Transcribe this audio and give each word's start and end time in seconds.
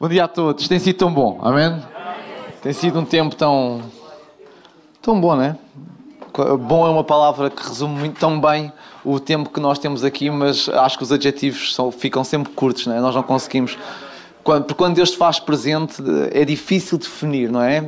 Bom 0.00 0.08
dia 0.08 0.24
a 0.24 0.28
todos. 0.28 0.66
Tem 0.66 0.78
sido 0.80 0.96
tão 0.96 1.14
bom, 1.14 1.38
amém? 1.40 1.80
Tem 2.60 2.72
sido 2.72 2.98
um 2.98 3.04
tempo 3.04 3.36
tão. 3.36 3.80
tão 5.00 5.20
bom, 5.20 5.36
né? 5.36 5.56
Bom 6.60 6.84
é 6.84 6.90
uma 6.90 7.04
palavra 7.04 7.48
que 7.48 7.62
resume 7.62 7.96
muito, 7.96 8.18
tão 8.18 8.40
bem 8.40 8.72
o 9.04 9.20
tempo 9.20 9.50
que 9.50 9.60
nós 9.60 9.78
temos 9.78 10.02
aqui, 10.02 10.28
mas 10.30 10.68
acho 10.68 10.98
que 10.98 11.04
os 11.04 11.12
adjetivos 11.12 11.72
são, 11.72 11.92
ficam 11.92 12.24
sempre 12.24 12.52
curtos, 12.52 12.88
né? 12.88 13.00
Nós 13.00 13.14
não 13.14 13.22
conseguimos. 13.22 13.78
Quando, 14.42 14.64
porque 14.64 14.82
quando 14.82 14.96
Deus 14.96 15.12
te 15.12 15.16
faz 15.16 15.38
presente, 15.38 16.02
é 16.32 16.44
difícil 16.44 16.98
definir, 16.98 17.48
não 17.48 17.62
é? 17.62 17.80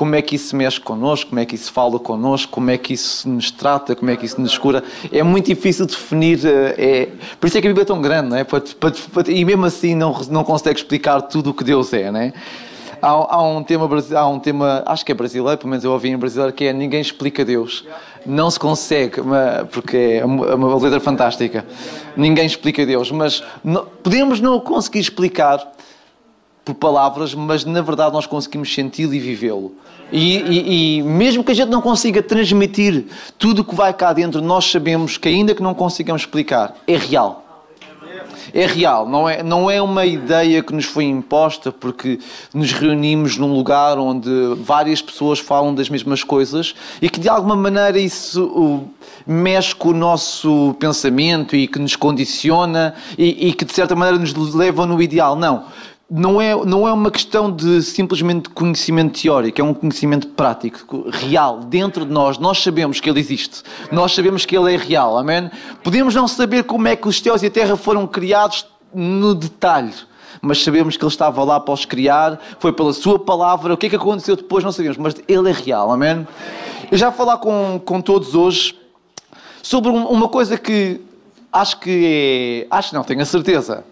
Como 0.00 0.14
é 0.14 0.22
que 0.22 0.34
isso 0.34 0.56
mexe 0.56 0.80
connosco, 0.80 1.28
como 1.28 1.40
é 1.40 1.44
que 1.44 1.54
isso 1.54 1.70
fala 1.70 1.98
connosco, 1.98 2.50
como 2.50 2.70
é 2.70 2.78
que 2.78 2.94
isso 2.94 3.28
nos 3.28 3.50
trata, 3.50 3.94
como 3.94 4.10
é 4.10 4.16
que 4.16 4.24
isso 4.24 4.40
nos 4.40 4.56
cura. 4.56 4.82
É 5.12 5.22
muito 5.22 5.44
difícil 5.44 5.84
definir. 5.84 6.40
Eh, 6.42 6.74
é... 6.78 7.08
Por 7.38 7.48
isso 7.48 7.58
é 7.58 7.60
que 7.60 7.66
a 7.66 7.70
Bíblia 7.70 7.82
é 7.82 7.84
tão 7.84 8.00
grande, 8.00 8.30
não 8.30 8.36
é? 8.38 8.46
E 9.28 9.44
mesmo 9.44 9.66
assim 9.66 9.94
não, 9.94 10.18
não 10.30 10.42
consegue 10.42 10.78
explicar 10.78 11.20
tudo 11.20 11.50
o 11.50 11.54
que 11.54 11.62
Deus 11.62 11.92
é, 11.92 12.10
não 12.10 12.18
é? 12.18 12.32
Há, 13.02 13.08
há, 13.08 13.42
um 13.42 13.62
tema, 13.62 13.86
há 14.14 14.26
um 14.26 14.38
tema, 14.38 14.82
acho 14.86 15.04
que 15.04 15.12
é 15.12 15.14
brasileiro, 15.14 15.58
pelo 15.58 15.68
menos 15.68 15.84
eu 15.84 15.92
ouvi 15.92 16.08
em 16.08 16.16
brasileiro, 16.16 16.50
que 16.54 16.64
é 16.64 16.72
Ninguém 16.72 17.02
explica 17.02 17.44
Deus. 17.44 17.84
Não 18.24 18.50
se 18.50 18.58
consegue, 18.58 19.16
porque 19.70 20.18
é 20.22 20.24
uma 20.24 20.76
letra 20.76 21.00
fantástica. 21.00 21.62
Ninguém 22.16 22.46
explica 22.46 22.86
Deus, 22.86 23.10
mas 23.10 23.44
podemos 24.02 24.40
não 24.40 24.60
conseguir 24.60 25.00
explicar 25.00 25.70
por 26.64 26.74
palavras, 26.74 27.34
mas 27.34 27.64
na 27.64 27.80
verdade 27.80 28.12
nós 28.12 28.26
conseguimos 28.26 28.72
senti-lo 28.72 29.14
e 29.14 29.18
vivê-lo. 29.18 29.72
E, 30.12 30.38
e, 30.38 30.98
e, 30.98 31.02
mesmo 31.02 31.44
que 31.44 31.52
a 31.52 31.54
gente 31.54 31.68
não 31.68 31.80
consiga 31.80 32.22
transmitir 32.22 33.04
tudo 33.38 33.62
o 33.62 33.64
que 33.64 33.74
vai 33.74 33.92
cá 33.92 34.12
dentro, 34.12 34.42
nós 34.42 34.70
sabemos 34.70 35.16
que, 35.16 35.28
ainda 35.28 35.54
que 35.54 35.62
não 35.62 35.72
consigamos 35.72 36.22
explicar, 36.22 36.74
é 36.86 36.96
real. 36.96 37.46
É 38.52 38.66
real, 38.66 39.08
não 39.08 39.28
é, 39.28 39.42
não 39.42 39.70
é 39.70 39.80
uma 39.80 40.04
ideia 40.04 40.62
que 40.62 40.74
nos 40.74 40.84
foi 40.84 41.04
imposta 41.04 41.70
porque 41.70 42.18
nos 42.52 42.72
reunimos 42.72 43.36
num 43.36 43.52
lugar 43.54 43.96
onde 43.96 44.28
várias 44.56 45.00
pessoas 45.00 45.38
falam 45.38 45.72
das 45.72 45.88
mesmas 45.88 46.24
coisas 46.24 46.74
e 47.00 47.08
que 47.08 47.20
de 47.20 47.28
alguma 47.28 47.54
maneira 47.54 47.98
isso 47.98 48.82
mexe 49.24 49.72
com 49.74 49.90
o 49.90 49.94
nosso 49.94 50.74
pensamento 50.80 51.54
e 51.54 51.68
que 51.68 51.78
nos 51.78 51.94
condiciona 51.94 52.94
e, 53.16 53.48
e 53.48 53.52
que 53.52 53.64
de 53.64 53.72
certa 53.72 53.94
maneira 53.94 54.18
nos 54.18 54.54
leva 54.54 54.84
no 54.84 55.00
ideal. 55.00 55.36
Não 55.36 55.66
não 56.10 56.40
é, 56.40 56.56
não 56.64 56.88
é 56.88 56.92
uma 56.92 57.10
questão 57.10 57.52
de 57.52 57.80
simplesmente 57.82 58.48
conhecimento 58.48 59.22
teórico, 59.22 59.60
é 59.60 59.64
um 59.64 59.72
conhecimento 59.72 60.26
prático, 60.28 61.08
real, 61.08 61.60
dentro 61.60 62.04
de 62.04 62.12
nós. 62.12 62.36
Nós 62.36 62.60
sabemos 62.60 62.98
que 62.98 63.08
ele 63.08 63.20
existe, 63.20 63.62
nós 63.92 64.12
sabemos 64.12 64.44
que 64.44 64.56
ele 64.56 64.74
é 64.74 64.76
real, 64.76 65.16
amém? 65.16 65.48
Podemos 65.84 66.12
não 66.12 66.26
saber 66.26 66.64
como 66.64 66.88
é 66.88 66.96
que 66.96 67.06
os 67.06 67.20
céus 67.20 67.42
e 67.44 67.46
a 67.46 67.50
terra 67.50 67.76
foram 67.76 68.08
criados 68.08 68.66
no 68.92 69.36
detalhe, 69.36 69.94
mas 70.42 70.64
sabemos 70.64 70.96
que 70.96 71.04
ele 71.04 71.12
estava 71.12 71.44
lá 71.44 71.60
para 71.60 71.74
os 71.74 71.84
criar, 71.84 72.40
foi 72.58 72.72
pela 72.72 72.92
sua 72.92 73.18
palavra. 73.18 73.74
O 73.74 73.76
que 73.76 73.86
é 73.86 73.88
que 73.90 73.96
aconteceu 73.96 74.34
depois 74.34 74.64
não 74.64 74.72
sabemos, 74.72 74.96
mas 74.96 75.14
ele 75.28 75.48
é 75.48 75.52
real, 75.52 75.92
amém? 75.92 76.26
Eu 76.90 76.98
já 76.98 77.10
vou 77.10 77.18
falar 77.18 77.38
com, 77.38 77.80
com 77.84 78.00
todos 78.00 78.34
hoje 78.34 78.76
sobre 79.62 79.90
uma 79.90 80.28
coisa 80.28 80.58
que 80.58 81.00
acho 81.52 81.78
que 81.78 82.66
é. 82.68 82.74
Acho 82.74 82.94
não, 82.96 83.04
tenho 83.04 83.22
a 83.22 83.26
certeza 83.26 83.84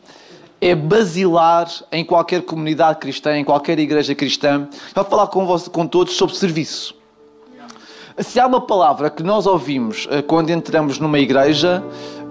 é 0.61 0.75
basilar 0.75 1.69
em 1.93 2.05
qualquer 2.05 2.43
comunidade 2.43 2.99
cristã, 2.99 3.37
em 3.37 3.45
qualquer 3.45 3.79
igreja 3.79 4.15
cristã. 4.15 4.69
Vou 4.95 5.05
falar 5.05 5.27
com, 5.29 5.47
você, 5.47 5.71
com 5.71 5.87
todos 5.87 6.15
sobre 6.15 6.35
serviço. 6.35 6.99
Se 8.19 8.41
há 8.41 8.47
uma 8.47 8.61
palavra 8.61 9.11
que 9.11 9.23
nós 9.23 9.47
ouvimos 9.47 10.09
eh, 10.11 10.23
quando 10.23 10.51
entramos 10.51 10.99
numa 10.99 11.21
igreja, 11.21 11.85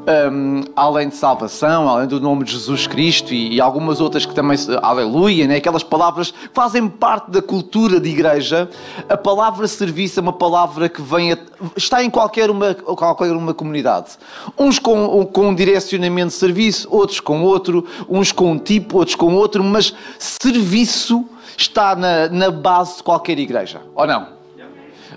um, 0.07 0.63
além 0.73 1.09
de 1.09 1.15
salvação, 1.15 1.89
além 1.89 2.07
do 2.07 2.19
nome 2.19 2.45
de 2.45 2.53
Jesus 2.53 2.87
Cristo 2.87 3.33
e, 3.33 3.55
e 3.55 3.61
algumas 3.61 3.99
outras 3.99 4.25
que 4.25 4.33
também, 4.33 4.57
aleluia, 4.81 5.45
né? 5.45 5.57
aquelas 5.57 5.83
palavras 5.83 6.31
que 6.31 6.49
fazem 6.53 6.87
parte 6.87 7.29
da 7.29 7.41
cultura 7.41 7.99
de 7.99 8.09
igreja, 8.09 8.69
a 9.09 9.17
palavra 9.17 9.67
serviço 9.67 10.19
é 10.19 10.21
uma 10.21 10.31
palavra 10.31 10.87
que 10.87 11.01
vem 11.01 11.33
a, 11.33 11.37
está 11.75 12.01
em 12.03 12.09
qualquer 12.09 12.49
uma, 12.49 12.73
qualquer 12.73 13.31
uma 13.33 13.53
comunidade. 13.53 14.11
Uns 14.57 14.79
com, 14.79 15.25
com 15.25 15.49
um 15.49 15.55
direcionamento 15.55 16.29
de 16.29 16.35
serviço, 16.35 16.87
outros 16.89 17.19
com 17.19 17.43
outro, 17.43 17.85
uns 18.07 18.31
com 18.31 18.53
um 18.53 18.57
tipo, 18.57 18.97
outros 18.97 19.15
com 19.15 19.33
outro, 19.35 19.61
mas 19.61 19.93
serviço 20.17 21.25
está 21.57 21.95
na, 21.95 22.29
na 22.29 22.49
base 22.49 22.97
de 22.97 23.03
qualquer 23.03 23.37
igreja, 23.37 23.81
ou 23.93 24.07
não? 24.07 24.37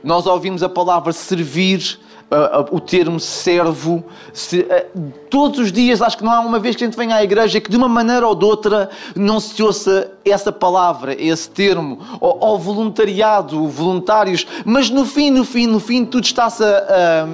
Nós 0.02 0.26
ouvimos 0.26 0.62
a 0.62 0.68
palavra 0.68 1.12
servir 1.12 2.00
uh, 2.30 2.74
o 2.74 2.80
termo 2.80 3.18
servo. 3.18 4.04
Se, 4.32 4.60
uh, 4.60 5.12
todos 5.28 5.58
os 5.58 5.72
dias, 5.72 6.00
acho 6.00 6.16
que 6.16 6.24
não 6.24 6.32
há 6.32 6.40
uma 6.40 6.58
vez 6.58 6.76
que 6.76 6.84
a 6.84 6.86
gente 6.86 6.96
venha 6.96 7.16
à 7.16 7.24
igreja 7.24 7.60
que 7.60 7.70
de 7.70 7.76
uma 7.76 7.88
maneira 7.88 8.26
ou 8.26 8.34
de 8.34 8.44
outra 8.44 8.88
não 9.14 9.40
se 9.40 9.60
ouça 9.62 10.12
essa 10.24 10.52
palavra, 10.52 11.14
esse 11.20 11.50
termo, 11.50 11.98
ou, 12.20 12.38
ou 12.40 12.58
voluntariado, 12.58 13.66
voluntários, 13.66 14.46
mas 14.64 14.90
no 14.90 15.04
fim, 15.04 15.30
no 15.30 15.44
fim, 15.44 15.66
no 15.66 15.80
fim, 15.80 16.04
tudo 16.04 16.24
está-se 16.24 16.62
a, 16.62 17.28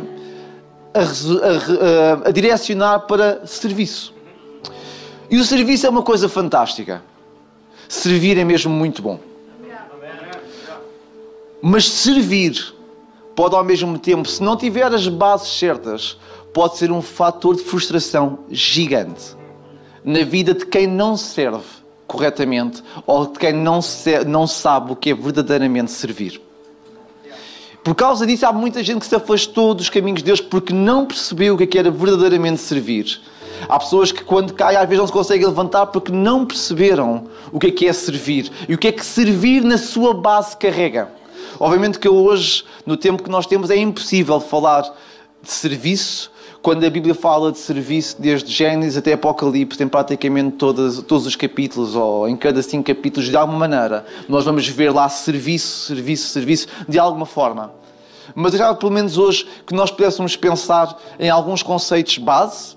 a, 0.94 1.00
a, 2.24 2.28
a 2.28 2.30
direcionar 2.30 3.00
para 3.00 3.46
serviço. 3.46 4.14
E 5.28 5.38
o 5.38 5.44
serviço 5.44 5.86
é 5.86 5.90
uma 5.90 6.02
coisa 6.02 6.28
fantástica. 6.28 7.02
Servir 7.88 8.38
é 8.38 8.44
mesmo 8.44 8.72
muito 8.72 9.02
bom. 9.02 9.18
Mas 11.60 11.88
servir 11.88 12.75
pode 13.36 13.54
ao 13.54 13.62
mesmo 13.62 13.98
tempo, 13.98 14.26
se 14.26 14.42
não 14.42 14.56
tiver 14.56 14.92
as 14.92 15.06
bases 15.06 15.48
certas, 15.58 16.19
pode 16.54 16.78
ser 16.78 16.91
um 16.91 17.02
fator 17.02 17.54
de 17.54 17.62
frustração 17.62 18.38
gigante 18.50 19.36
na 20.02 20.24
vida 20.24 20.54
de 20.54 20.64
quem 20.64 20.86
não 20.86 21.16
serve 21.16 21.66
corretamente 22.06 22.82
ou 23.06 23.26
de 23.26 23.38
quem 23.38 23.52
não, 23.52 23.80
não 24.26 24.47
sabe 24.47 24.92
o 24.92 24.97
que 24.97 25.10
é 25.10 25.14
verdadeiramente 25.14 25.91
servir. 25.91 26.41
Por 27.84 27.94
causa 27.94 28.26
disso, 28.26 28.47
há 28.47 28.52
muita 28.52 28.82
gente 28.82 29.00
que 29.00 29.06
se 29.06 29.14
afastou 29.14 29.74
dos 29.74 29.91
caminhos 29.91 30.20
de 30.20 30.24
Deus 30.24 30.41
porque 30.41 30.72
não 30.72 31.06
percebeu 31.06 31.54
o 31.54 31.58
que 31.58 31.76
é 31.76 31.80
era 31.80 31.91
verdadeiramente 31.91 32.60
servir. 32.60 33.20
Há 33.68 33.78
pessoas 33.78 34.10
que, 34.10 34.24
quando 34.24 34.54
caem, 34.54 34.76
às 34.76 34.88
vezes 34.88 34.98
não 34.98 35.06
se 35.06 35.12
conseguem 35.12 35.47
levantar 35.47 35.86
porque 35.86 36.10
não 36.10 36.44
perceberam 36.44 37.24
o 37.53 37.58
que 37.58 37.68
é 37.68 37.70
que 37.70 37.86
é 37.86 37.92
servir 37.92 38.50
e 38.68 38.74
o 38.74 38.78
que 38.78 38.88
é 38.88 38.92
que 38.92 39.04
servir 39.04 39.62
na 39.62 39.78
sua 39.78 40.14
base 40.14 40.56
carrega. 40.56 41.08
Obviamente 41.58 41.98
que 41.98 42.08
hoje, 42.08 42.64
no 42.84 42.96
tempo 42.96 43.22
que 43.22 43.30
nós 43.30 43.46
temos, 43.46 43.70
é 43.70 43.76
impossível 43.76 44.40
falar 44.40 44.82
de 45.42 45.50
serviço 45.50 46.30
quando 46.66 46.84
a 46.84 46.90
Bíblia 46.90 47.14
fala 47.14 47.52
de 47.52 47.58
serviço, 47.58 48.20
desde 48.20 48.52
Gênesis 48.52 48.96
até 48.96 49.12
Apocalipse, 49.12 49.78
tem 49.78 49.86
praticamente 49.86 50.56
todos, 50.56 51.00
todos 51.02 51.24
os 51.24 51.36
capítulos, 51.36 51.94
ou 51.94 52.28
em 52.28 52.36
cada 52.36 52.60
cinco 52.60 52.82
capítulos, 52.82 53.28
de 53.28 53.36
alguma 53.36 53.56
maneira, 53.56 54.04
nós 54.28 54.44
vamos 54.44 54.66
ver 54.66 54.90
lá 54.92 55.08
serviço, 55.08 55.86
serviço, 55.86 56.26
serviço, 56.26 56.66
de 56.88 56.98
alguma 56.98 57.24
forma. 57.24 57.72
Mas 58.34 58.52
já 58.54 58.74
pelo 58.74 58.90
menos 58.90 59.16
hoje 59.16 59.46
que 59.64 59.72
nós 59.72 59.92
pudéssemos 59.92 60.34
pensar 60.34 60.98
em 61.20 61.30
alguns 61.30 61.62
conceitos 61.62 62.18
base, 62.18 62.76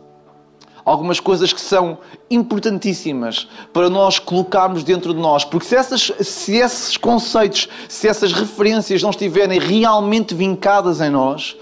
algumas 0.90 1.20
coisas 1.20 1.54
que 1.54 1.62
são 1.62 2.00
importantíssimas 2.32 3.48
para 3.72 3.90
nós 3.90 4.18
colocarmos 4.18 4.84
dentro 4.84 5.14
de 5.14 5.20
nós, 5.20 5.46
porque 5.46 5.68
se, 5.68 5.76
essas, 5.76 6.12
se 6.22 6.56
esses 6.56 6.98
conceitos, 6.98 7.70
se 7.88 8.08
essas 8.08 8.34
referências 8.34 9.04
não 9.04 9.12
estiverem 9.12 9.60
realmente 9.60 10.34
vincadas 10.34 11.00
em 11.00 11.12
nós, 11.12 11.56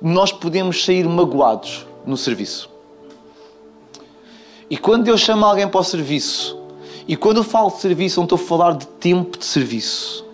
nós 0.00 0.32
podemos 0.32 0.82
sair 0.82 1.06
magoados 1.06 1.86
no 2.06 2.16
serviço. 2.16 2.70
E 4.70 4.78
quando 4.78 5.04
Deus 5.04 5.20
chama 5.20 5.46
alguém 5.46 5.68
para 5.68 5.80
o 5.80 5.84
serviço, 5.84 6.58
e 7.06 7.16
quando 7.16 7.38
eu 7.38 7.44
falo 7.44 7.70
de 7.70 7.80
serviço, 7.80 8.18
não 8.18 8.24
estou 8.24 8.36
a 8.36 8.42
falar 8.42 8.72
de 8.76 8.86
tempo 8.86 9.38
de 9.38 9.44
serviço. 9.44 10.24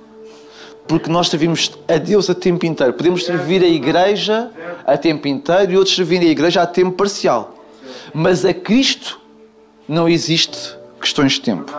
Porque 0.87 1.11
nós 1.11 1.29
servimos 1.29 1.73
a 1.89 1.99
Deus 1.99 2.31
a 2.31 2.35
tempo 2.35 2.65
inteiro. 2.65 2.93
Podemos 2.93 3.25
servir 3.25 3.63
a 3.63 3.69
igreja 3.69 4.51
a 4.87 4.97
tempo 4.97 5.27
inteiro 5.27 5.73
e 5.73 5.77
outros 5.77 5.97
servirem 5.97 6.29
a 6.29 6.33
igreja 6.33 6.63
a 6.63 6.67
tempo 6.67 6.93
parcial. 6.93 7.60
Mas 8.13 8.45
a 8.45 8.53
Cristo 8.53 9.21
não 9.89 10.09
existe 10.09 10.77
questões 11.01 11.33
de 11.33 11.41
tempo. 11.41 11.73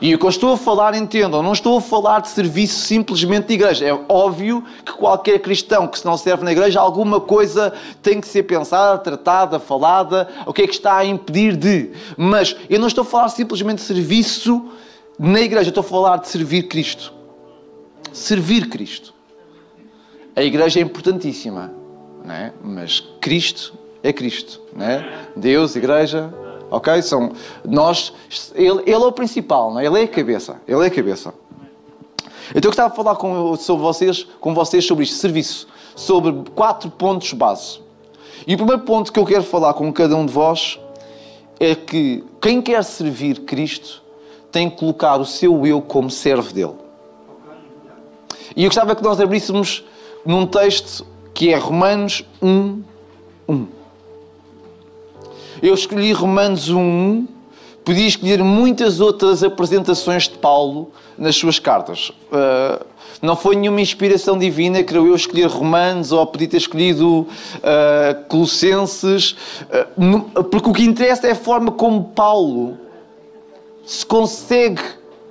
E 0.00 0.14
o 0.14 0.18
que 0.18 0.24
eu 0.24 0.28
estou 0.28 0.52
a 0.52 0.56
falar, 0.56 0.94
entendam, 0.94 1.42
não 1.42 1.52
estou 1.52 1.78
a 1.78 1.80
falar 1.80 2.20
de 2.20 2.28
serviço 2.28 2.80
simplesmente 2.80 3.46
de 3.46 3.54
igreja. 3.54 3.84
É 3.86 3.98
óbvio 4.08 4.64
que 4.84 4.92
qualquer 4.92 5.38
cristão 5.38 5.86
que 5.86 5.98
se 5.98 6.04
não 6.04 6.16
serve 6.16 6.44
na 6.44 6.52
igreja, 6.52 6.80
alguma 6.80 7.20
coisa 7.20 7.72
tem 8.02 8.20
que 8.20 8.26
ser 8.26 8.42
pensada, 8.42 8.98
tratada, 8.98 9.58
falada, 9.58 10.28
o 10.46 10.52
que 10.52 10.62
é 10.62 10.66
que 10.66 10.74
está 10.74 10.96
a 10.96 11.04
impedir 11.04 11.56
de. 11.56 11.90
Mas 12.16 12.56
eu 12.68 12.80
não 12.80 12.88
estou 12.88 13.02
a 13.02 13.04
falar 13.04 13.28
simplesmente 13.28 13.76
de 13.76 13.84
serviço 13.84 14.68
na 15.18 15.40
igreja, 15.40 15.68
eu 15.68 15.70
estou 15.70 15.82
a 15.82 15.86
falar 15.86 16.16
de 16.18 16.28
servir 16.28 16.64
Cristo. 16.64 17.12
Servir 18.12 18.68
Cristo. 18.68 19.14
A 20.34 20.42
igreja 20.42 20.80
é 20.80 20.82
importantíssima, 20.82 21.72
não 22.24 22.34
é? 22.34 22.52
mas 22.62 23.00
Cristo 23.20 23.77
é 24.02 24.12
Cristo, 24.12 24.60
né? 24.74 25.26
Deus, 25.34 25.76
Igreja, 25.76 26.32
ok? 26.70 27.02
São 27.02 27.32
nós, 27.64 28.12
ele, 28.54 28.82
ele 28.82 28.92
é 28.92 28.98
o 28.98 29.12
principal, 29.12 29.72
não 29.72 29.80
é? 29.80 29.86
Ele 29.86 30.00
é 30.00 30.04
a 30.04 30.08
cabeça, 30.08 30.60
ele 30.66 30.82
é 30.82 30.86
a 30.86 30.90
cabeça. 30.90 31.34
Então 32.50 32.62
eu 32.64 32.70
gostava 32.70 32.90
de 32.90 32.96
falar 32.96 33.16
com, 33.16 33.56
sobre 33.56 33.82
vocês, 33.82 34.26
com 34.40 34.54
vocês 34.54 34.84
sobre 34.84 35.04
isto, 35.04 35.16
serviço, 35.16 35.68
sobre 35.94 36.50
quatro 36.54 36.90
pontos 36.90 37.32
base. 37.32 37.80
E 38.46 38.54
o 38.54 38.56
primeiro 38.56 38.82
ponto 38.82 39.12
que 39.12 39.18
eu 39.18 39.26
quero 39.26 39.42
falar 39.42 39.74
com 39.74 39.92
cada 39.92 40.16
um 40.16 40.24
de 40.24 40.32
vós 40.32 40.78
é 41.60 41.74
que 41.74 42.24
quem 42.40 42.62
quer 42.62 42.82
servir 42.84 43.40
Cristo 43.40 44.02
tem 44.50 44.70
que 44.70 44.78
colocar 44.78 45.16
o 45.16 45.26
seu 45.26 45.66
eu 45.66 45.82
como 45.82 46.10
servo 46.10 46.52
dele. 46.52 46.74
E 48.56 48.64
eu 48.64 48.68
gostava 48.68 48.96
que 48.96 49.02
nós 49.02 49.20
abríssemos 49.20 49.84
num 50.24 50.46
texto 50.46 51.06
que 51.34 51.52
é 51.52 51.56
Romanos 51.56 52.24
1, 52.40 52.82
1. 53.48 53.66
Eu 55.62 55.74
escolhi 55.74 56.12
Romanos 56.12 56.68
1, 56.68 56.78
1 56.78 57.28
podia 57.84 58.06
escolher 58.06 58.44
muitas 58.44 59.00
outras 59.00 59.42
apresentações 59.42 60.24
de 60.28 60.36
Paulo 60.36 60.90
nas 61.16 61.34
suas 61.34 61.58
cartas. 61.58 62.10
Uh, 62.30 62.84
não 63.22 63.34
foi 63.34 63.56
nenhuma 63.56 63.80
inspiração 63.80 64.38
divina, 64.38 64.84
creio 64.84 65.06
eu, 65.06 65.14
escolher 65.16 65.46
Romanos 65.46 66.12
ou 66.12 66.24
podia 66.26 66.46
ter 66.48 66.58
escolhido 66.58 67.20
uh, 67.20 67.28
Colossenses, 68.28 69.34
uh, 69.62 70.44
porque 70.44 70.68
o 70.68 70.72
que 70.72 70.84
interessa 70.84 71.26
é 71.26 71.32
a 71.32 71.34
forma 71.34 71.72
como 71.72 72.04
Paulo 72.04 72.76
se 73.86 74.04
consegue, 74.04 74.82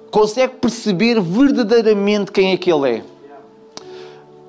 consegue 0.09 0.55
perceber 0.55 1.21
verdadeiramente 1.21 2.31
quem 2.31 2.51
é 2.51 2.57
que 2.57 2.71
ele 2.71 2.89
é. 2.89 3.03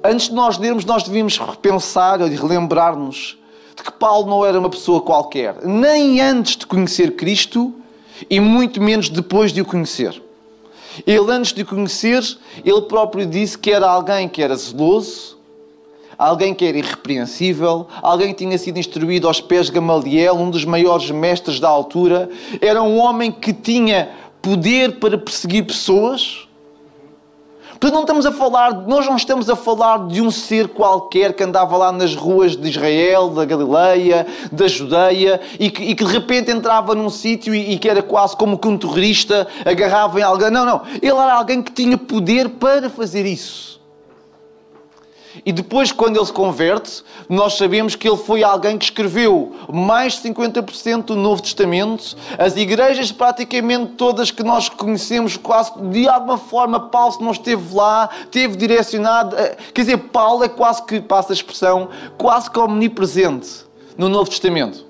Antes 0.03 0.29
de 0.29 0.35
nós 0.35 0.57
lermos, 0.59 0.85
nós 0.85 1.03
devíamos 1.03 1.37
repensar 1.39 2.21
e 2.23 2.35
relembrar-nos 2.35 3.38
de 3.79 3.85
que 3.85 3.93
Paulo 3.93 4.29
não 4.29 4.45
era 4.45 4.59
uma 4.59 4.69
pessoa 4.69 5.01
qualquer, 5.01 5.65
nem 5.65 6.21
antes 6.21 6.57
de 6.57 6.67
conhecer 6.67 7.15
Cristo, 7.15 7.73
e 8.29 8.41
muito 8.41 8.83
menos 8.83 9.09
depois 9.09 9.53
de 9.53 9.61
o 9.61 9.65
conhecer. 9.65 10.21
Ele, 11.07 11.31
antes 11.31 11.53
de 11.53 11.63
o 11.63 11.67
conhecer, 11.67 12.21
ele 12.65 12.83
próprio 12.83 13.25
disse 13.25 13.57
que 13.57 13.71
era 13.71 13.89
alguém 13.89 14.29
que 14.29 14.43
era 14.43 14.57
zeloso, 14.57 15.39
alguém 16.19 16.53
que 16.53 16.65
era 16.65 16.77
irrepreensível, 16.77 17.87
alguém 18.03 18.35
que 18.35 18.45
tinha 18.45 18.59
sido 18.59 18.81
instruído 18.81 19.29
aos 19.29 19.41
pés 19.41 19.67
de 19.67 19.73
Gamaliel, 19.73 20.35
um 20.35 20.51
dos 20.51 20.65
maiores 20.65 21.09
mestres 21.13 21.61
da 21.61 21.69
altura. 21.69 22.29
Era 22.61 22.83
um 22.83 22.99
homem 22.99 23.31
que 23.31 23.53
tinha 23.53 24.11
poder 24.43 24.99
para 24.99 25.17
perseguir 25.17 25.65
pessoas 25.65 26.48
Portanto, 27.81 27.95
não 27.95 28.01
estamos 28.01 28.27
a 28.27 28.33
falar, 28.33 28.75
nós 28.87 29.07
não 29.07 29.15
estamos 29.15 29.49
a 29.49 29.55
falar 29.55 30.09
de 30.09 30.21
um 30.21 30.33
ser 30.33 30.69
qualquer 30.69 31.33
que 31.33 31.45
andava 31.45 31.77
lá 31.77 31.93
nas 31.93 32.15
ruas 32.15 32.57
de 32.57 32.69
Israel, 32.69 33.29
da 33.29 33.45
Galileia, 33.45 34.27
da 34.51 34.67
Judeia 34.67 35.41
e 35.61 35.71
que, 35.71 35.83
e 35.85 35.95
que 35.95 36.05
de 36.05 36.13
repente 36.13 36.51
entrava 36.51 36.95
num 36.95 37.09
sítio 37.09 37.55
e, 37.55 37.75
e, 37.75 37.79
que 37.79 37.89
era 37.89 38.03
quase 38.03 38.37
como 38.37 38.59
que 38.59 38.67
um 38.67 38.77
terrorista 38.77 39.47
agarrava 39.65 40.19
em 40.19 40.25
alguém. 40.25 40.51
Não, 40.51 40.65
não. 40.65 40.83
Ele 41.01 41.17
era 41.17 41.35
alguém 41.35 41.63
que 41.63 41.71
tinha 41.71 41.97
poder 41.97 42.49
para 42.49 42.91
fazer 42.91 43.25
isso. 43.25 43.78
E 45.45 45.53
depois, 45.53 45.93
quando 45.93 46.17
ele 46.17 46.27
se 46.27 46.33
converte, 46.33 47.03
nós 47.29 47.55
sabemos 47.55 47.95
que 47.95 48.09
ele 48.09 48.17
foi 48.17 48.43
alguém 48.43 48.79
que 48.79 48.85
escreveu 48.85 49.55
mais 49.73 50.15
de 50.15 50.29
50% 50.29 51.05
do 51.05 51.17
Novo 51.17 51.43
Testamento. 51.43 52.17
As 52.39 52.57
igrejas, 52.57 53.13
praticamente 53.13 53.93
todas 53.93 54.31
que 54.31 54.43
nós 54.43 54.69
conhecemos, 54.69 55.37
quase 55.37 55.73
de 55.91 56.09
alguma 56.09 56.39
forma, 56.39 56.81
Paulo, 56.81 57.13
se 57.13 57.23
não 57.23 57.33
esteve 57.33 57.75
lá, 57.75 58.09
teve 58.31 58.57
direcionado. 58.57 59.37
Eh, 59.37 59.57
quer 59.73 59.83
dizer, 59.83 59.99
Paulo 59.99 60.45
é 60.45 60.49
quase 60.49 60.83
que, 60.85 61.01
passa 61.01 61.33
a 61.33 61.35
expressão, 61.35 61.89
quase 62.17 62.51
que 62.51 62.59
omnipresente 62.59 63.67
no 63.97 64.09
Novo 64.09 64.31
Testamento. 64.31 64.88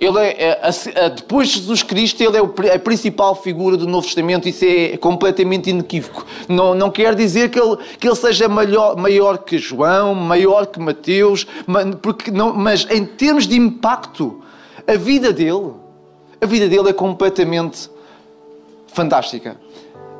Ele 0.00 0.18
é, 0.18 0.60
é, 0.94 1.10
depois 1.10 1.48
de 1.48 1.60
Jesus 1.60 1.82
Cristo, 1.82 2.22
ele 2.22 2.36
é 2.36 2.74
a 2.74 2.78
principal 2.78 3.34
figura 3.34 3.76
do 3.76 3.86
Novo 3.86 4.06
Testamento. 4.06 4.48
Isso 4.48 4.64
é 4.64 4.96
completamente 4.96 5.70
inequívoco. 5.70 6.26
Não, 6.48 6.74
não 6.74 6.90
quer 6.90 7.14
dizer 7.14 7.50
que 7.50 7.58
ele, 7.58 7.76
que 7.98 8.06
ele 8.06 8.16
seja 8.16 8.48
maior, 8.48 8.96
maior 8.96 9.38
que 9.38 9.56
João, 9.56 10.14
maior 10.14 10.66
que 10.66 10.78
Mateus, 10.78 11.46
porque 12.02 12.30
não, 12.30 12.52
mas 12.52 12.86
em 12.90 13.04
termos 13.04 13.46
de 13.46 13.56
impacto, 13.56 14.42
a 14.86 14.96
vida 14.96 15.32
dele, 15.32 15.72
a 16.40 16.46
vida 16.46 16.68
dele 16.68 16.90
é 16.90 16.92
completamente 16.92 17.90
fantástica. 18.88 19.56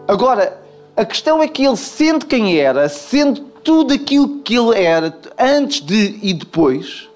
Agora, 0.07 0.61
a 0.97 1.05
questão 1.05 1.43
é 1.43 1.49
que 1.49 1.65
ele, 1.67 1.77
sendo 1.77 2.27
quem 2.27 2.59
era, 2.59 2.89
sendo 2.89 3.41
tudo 3.63 3.93
aquilo 3.93 4.41
que 4.41 4.57
ele 4.57 4.79
era 4.79 5.17
antes 5.39 5.81
de 5.81 6.19
e 6.23 6.33
depois, 6.33 7.08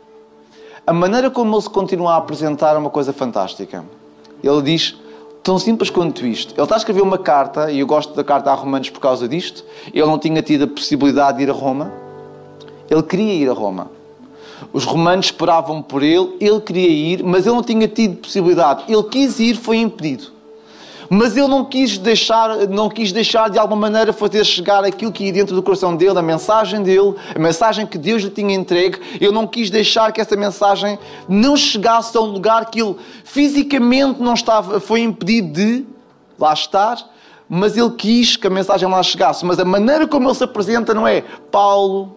a 0.87 0.93
maneira 0.93 1.31
como 1.31 1.55
ele 1.55 1.62
se 1.62 1.70
continua 1.70 2.14
a 2.14 2.17
apresentar 2.17 2.75
é 2.75 2.79
uma 2.79 2.90
coisa 2.90 3.12
fantástica. 3.12 3.84
Ele 4.43 4.62
diz, 4.62 4.96
tão 5.43 5.58
simples 5.58 5.90
quanto 5.90 6.26
isto. 6.26 6.55
Ele 6.55 6.62
está 6.62 6.75
a 6.75 6.79
escrever 6.79 7.02
uma 7.02 7.19
carta, 7.19 7.70
e 7.70 7.81
eu 7.81 7.87
gosto 7.87 8.14
da 8.14 8.25
carta 8.25 8.50
a 8.50 8.55
Romanos 8.55 8.90
por 8.90 9.00
causa 9.00 9.29
disto. 9.29 9.64
Ele 9.93 10.06
não 10.06 10.19
tinha 10.19 10.43
tido 10.43 10.64
a 10.64 10.67
possibilidade 10.67 11.38
de 11.38 11.44
ir 11.44 11.50
a 11.50 11.52
Roma. 11.52 11.93
Ele 12.90 13.02
queria 13.02 13.32
ir 13.32 13.49
a 13.49 13.52
Roma. 13.52 13.90
Os 14.73 14.84
romanos 14.84 15.26
esperavam 15.26 15.82
por 15.82 16.02
ele, 16.02 16.37
ele 16.40 16.61
queria 16.61 16.88
ir, 16.88 17.23
mas 17.23 17.46
ele 17.46 17.55
não 17.55 17.62
tinha 17.62 17.88
tido 17.88 18.17
possibilidade. 18.17 18.85
Ele 18.88 19.02
quis 19.05 19.38
ir, 19.38 19.56
foi 19.56 19.78
impedido. 19.78 20.28
Mas 21.14 21.37
ele 21.37 21.47
não 21.47 21.62
quis 21.62 21.99
deixar, 21.99 22.67
não 22.69 22.88
quis 22.88 23.12
deixar 23.12 23.50
de 23.50 23.59
alguma 23.59 23.79
maneira 23.79 24.14
fazer 24.14 24.43
chegar 24.47 24.82
aquilo 24.82 25.12
que 25.12 25.25
ia 25.25 25.32
dentro 25.35 25.55
do 25.55 25.62
coração 25.62 25.94
dele, 25.94 26.19
a 26.19 26.23
mensagem 26.23 26.82
dele, 26.82 27.14
a 27.35 27.38
mensagem 27.38 27.87
que 27.87 27.99
Deus 27.99 28.23
lhe 28.23 28.31
tinha 28.31 28.55
entregue. 28.55 28.99
Ele 29.20 29.31
não 29.31 29.47
quis 29.47 29.69
deixar 29.69 30.11
que 30.11 30.23
essa 30.23 30.35
mensagem 30.37 30.99
não 31.29 31.55
chegasse 31.55 32.17
a 32.17 32.20
um 32.23 32.25
lugar 32.25 32.64
que 32.70 32.81
ele 32.81 32.97
fisicamente 33.25 34.23
não 34.23 34.32
estava, 34.32 34.81
foi 34.81 35.00
impedido 35.00 35.53
de 35.53 35.87
lá 36.38 36.55
estar, 36.55 36.97
mas 37.47 37.76
ele 37.76 37.91
quis 37.91 38.37
que 38.37 38.47
a 38.47 38.50
mensagem 38.50 38.88
lá 38.88 39.03
chegasse. 39.03 39.44
Mas 39.44 39.59
a 39.59 39.67
maneira 39.67 40.09
como 40.09 40.31
ele 40.31 40.35
se 40.35 40.44
apresenta 40.44 40.94
não 40.94 41.06
é 41.06 41.23
Paulo, 41.50 42.17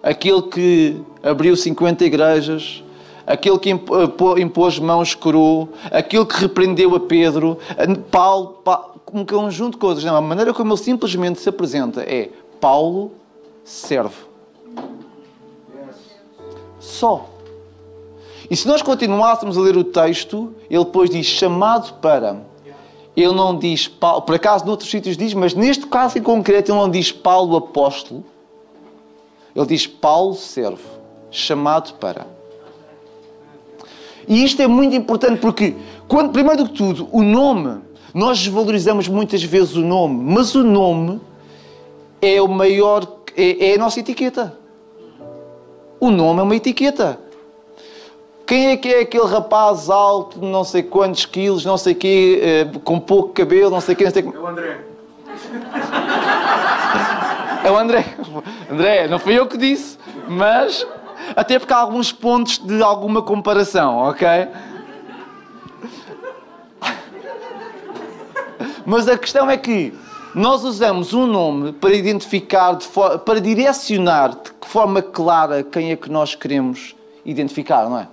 aquele 0.00 0.42
que 0.42 1.02
abriu 1.24 1.56
50 1.56 2.04
igrejas, 2.04 2.83
aquele 3.26 3.58
que 3.58 3.70
eh, 3.70 4.40
impôs 4.40 4.78
mãos 4.78 5.14
curou, 5.14 5.68
aquele 5.90 6.24
que 6.24 6.36
repreendeu 6.36 6.94
a 6.94 7.00
Pedro, 7.00 7.58
Paulo, 8.10 8.62
um 9.12 9.24
conjunto 9.24 9.74
de 9.74 9.78
coisas. 9.78 10.04
Não, 10.04 10.16
a 10.16 10.20
maneira 10.20 10.52
como 10.52 10.72
ele 10.72 10.80
simplesmente 10.80 11.40
se 11.40 11.48
apresenta 11.48 12.02
é 12.02 12.30
Paulo 12.60 13.12
serve. 13.64 14.16
Só. 16.78 17.30
E 18.50 18.56
se 18.56 18.68
nós 18.68 18.82
continuássemos 18.82 19.56
a 19.56 19.60
ler 19.60 19.76
o 19.76 19.84
texto, 19.84 20.54
ele 20.68 20.84
depois 20.84 21.08
diz 21.08 21.26
chamado 21.26 21.94
para. 21.94 22.42
Ele 23.16 23.32
não 23.32 23.56
diz 23.56 23.86
Paulo, 23.86 24.22
por 24.22 24.34
acaso 24.34 24.66
noutros 24.66 24.90
sítios 24.90 25.16
diz, 25.16 25.32
mas 25.34 25.54
neste 25.54 25.86
caso 25.86 26.18
em 26.18 26.22
concreto 26.22 26.72
ele 26.72 26.78
não 26.78 26.90
diz 26.90 27.12
Paulo 27.12 27.56
apóstolo. 27.56 28.24
Ele 29.54 29.66
diz 29.66 29.86
Paulo 29.86 30.34
serve, 30.34 30.82
chamado 31.30 31.94
para. 31.94 32.33
E 34.26 34.44
isto 34.44 34.60
é 34.62 34.66
muito 34.66 34.94
importante 34.94 35.40
porque, 35.40 35.74
quando, 36.08 36.32
primeiro 36.32 36.64
do 36.64 36.70
que 36.70 36.76
tudo, 36.76 37.08
o 37.12 37.22
nome, 37.22 37.80
nós 38.12 38.38
desvalorizamos 38.38 39.08
muitas 39.08 39.42
vezes 39.42 39.74
o 39.74 39.80
nome, 39.80 40.22
mas 40.32 40.54
o 40.54 40.62
nome 40.62 41.20
é 42.20 42.40
o 42.40 42.48
maior, 42.48 43.06
é, 43.36 43.70
é 43.70 43.74
a 43.74 43.78
nossa 43.78 44.00
etiqueta. 44.00 44.56
O 46.00 46.10
nome 46.10 46.40
é 46.40 46.42
uma 46.42 46.56
etiqueta. 46.56 47.18
Quem 48.46 48.68
é 48.68 48.76
que 48.76 48.88
é 48.88 49.00
aquele 49.00 49.26
rapaz 49.26 49.88
alto, 49.88 50.38
não 50.44 50.64
sei 50.64 50.82
quantos 50.82 51.24
quilos, 51.24 51.64
não 51.64 51.78
sei 51.78 51.94
quê, 51.94 52.40
eh, 52.42 52.78
com 52.84 53.00
pouco 53.00 53.30
cabelo, 53.30 53.70
não 53.70 53.80
sei 53.80 53.94
quê, 53.94 54.04
não 54.04 54.10
sei 54.10 54.22
É 54.22 54.38
o 54.38 54.46
André. 54.46 54.84
É 57.64 57.70
o 57.70 57.78
André. 57.78 58.04
André, 58.70 59.08
não 59.08 59.18
fui 59.18 59.38
eu 59.38 59.46
que 59.46 59.56
disse, 59.56 59.96
mas 60.28 60.86
até 61.34 61.58
porque 61.58 61.72
há 61.72 61.78
alguns 61.78 62.12
pontos 62.12 62.58
de 62.58 62.82
alguma 62.82 63.22
comparação, 63.22 63.98
ok? 63.98 64.28
Mas 68.86 69.08
a 69.08 69.16
questão 69.16 69.50
é 69.50 69.56
que 69.56 69.94
nós 70.34 70.64
usamos 70.64 71.14
um 71.14 71.26
nome 71.26 71.72
para 71.72 71.94
identificar, 71.94 72.76
para 73.24 73.40
direcionar 73.40 74.30
de 74.30 74.68
forma 74.68 75.00
clara 75.00 75.62
quem 75.62 75.92
é 75.92 75.96
que 75.96 76.10
nós 76.10 76.34
queremos 76.34 76.94
identificar, 77.24 77.88
não 77.88 77.98
é? 77.98 78.08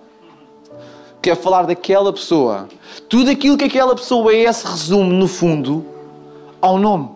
Quer 1.22 1.36
falar 1.36 1.64
daquela 1.64 2.14
pessoa. 2.14 2.70
Tudo 3.10 3.30
aquilo 3.30 3.58
que 3.58 3.66
aquela 3.66 3.96
pessoa 3.96 4.34
é 4.34 4.52
se 4.52 4.66
resume, 4.66 5.14
no 5.14 5.28
fundo, 5.28 5.86
ao 6.62 6.78
nome. 6.78 7.10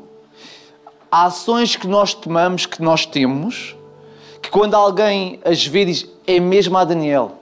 Há 1.12 1.26
ações 1.26 1.76
que 1.76 1.88
nós 1.88 2.14
tomamos, 2.14 2.66
que 2.66 2.82
nós 2.82 3.06
temos, 3.06 3.76
que 4.46 4.52
quando 4.52 4.76
alguém 4.76 5.40
as 5.44 5.66
vê 5.66 5.86
diz, 5.86 6.08
é 6.28 6.40
mesmo 6.40 6.78
a 6.78 6.84
Daniel. 6.84 7.40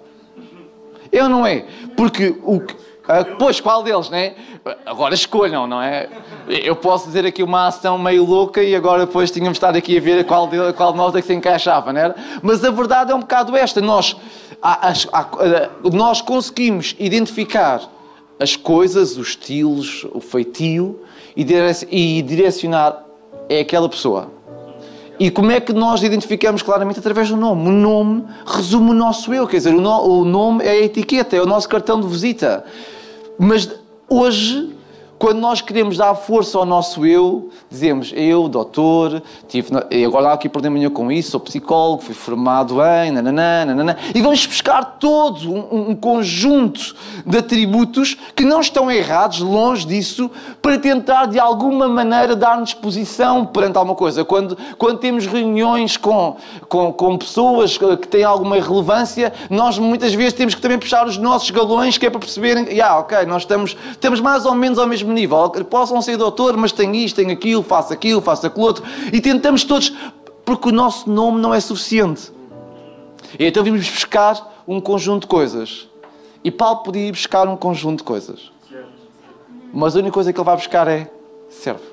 Eu 1.11 1.27
não 1.27 1.45
é. 1.45 1.65
Porque 1.95 2.35
o 2.43 2.61
ah, 3.05 3.25
pois, 3.37 3.59
qual 3.59 3.83
deles, 3.83 4.09
né? 4.09 4.33
Agora 4.85 5.13
escolham, 5.13 5.67
não 5.67 5.81
é? 5.81 6.07
Eu 6.47 6.73
posso 6.73 7.07
dizer 7.07 7.25
aqui 7.25 7.43
uma 7.43 7.67
ação 7.67 7.97
meio 7.97 8.23
louca 8.23 8.63
e 8.63 8.73
agora 8.73 9.05
depois 9.05 9.29
tínhamos 9.29 9.57
estar 9.57 9.75
aqui 9.75 9.97
a 9.97 9.99
ver 10.01 10.23
qual 10.25 10.47
de, 10.47 10.71
qual 10.71 10.93
de 10.93 10.97
nós 10.97 11.13
é 11.13 11.19
que 11.19 11.27
se 11.27 11.33
encaixava, 11.33 11.91
não 11.91 11.99
era? 11.99 12.15
Mas 12.41 12.63
a 12.63 12.71
verdade 12.71 13.11
é 13.11 13.15
um 13.15 13.19
bocado 13.19 13.57
esta. 13.57 13.81
Nós, 13.81 14.15
nós 15.91 16.21
conseguimos 16.21 16.95
identificar 16.97 17.81
as 18.39 18.55
coisas, 18.55 19.17
os 19.17 19.29
estilos, 19.29 20.07
o 20.13 20.21
feitio 20.21 21.01
e 21.35 22.21
direcionar 22.21 23.03
é 23.49 23.59
aquela 23.59 23.89
pessoa. 23.89 24.31
E 25.23 25.31
como 25.31 25.51
é 25.51 25.61
que 25.61 25.71
nós 25.71 26.03
identificamos 26.03 26.61
claramente 26.61 26.99
através 26.99 27.29
do 27.29 27.37
nome? 27.37 27.69
O 27.69 27.71
nome 27.71 28.25
resume 28.45 28.89
o 28.89 28.93
nosso 28.93 29.33
eu, 29.33 29.47
quer 29.47 29.55
dizer, 29.55 29.73
o, 29.73 30.25
nome 30.25 30.65
é 30.65 30.71
a 30.71 30.81
etiqueta, 30.81 31.33
é 31.33 31.41
o 31.41 31.45
nosso 31.45 31.69
cartão 31.69 32.01
de 32.01 32.05
visita. 32.05 32.65
Mas 33.39 33.71
hoje, 34.09 34.75
Quando 35.23 35.39
nós 35.39 35.61
queremos 35.61 35.95
dar 35.95 36.13
força 36.15 36.57
ao 36.57 36.65
nosso 36.65 37.05
eu, 37.05 37.49
dizemos 37.71 38.11
eu, 38.13 38.49
doutor, 38.49 39.23
tive, 39.47 39.69
e 39.89 40.03
agora 40.03 40.33
aqui 40.33 40.49
por 40.49 40.61
manhã 40.69 40.89
com 40.89 41.09
isso, 41.09 41.31
sou 41.31 41.39
psicólogo, 41.39 42.03
fui 42.03 42.13
formado 42.13 42.75
em, 42.83 43.09
nananã, 43.09 43.63
nananã, 43.67 43.95
e 44.13 44.21
vamos 44.21 44.45
buscar 44.45 44.83
todo 44.99 45.49
um, 45.49 45.91
um 45.91 45.95
conjunto 45.95 46.93
de 47.25 47.37
atributos 47.37 48.17
que 48.35 48.43
não 48.43 48.59
estão 48.59 48.91
errados, 48.91 49.39
longe 49.39 49.87
disso, 49.87 50.29
para 50.61 50.77
tentar 50.77 51.27
de 51.27 51.39
alguma 51.39 51.87
maneira 51.87 52.35
dar-nos 52.35 52.73
posição 52.73 53.45
perante 53.45 53.77
alguma 53.77 53.95
coisa. 53.95 54.25
Quando, 54.25 54.57
quando 54.77 54.97
temos 54.97 55.25
reuniões 55.25 55.95
com, 55.95 56.35
com, 56.67 56.91
com 56.91 57.17
pessoas 57.17 57.77
que 57.77 58.07
têm 58.09 58.25
alguma 58.25 58.57
relevância, 58.59 59.31
nós 59.49 59.79
muitas 59.79 60.13
vezes 60.13 60.33
temos 60.33 60.53
que 60.53 60.59
também 60.59 60.77
puxar 60.77 61.07
os 61.07 61.17
nossos 61.17 61.49
galões, 61.49 61.97
que 61.97 62.05
é 62.05 62.09
para 62.09 62.19
perceberem, 62.19 62.65
yeah, 62.65 62.99
ok, 62.99 63.25
nós 63.25 63.43
estamos, 63.43 63.77
estamos 63.89 64.19
mais 64.19 64.45
ou 64.45 64.53
menos 64.53 64.77
ao 64.77 64.85
mesmo 64.85 65.12
nível. 65.13 65.49
Possam 65.69 66.01
ser 66.01 66.17
doutor, 66.17 66.57
mas 66.57 66.71
tenho 66.71 66.95
isto, 66.95 67.15
tenho 67.15 67.31
aquilo, 67.31 67.63
faço 67.63 67.93
aquilo, 67.93 68.21
faço 68.21 68.47
aquilo 68.47 68.65
outro. 68.65 68.83
E 69.11 69.21
tentamos 69.21 69.63
todos, 69.63 69.93
porque 70.43 70.69
o 70.69 70.71
nosso 70.71 71.09
nome 71.09 71.39
não 71.39 71.53
é 71.53 71.59
suficiente. 71.59 72.31
E 73.39 73.45
então 73.45 73.63
vimos 73.63 73.89
buscar 73.89 74.63
um 74.67 74.79
conjunto 74.79 75.21
de 75.21 75.27
coisas. 75.27 75.87
E 76.43 76.51
Paulo 76.51 76.83
podia 76.83 77.07
ir 77.07 77.11
buscar 77.11 77.47
um 77.47 77.55
conjunto 77.55 77.99
de 77.99 78.03
coisas. 78.03 78.51
Mas 79.73 79.95
a 79.95 79.99
única 79.99 80.13
coisa 80.13 80.31
que 80.31 80.39
ele 80.39 80.45
vai 80.45 80.55
buscar 80.55 80.87
é 80.87 81.09
serve. 81.49 81.83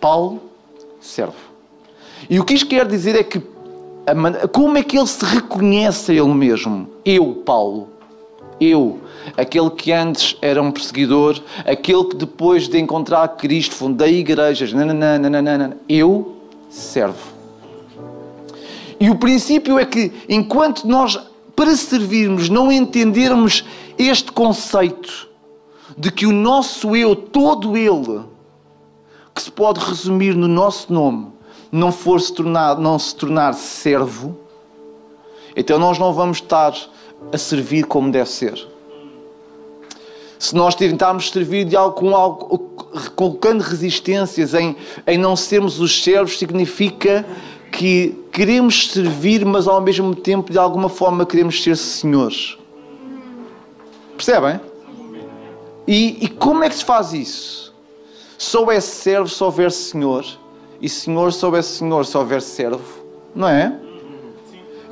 Paulo 0.00 0.40
serve. 1.00 1.36
E 2.28 2.40
o 2.40 2.44
que 2.44 2.54
isto 2.54 2.66
quer 2.66 2.86
dizer 2.86 3.14
é 3.14 3.22
que 3.22 3.40
como 4.52 4.76
é 4.76 4.82
que 4.82 4.98
ele 4.98 5.06
se 5.06 5.24
reconhece 5.24 6.10
a 6.10 6.14
ele 6.14 6.34
mesmo? 6.34 6.88
Eu, 7.04 7.42
Paulo. 7.44 7.91
Eu, 8.60 9.00
aquele 9.36 9.70
que 9.70 9.92
antes 9.92 10.36
era 10.40 10.62
um 10.62 10.70
perseguidor, 10.70 11.40
aquele 11.64 12.04
que 12.04 12.16
depois 12.16 12.68
de 12.68 12.78
encontrar 12.78 13.26
Cristo 13.36 13.74
fundei 13.74 14.20
igrejas, 14.20 14.72
nananana, 14.72 15.28
nananana, 15.28 15.76
eu 15.88 16.36
servo. 16.70 17.32
E 19.00 19.10
o 19.10 19.16
princípio 19.16 19.78
é 19.78 19.84
que 19.84 20.12
enquanto 20.28 20.86
nós, 20.86 21.18
para 21.56 21.74
servirmos, 21.74 22.48
não 22.48 22.70
entendermos 22.70 23.64
este 23.98 24.30
conceito 24.30 25.28
de 25.96 26.10
que 26.10 26.24
o 26.24 26.32
nosso 26.32 26.94
eu, 26.94 27.16
todo 27.16 27.76
ele, 27.76 28.22
que 29.34 29.42
se 29.42 29.50
pode 29.50 29.80
resumir 29.80 30.34
no 30.34 30.46
nosso 30.46 30.92
nome, 30.92 31.32
não 31.70 31.90
for 31.90 32.20
se 32.20 32.32
tornar, 32.32 32.78
não 32.78 32.98
se 32.98 33.14
tornar 33.16 33.54
servo, 33.54 34.38
então 35.56 35.78
nós 35.78 35.98
não 35.98 36.12
vamos 36.12 36.38
estar 36.38 36.74
a 37.32 37.38
servir 37.38 37.84
como 37.84 38.10
deve 38.10 38.30
ser. 38.30 38.66
Se 40.38 40.56
nós 40.56 40.74
tentarmos 40.74 41.30
servir 41.30 41.64
de 41.64 41.76
algo, 41.76 41.94
com 41.94 42.16
algo, 42.16 42.58
colocando 43.14 43.60
resistências 43.60 44.54
em, 44.54 44.74
em 45.06 45.16
não 45.16 45.36
sermos 45.36 45.78
os 45.78 46.02
servos, 46.02 46.38
significa 46.38 47.24
que 47.70 48.14
queremos 48.32 48.90
servir, 48.90 49.44
mas 49.44 49.68
ao 49.68 49.80
mesmo 49.80 50.14
tempo, 50.14 50.50
de 50.50 50.58
alguma 50.58 50.88
forma, 50.88 51.24
queremos 51.24 51.62
ser 51.62 51.76
senhores. 51.76 52.58
Percebem? 54.16 54.60
E, 55.86 56.24
e 56.24 56.28
como 56.28 56.64
é 56.64 56.68
que 56.68 56.74
se 56.74 56.84
faz 56.84 57.12
isso? 57.12 57.72
Só 58.36 58.70
é 58.70 58.80
servo 58.80 59.28
se 59.28 59.42
houver 59.42 59.70
senhor, 59.70 60.24
e 60.80 60.88
senhor 60.88 61.32
se 61.32 61.44
houver 61.44 61.62
senhor, 61.62 62.04
se 62.04 62.16
houver 62.16 62.42
servo, 62.42 63.04
não 63.34 63.48
é? 63.48 63.78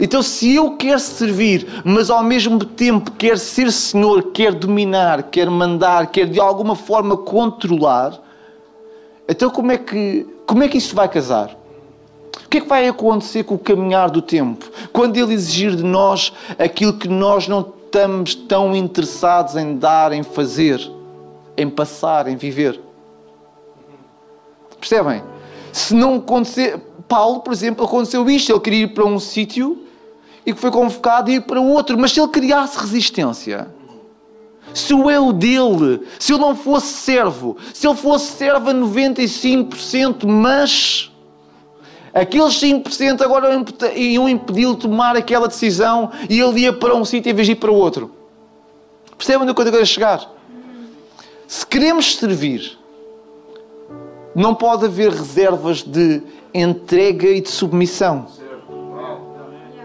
Então, 0.01 0.23
se 0.23 0.55
eu 0.55 0.79
quero 0.79 0.99
servir, 0.99 1.83
mas 1.85 2.09
ao 2.09 2.23
mesmo 2.23 2.65
tempo 2.65 3.13
quero 3.13 3.37
ser 3.37 3.71
Senhor, 3.71 4.31
quero 4.33 4.57
dominar, 4.57 5.25
quero 5.25 5.51
mandar, 5.53 6.07
quero 6.07 6.31
de 6.31 6.41
alguma 6.41 6.75
forma 6.75 7.19
controlar, 7.19 8.19
então 9.29 9.51
como 9.51 9.71
é 9.71 9.77
que, 9.77 10.27
como 10.47 10.63
é 10.63 10.69
que 10.69 10.79
isso 10.79 10.97
vai 10.97 11.07
casar? 11.07 11.55
O 12.45 12.49
que 12.49 12.59
é 12.59 12.61
que 12.63 12.67
vai 12.67 12.89
acontecer 12.89 13.45
com 13.45 13.57
o 13.57 13.59
caminhar 13.59 14.11
do 14.11 14.23
tempo? 14.23 14.71
Quando 14.91 15.19
Ele 15.19 15.35
exigir 15.35 15.77
de 15.77 15.85
nós 15.85 16.33
aquilo 16.59 16.95
que 16.95 17.07
nós 17.07 17.47
não 17.47 17.61
estamos 17.61 18.35
tão 18.35 18.75
interessados 18.75 19.55
em 19.55 19.77
dar, 19.77 20.13
em 20.13 20.23
fazer, 20.23 20.81
em 21.57 21.69
passar, 21.69 22.27
em 22.27 22.37
viver. 22.37 22.81
Percebem? 24.79 25.23
Se 25.73 25.95
não 25.95 26.17
acontecer. 26.17 26.81
Paulo, 27.07 27.41
por 27.41 27.53
exemplo, 27.53 27.85
aconteceu 27.85 28.29
isto. 28.31 28.53
Ele 28.53 28.61
queria 28.61 28.85
ir 28.85 28.95
para 28.95 29.05
um 29.05 29.19
sítio 29.19 29.90
e 30.45 30.53
que 30.53 30.61
foi 30.61 30.71
convocado 30.71 31.31
a 31.31 31.35
ir 31.35 31.43
para 31.43 31.61
outro. 31.61 31.99
Mas 31.99 32.13
se 32.13 32.21
ele 32.21 32.29
criasse 32.29 32.79
resistência, 32.79 33.69
se 34.75 34.95
o 34.95 35.11
eu 35.11 35.33
dele, 35.33 36.07
se 36.19 36.33
ele 36.33 36.41
não 36.41 36.55
fosse 36.55 36.95
servo, 36.95 37.57
se 37.75 37.87
ele 37.87 37.97
fosse 37.97 38.33
servo 38.33 38.71
a 38.71 38.75
95%, 38.75 40.27
mas 40.27 41.11
aqueles 42.15 42.55
5% 42.55 43.21
agora 43.23 43.63
iam 43.97 44.29
impedi-lo 44.29 44.75
de 44.75 44.81
tomar 44.81 45.17
aquela 45.17 45.49
decisão 45.49 46.11
e 46.29 46.41
ele 46.41 46.61
ia 46.61 46.73
para 46.73 46.95
um 46.95 47.05
sítio 47.05 47.31
em 47.31 47.35
vez 47.35 47.47
de 47.47 47.53
ir 47.53 47.57
para 47.57 47.71
outro. 47.71 48.13
Percebem 49.17 49.43
onde 49.43 49.51
eu 49.51 49.55
quero 49.55 49.87
chegar? 49.87 50.31
Se 51.47 51.67
queremos 51.67 52.17
servir, 52.17 52.79
não 54.35 54.55
pode 54.55 54.87
haver 54.87 55.11
reservas 55.11 55.83
de 55.83 56.23
entrega 56.55 57.29
e 57.29 57.41
de 57.41 57.51
submissão. 57.51 58.29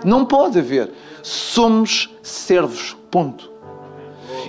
Não 0.06 0.24
pode 0.24 0.60
haver. 0.60 0.92
Somos 1.24 2.10
servos. 2.22 2.96
Ponto. 3.10 3.52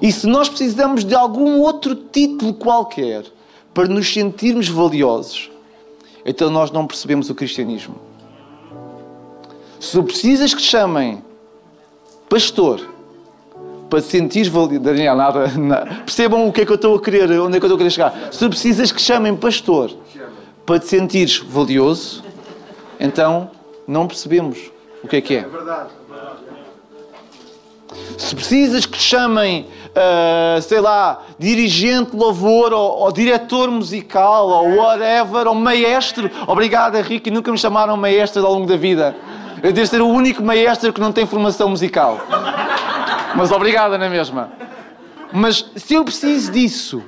E 0.02 0.12
se 0.12 0.26
nós 0.26 0.48
precisamos 0.48 1.04
de 1.04 1.14
algum 1.14 1.60
outro 1.60 1.94
título 1.94 2.52
qualquer 2.54 3.24
para 3.72 3.88
nos 3.88 4.12
sentirmos 4.12 4.68
valiosos, 4.68 5.50
então 6.24 6.50
nós 6.50 6.70
não 6.70 6.86
percebemos 6.86 7.30
o 7.30 7.34
cristianismo. 7.34 7.96
Se 9.80 10.00
precisas 10.02 10.52
que 10.52 10.60
te 10.60 10.68
chamem 10.68 11.22
pastor 12.28 12.88
para 13.88 14.00
te 14.00 14.08
sentir 14.08 14.48
valioso, 14.50 14.80
Daniel, 14.80 15.16
nada, 15.16 15.46
nada, 15.56 15.86
percebam 16.04 16.48
o 16.48 16.52
que 16.52 16.62
é 16.62 16.66
que 16.66 16.72
eu 16.72 16.76
estou 16.76 16.96
a 16.96 17.00
querer, 17.00 17.30
onde 17.38 17.56
é 17.56 17.60
que 17.60 17.64
eu 17.64 17.68
estou 17.68 17.76
a 17.76 17.78
querer 17.78 17.90
chegar. 17.90 18.28
Se 18.32 18.48
precisas 18.48 18.90
que 18.90 18.98
te 18.98 19.04
chamem 19.04 19.36
pastor 19.36 19.92
para 20.64 20.80
te 20.80 20.86
sentires 20.86 21.38
valioso, 21.38 22.24
então 22.98 23.50
não 23.86 24.06
percebemos 24.06 24.72
o 25.06 25.08
que 25.08 25.16
é 25.16 25.20
que 25.20 25.36
é? 25.36 25.38
É. 25.38 25.46
Se 28.18 28.34
precisas 28.34 28.84
que 28.84 28.98
te 28.98 29.04
chamem, 29.04 29.68
uh, 29.90 30.60
sei 30.60 30.80
lá, 30.80 31.22
dirigente 31.38 32.10
de 32.10 32.16
louvor 32.16 32.72
ou, 32.72 33.02
ou, 33.02 33.12
diretor 33.12 33.70
musical 33.70 34.48
ou 34.48 34.74
whatever, 34.74 35.46
ou 35.46 35.54
maestro, 35.54 36.28
obrigado 36.48 36.96
Henrique, 36.96 37.30
nunca 37.30 37.52
me 37.52 37.58
chamaram 37.58 37.96
maestro 37.96 38.44
ao 38.44 38.52
longo 38.52 38.66
da 38.66 38.76
vida. 38.76 39.14
Eu 39.62 39.72
devo 39.72 39.86
ser 39.86 40.02
o 40.02 40.08
único 40.08 40.42
maestro 40.42 40.92
que 40.92 41.00
não 41.00 41.12
tem 41.12 41.24
formação 41.24 41.68
musical. 41.68 42.18
Mas 43.36 43.52
obrigado 43.52 43.96
na 43.96 44.08
mesma. 44.08 44.50
Mas 45.32 45.70
se 45.76 45.94
eu 45.94 46.04
preciso 46.04 46.50
disso, 46.50 47.02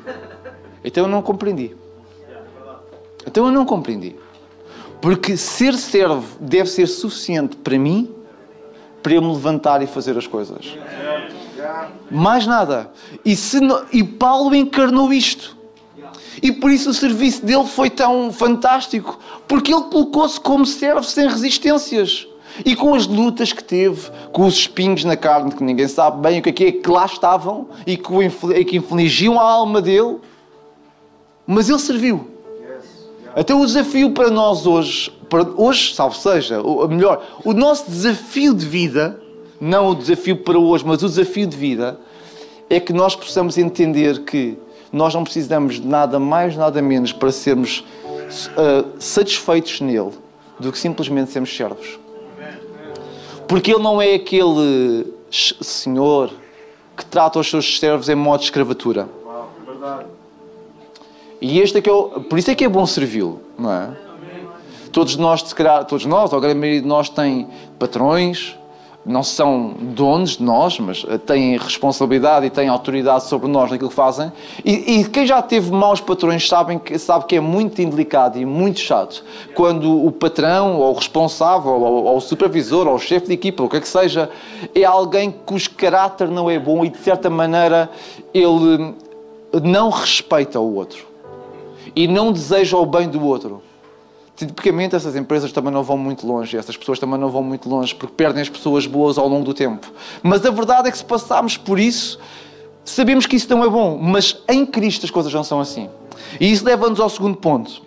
então 0.85 1.05
eu 1.05 1.09
não 1.09 1.21
compreendi. 1.21 1.77
Então 3.27 3.47
eu 3.47 3.53
não 3.53 3.67
compreendi. 3.67 4.15
Porque 5.01 5.37
ser 5.37 5.75
servo 5.75 6.37
deve 6.41 6.69
ser 6.69 6.87
suficiente 6.87 7.57
para 7.57 7.79
mim 7.79 8.15
para 9.03 9.15
eu 9.15 9.23
me 9.23 9.33
levantar 9.33 9.83
e 9.83 9.87
fazer 9.87 10.19
as 10.19 10.27
coisas. 10.27 10.77
Mais 12.11 12.47
nada. 12.47 12.91
E, 13.25 13.37
se, 13.37 13.59
e 13.93 14.03
Paulo 14.03 14.55
encarnou 14.55 15.13
isto. 15.13 15.57
E 16.43 16.53
por 16.53 16.71
isso 16.71 16.91
o 16.91 16.95
serviço 16.95 17.45
dele 17.45 17.65
foi 17.67 17.91
tão 17.91 18.33
fantástico. 18.33 19.19
Porque 19.47 19.73
ele 19.73 19.85
colocou-se 19.85 20.41
como 20.41 20.67
servo 20.67 21.03
sem 21.03 21.29
resistências. 21.29 22.27
E 22.65 22.75
com 22.75 22.95
as 22.95 23.07
lutas 23.07 23.53
que 23.53 23.63
teve, 23.63 24.11
com 24.33 24.45
os 24.45 24.55
espinhos 24.55 25.05
na 25.05 25.17
carne, 25.17 25.53
que 25.53 25.63
ninguém 25.63 25.87
sabe 25.87 26.21
bem 26.21 26.41
o 26.41 26.43
que 26.43 26.49
é 26.49 26.53
que, 26.53 26.65
é, 26.65 26.73
que 26.73 26.91
lá 26.91 27.07
estavam 27.07 27.69
e 27.87 27.97
que, 27.97 28.65
que 28.65 28.77
infligiam 28.77 29.39
a 29.39 29.45
alma 29.45 29.81
dele. 29.81 30.17
Mas 31.47 31.69
ele 31.69 31.79
serviu. 31.79 32.38
Até 33.39 33.55
o 33.55 33.65
desafio 33.65 34.11
para 34.11 34.31
nós 34.31 34.67
hoje, 34.67 35.13
para 35.31 35.47
hoje, 35.57 35.95
salvo 35.95 36.17
seja, 36.17 36.61
ou 36.61 36.89
melhor, 36.89 37.25
o 37.45 37.53
nosso 37.53 37.89
desafio 37.89 38.53
de 38.53 38.67
vida, 38.67 39.21
não 39.61 39.91
o 39.91 39.95
desafio 39.95 40.39
para 40.39 40.59
hoje, 40.59 40.85
mas 40.85 41.05
o 41.05 41.09
desafio 41.09 41.47
de 41.47 41.57
vida, 41.57 42.01
é 42.69 42.81
que 42.81 42.93
nós 42.93 43.15
possamos 43.15 43.57
entender 43.57 44.25
que 44.25 44.59
nós 44.93 45.15
não 45.15 45.23
precisamos 45.23 45.77
de 45.77 45.87
nada 45.87 46.19
mais, 46.19 46.57
nada 46.57 46.83
menos 46.83 47.13
para 47.13 47.31
sermos 47.31 47.79
uh, 47.79 48.89
satisfeitos 48.99 49.81
nele 49.81 50.11
do 50.59 50.73
que 50.73 50.79
simplesmente 50.79 51.31
sermos 51.31 51.57
servos. 51.57 51.97
Porque 53.47 53.71
ele 53.71 53.83
não 53.85 54.03
é 54.03 54.15
aquele 54.15 55.15
senhor 55.31 56.33
que 56.97 57.07
trata 57.07 57.39
os 57.39 57.49
seus 57.49 57.79
servos 57.79 58.09
em 58.09 58.17
modo 58.17 58.41
de 58.41 58.47
escravatura. 58.47 59.09
É 59.63 59.71
verdade. 59.71 60.18
E 61.41 61.61
este 61.61 61.79
é 61.79 61.81
que 61.81 61.89
é 61.89 61.93
o, 61.93 62.21
por 62.23 62.39
isso 62.39 62.51
é 62.51 62.55
que 62.55 62.65
é 62.65 62.69
bom 62.69 62.85
servi-lo, 62.85 63.41
não 63.59 63.73
é? 63.73 63.91
Todos 64.91 65.17
nós, 65.17 65.43
se 65.43 65.55
calhar, 65.55 65.85
todos 65.85 66.05
nós, 66.07 66.33
ou 66.33 66.39
a 66.39 66.41
grande 66.41 66.59
maioria 66.59 66.81
de 66.81 66.87
nós 66.87 67.09
tem 67.09 67.47
patrões, 67.79 68.59
não 69.09 69.23
são 69.23 69.75
donos 69.79 70.37
de 70.37 70.43
nós, 70.43 70.79
mas 70.79 71.05
eh, 71.09 71.17
têm 71.19 71.57
responsabilidade 71.57 72.47
e 72.47 72.51
têm 72.51 72.69
autoridade 72.69 73.25
sobre 73.25 73.49
nós 73.49 73.71
naquilo 73.71 73.89
que 73.89 73.95
fazem. 73.95 74.31
E, 74.65 75.01
e 75.01 75.05
quem 75.05 75.27
já 75.27 75.41
teve 75.41 75.71
maus 75.71 76.01
patrões 76.01 76.47
sabem 76.47 76.79
que, 76.79 76.99
sabe 76.99 77.25
que 77.27 77.37
é 77.37 77.41
muito 77.41 77.81
indelicado 77.81 78.39
e 78.39 78.45
muito 78.45 78.81
chato 78.81 79.25
quando 79.55 80.05
o 80.05 80.11
patrão, 80.13 80.77
ou 80.77 80.93
o 80.93 80.95
responsável, 80.95 81.73
ou, 81.73 82.05
ou 82.05 82.17
o 82.17 82.21
supervisor, 82.21 82.87
ou 82.87 82.95
o 82.95 82.99
chefe 82.99 83.29
de 83.29 83.35
equipa, 83.35 83.63
ou 83.63 83.67
o 83.67 83.71
que 83.71 83.77
é 83.77 83.81
que 83.81 83.89
seja, 83.89 84.29
é 84.75 84.85
alguém 84.85 85.31
cujo 85.31 85.71
caráter 85.71 86.29
não 86.29 86.51
é 86.51 86.59
bom 86.59 86.85
e 86.85 86.89
de 86.89 86.99
certa 86.99 87.31
maneira 87.31 87.89
ele 88.35 88.95
não 89.63 89.89
respeita 89.91 90.61
o 90.61 90.75
outro 90.75 91.09
e 91.95 92.07
não 92.07 92.33
deseja 92.33 92.77
o 92.77 92.87
bem 92.87 93.09
do 93.09 93.25
outro. 93.25 93.63
Tipicamente, 94.37 94.95
essas 94.95 95.17
empresas 95.17 95.51
também 95.51 95.73
não 95.73 95.83
vão 95.83 95.99
muito 95.99 96.27
longe, 96.27 96.57
essas 96.57 96.77
pessoas 96.77 96.99
também 96.99 97.19
não 97.19 97.29
vão 97.29 97.43
muito 97.43 97.69
longe, 97.69 97.95
porque 97.95 98.15
perdem 98.15 98.41
as 98.41 98.49
pessoas 98.49 98.87
boas 98.87 99.19
ao 99.19 99.27
longo 99.27 99.45
do 99.45 99.53
tempo. 99.53 99.93
Mas 100.23 100.47
a 100.47 100.51
verdade 100.51 100.89
é 100.89 100.93
que 100.93 100.99
se 100.99 101.05
passarmos 101.05 101.57
por 101.57 101.79
isso, 101.79 102.21
sabemos 102.85 103.27
que 103.27 103.35
isso 103.35 103.51
não 103.51 103.65
é 103.65 103.69
bom, 103.69 103.99
mas 104.01 104.41
em 104.49 104.65
Cristo 104.65 105.05
as 105.05 105.11
coisas 105.11 105.33
não 105.33 105.43
são 105.43 105.61
assim. 105.61 105.91
E 106.41 106.53
isso 106.53 106.65
leva-nos 106.65 107.01
ao 107.01 107.11
segundo 107.11 107.37
ponto. 107.37 107.83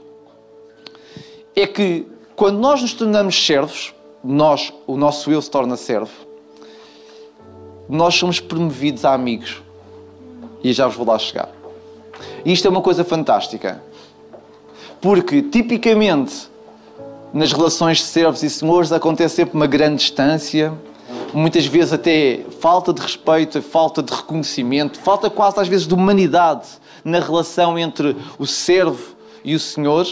É 1.55 1.65
que 1.65 2.05
quando 2.35 2.59
nós 2.59 2.81
nos 2.81 2.93
tornamos 2.93 3.45
servos, 3.45 3.93
nós, 4.23 4.73
o 4.85 4.97
nosso 4.97 5.31
eu 5.31 5.41
se 5.41 5.49
torna 5.49 5.77
servo, 5.77 6.11
nós 7.87 8.15
somos 8.15 8.39
promovidos 8.39 9.05
a 9.05 9.13
amigos. 9.13 9.61
E 10.63 10.73
já 10.73 10.87
vos 10.87 10.95
vou 10.95 11.05
lá 11.05 11.17
chegar. 11.17 11.49
E 12.45 12.51
isto 12.51 12.67
é 12.67 12.69
uma 12.69 12.81
coisa 12.81 13.03
fantástica. 13.03 13.83
Porque, 15.01 15.41
tipicamente, 15.41 16.47
nas 17.33 17.51
relações 17.51 17.97
de 17.97 18.03
servos 18.03 18.43
e 18.43 18.49
senhores 18.49 18.91
acontece 18.91 19.37
sempre 19.37 19.55
uma 19.55 19.65
grande 19.65 19.95
distância, 19.97 20.73
muitas 21.33 21.65
vezes 21.65 21.93
até 21.93 22.41
falta 22.59 22.93
de 22.93 23.01
respeito, 23.01 23.61
falta 23.61 24.03
de 24.03 24.13
reconhecimento, 24.13 24.99
falta 24.99 25.29
quase 25.29 25.59
às 25.59 25.67
vezes 25.67 25.87
de 25.87 25.93
humanidade 25.93 26.67
na 27.03 27.19
relação 27.19 27.79
entre 27.79 28.15
o 28.37 28.45
servo 28.45 29.15
e 29.43 29.55
o 29.55 29.59
senhor. 29.59 30.05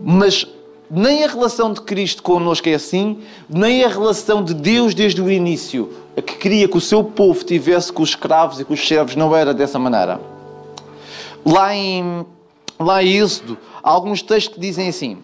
Mas 0.00 0.46
nem 0.90 1.24
a 1.24 1.28
relação 1.28 1.72
de 1.72 1.80
Cristo 1.80 2.22
connosco 2.22 2.68
é 2.68 2.74
assim, 2.74 3.18
nem 3.48 3.84
a 3.84 3.88
relação 3.88 4.42
de 4.42 4.54
Deus 4.54 4.94
desde 4.94 5.20
o 5.22 5.30
início, 5.30 5.92
a 6.16 6.22
que 6.22 6.36
queria 6.36 6.68
que 6.68 6.76
o 6.76 6.80
seu 6.80 7.04
povo 7.04 7.44
tivesse 7.44 7.92
com 7.92 8.02
os 8.02 8.10
escravos 8.10 8.60
e 8.60 8.64
com 8.64 8.74
os 8.74 8.86
servos, 8.86 9.14
não 9.14 9.34
era 9.34 9.54
dessa 9.54 9.78
maneira. 9.78 10.20
Lá 11.44 11.74
em, 11.74 12.26
lá 12.80 13.02
em 13.02 13.18
Êxodo, 13.18 13.58
há 13.82 13.90
alguns 13.90 14.22
textos 14.22 14.54
que 14.54 14.60
dizem 14.60 14.88
assim: 14.88 15.18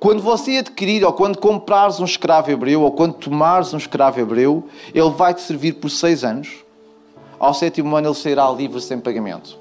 quando 0.00 0.22
você 0.22 0.58
adquirir 0.58 1.04
ou 1.04 1.12
quando 1.12 1.38
comprares 1.38 2.00
um 2.00 2.04
escravo 2.04 2.50
hebreu 2.50 2.82
ou 2.82 2.92
quando 2.92 3.14
tomares 3.14 3.74
um 3.74 3.76
escravo 3.76 4.18
hebreu, 4.20 4.68
ele 4.94 5.10
vai 5.10 5.34
te 5.34 5.42
servir 5.42 5.74
por 5.74 5.90
seis 5.90 6.24
anos. 6.24 6.48
Ao 7.38 7.54
sétimo 7.54 7.94
ano 7.94 8.08
ele 8.08 8.14
sairá 8.14 8.50
livre 8.50 8.80
sem 8.80 8.98
pagamento. 8.98 9.56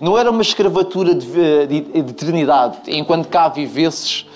Não 0.00 0.18
era 0.18 0.30
uma 0.30 0.42
escravatura 0.42 1.14
de, 1.14 1.66
de, 1.66 1.80
de 1.80 1.98
eternidade, 1.98 2.78
enquanto 2.88 3.28
cá 3.28 3.48
vivesses, 3.48 4.26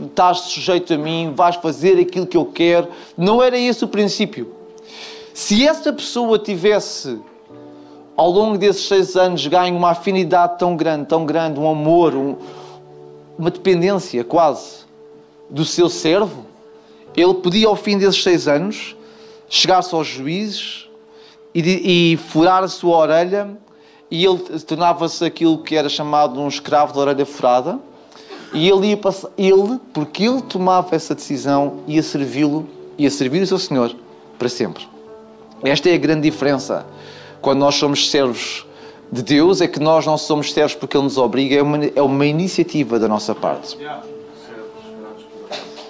estás 0.00 0.40
sujeito 0.40 0.92
a 0.92 0.98
mim, 0.98 1.32
vais 1.34 1.56
fazer 1.56 1.98
aquilo 1.98 2.26
que 2.26 2.36
eu 2.36 2.44
quero. 2.44 2.88
Não 3.16 3.42
era 3.42 3.58
esse 3.58 3.84
o 3.84 3.88
princípio. 3.88 4.54
Se 5.32 5.66
essa 5.66 5.92
pessoa 5.92 6.38
tivesse 6.38 7.18
ao 8.20 8.30
longo 8.30 8.58
desses 8.58 8.86
seis 8.86 9.16
anos 9.16 9.46
ganho 9.46 9.74
uma 9.74 9.92
afinidade 9.92 10.58
tão 10.58 10.76
grande, 10.76 11.06
tão 11.06 11.24
grande, 11.24 11.58
um 11.58 11.66
amor, 11.66 12.14
um, 12.14 12.36
uma 13.38 13.50
dependência 13.50 14.22
quase 14.22 14.80
do 15.48 15.64
seu 15.64 15.88
servo, 15.88 16.44
ele 17.16 17.32
podia 17.32 17.66
ao 17.66 17.74
fim 17.74 17.96
desses 17.96 18.22
seis 18.22 18.46
anos 18.46 18.94
chegar-se 19.48 19.94
aos 19.94 20.06
juízes 20.06 20.86
e, 21.54 22.12
e 22.12 22.16
furar 22.18 22.62
a 22.62 22.68
sua 22.68 22.98
orelha 22.98 23.56
e 24.10 24.22
ele 24.22 24.38
tornava-se 24.66 25.24
aquilo 25.24 25.56
que 25.56 25.74
era 25.74 25.88
chamado 25.88 26.38
um 26.38 26.48
escravo 26.48 26.92
de 26.92 26.98
orelha 26.98 27.24
furada. 27.24 27.78
E 28.52 28.68
ele 28.68 28.88
ia 28.88 28.98
passar, 28.98 29.30
ele, 29.38 29.80
porque 29.94 30.24
ele 30.24 30.42
tomava 30.42 30.94
essa 30.94 31.14
decisão, 31.14 31.78
ia 31.86 32.02
servi-lo, 32.02 32.68
ia 32.98 33.10
servir 33.10 33.40
o 33.40 33.46
seu 33.46 33.58
Senhor 33.58 33.96
para 34.38 34.50
sempre. 34.50 34.86
Esta 35.62 35.88
é 35.88 35.94
a 35.94 35.98
grande 35.98 36.28
diferença 36.28 36.84
quando 37.40 37.60
nós 37.60 37.74
somos 37.76 38.10
servos 38.10 38.66
de 39.10 39.22
Deus, 39.22 39.60
é 39.60 39.66
que 39.66 39.80
nós 39.80 40.06
não 40.06 40.16
somos 40.16 40.52
servos 40.52 40.74
porque 40.74 40.96
Ele 40.96 41.04
nos 41.04 41.18
obriga, 41.18 41.56
é 41.56 41.62
uma, 41.62 41.84
é 41.84 42.02
uma 42.02 42.26
iniciativa 42.26 42.98
da 42.98 43.08
nossa 43.08 43.34
parte. 43.34 43.76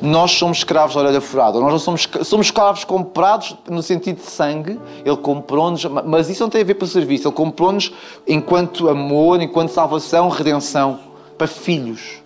Nós 0.01 0.31
somos 0.31 0.59
escravos 0.59 0.95
da 0.95 1.03
orelha 1.03 1.21
furada. 1.21 1.61
Nós 1.61 1.73
não 1.73 1.79
somos, 1.79 2.09
somos 2.25 2.47
escravos 2.47 2.85
comprados 2.85 3.55
no 3.69 3.83
sentido 3.83 4.17
de 4.17 4.31
sangue. 4.31 4.81
Ele 5.05 5.17
comprou-nos, 5.19 5.85
mas 5.85 6.31
isso 6.31 6.43
não 6.43 6.49
tem 6.49 6.63
a 6.63 6.65
ver 6.65 6.75
com 6.75 6.87
o 6.87 6.89
serviço. 6.89 7.29
Ele 7.29 7.35
comprou-nos 7.35 7.93
enquanto 8.27 8.89
amor, 8.89 9.43
enquanto 9.43 9.69
salvação, 9.69 10.31
redenção, 10.31 10.99
para 11.37 11.47
filhos. 11.47 12.23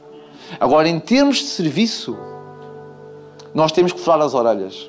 Agora, 0.61 0.89
em 0.89 1.01
termos 1.01 1.39
de 1.39 1.47
serviço, 1.47 2.17
nós 3.53 3.73
temos 3.73 3.93
que 3.93 3.99
furar 3.99 4.21
as 4.21 4.35
orelhas. 4.35 4.89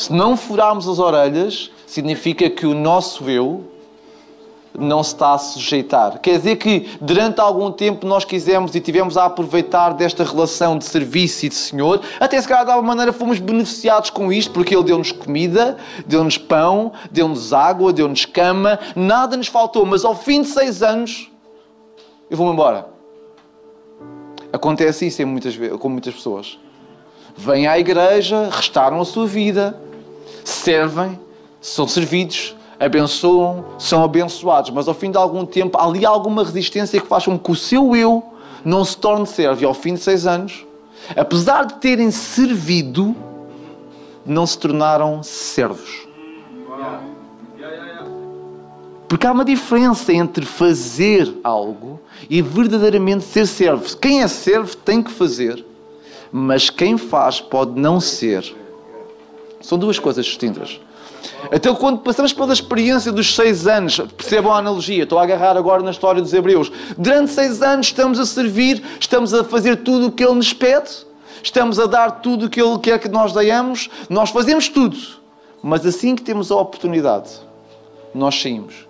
Se 0.00 0.10
não 0.10 0.34
furarmos 0.34 0.88
as 0.88 0.98
orelhas, 0.98 1.70
significa 1.86 2.48
que 2.48 2.64
o 2.64 2.72
nosso 2.72 3.28
eu 3.28 3.64
não 4.72 5.02
se 5.02 5.12
está 5.12 5.34
a 5.34 5.38
sujeitar. 5.38 6.18
Quer 6.20 6.38
dizer 6.38 6.56
que 6.56 6.88
durante 7.02 7.38
algum 7.38 7.70
tempo 7.70 8.06
nós 8.06 8.24
quisemos 8.24 8.74
e 8.74 8.80
tivemos 8.80 9.18
a 9.18 9.26
aproveitar 9.26 9.92
desta 9.92 10.24
relação 10.24 10.78
de 10.78 10.86
serviço 10.86 11.44
e 11.44 11.48
de 11.50 11.54
Senhor, 11.54 12.00
até 12.18 12.40
se 12.40 12.48
calhar 12.48 12.64
de 12.64 12.70
alguma 12.70 12.88
maneira 12.88 13.12
fomos 13.12 13.38
beneficiados 13.38 14.08
com 14.08 14.32
isto, 14.32 14.52
porque 14.52 14.74
Ele 14.74 14.84
deu-nos 14.84 15.12
comida, 15.12 15.76
deu-nos 16.06 16.38
pão, 16.38 16.92
deu-nos 17.10 17.52
água, 17.52 17.92
deu-nos 17.92 18.24
cama, 18.24 18.78
nada 18.96 19.36
nos 19.36 19.48
faltou, 19.48 19.84
mas 19.84 20.02
ao 20.02 20.16
fim 20.16 20.40
de 20.40 20.48
seis 20.48 20.82
anos 20.82 21.30
eu 22.30 22.38
vou-me 22.38 22.54
embora. 22.54 22.88
Acontece 24.50 25.08
isso 25.08 25.26
muitas, 25.26 25.54
com 25.78 25.88
muitas 25.90 26.14
pessoas. 26.14 26.58
Vêm 27.36 27.66
à 27.66 27.78
igreja, 27.78 28.48
restaram 28.50 28.98
a 28.98 29.04
sua 29.04 29.26
vida, 29.26 29.78
servem, 30.44 31.18
são 31.60 31.86
servidos, 31.86 32.56
abençoam, 32.78 33.64
são 33.78 34.02
abençoados, 34.02 34.70
mas 34.70 34.88
ao 34.88 34.94
fim 34.94 35.10
de 35.10 35.18
algum 35.18 35.44
tempo 35.44 35.76
há 35.78 35.84
ali 35.84 36.06
alguma 36.06 36.42
resistência 36.42 37.00
que 37.00 37.06
faz 37.06 37.24
com 37.24 37.38
que 37.38 37.50
o 37.50 37.56
seu 37.56 37.94
eu 37.94 38.24
não 38.64 38.84
se 38.84 38.96
torne 38.96 39.26
servo. 39.26 39.62
E 39.62 39.64
ao 39.64 39.74
fim 39.74 39.94
de 39.94 40.00
seis 40.00 40.26
anos, 40.26 40.66
apesar 41.16 41.66
de 41.66 41.74
terem 41.74 42.10
servido, 42.10 43.14
não 44.24 44.46
se 44.46 44.58
tornaram 44.58 45.22
servos. 45.22 46.08
Porque 49.08 49.26
há 49.26 49.32
uma 49.32 49.44
diferença 49.44 50.12
entre 50.12 50.46
fazer 50.46 51.34
algo 51.42 52.00
e 52.28 52.40
verdadeiramente 52.40 53.24
ser 53.24 53.46
servo. 53.46 53.96
Quem 53.96 54.22
é 54.22 54.28
servo 54.28 54.76
tem 54.76 55.02
que 55.02 55.10
fazer, 55.10 55.64
mas 56.30 56.70
quem 56.70 56.96
faz 56.96 57.40
pode 57.40 57.78
não 57.78 57.98
ser. 57.98 58.59
São 59.60 59.78
duas 59.78 59.98
coisas 59.98 60.24
distintas. 60.24 60.80
Então, 61.52 61.74
quando 61.74 61.98
passamos 61.98 62.32
pela 62.32 62.52
experiência 62.52 63.12
dos 63.12 63.34
seis 63.34 63.66
anos, 63.66 63.98
percebam 64.16 64.52
a 64.52 64.58
analogia, 64.58 65.02
estou 65.02 65.18
a 65.18 65.22
agarrar 65.22 65.56
agora 65.56 65.82
na 65.82 65.90
história 65.90 66.20
dos 66.22 66.32
Hebreus. 66.32 66.70
Durante 66.96 67.30
seis 67.30 67.62
anos 67.62 67.86
estamos 67.86 68.18
a 68.18 68.26
servir, 68.26 68.82
estamos 68.98 69.34
a 69.34 69.44
fazer 69.44 69.76
tudo 69.76 70.06
o 70.06 70.12
que 70.12 70.24
Ele 70.24 70.34
nos 70.34 70.52
pede, 70.52 70.90
estamos 71.42 71.78
a 71.78 71.86
dar 71.86 72.20
tudo 72.20 72.46
o 72.46 72.50
que 72.50 72.60
Ele 72.60 72.78
quer 72.78 72.98
que 72.98 73.08
nós 73.08 73.32
demos, 73.32 73.88
nós 74.08 74.30
fazemos 74.30 74.68
tudo. 74.68 74.96
Mas 75.62 75.84
assim 75.84 76.14
que 76.14 76.22
temos 76.22 76.50
a 76.50 76.56
oportunidade, 76.56 77.30
nós 78.14 78.40
saímos. 78.40 78.88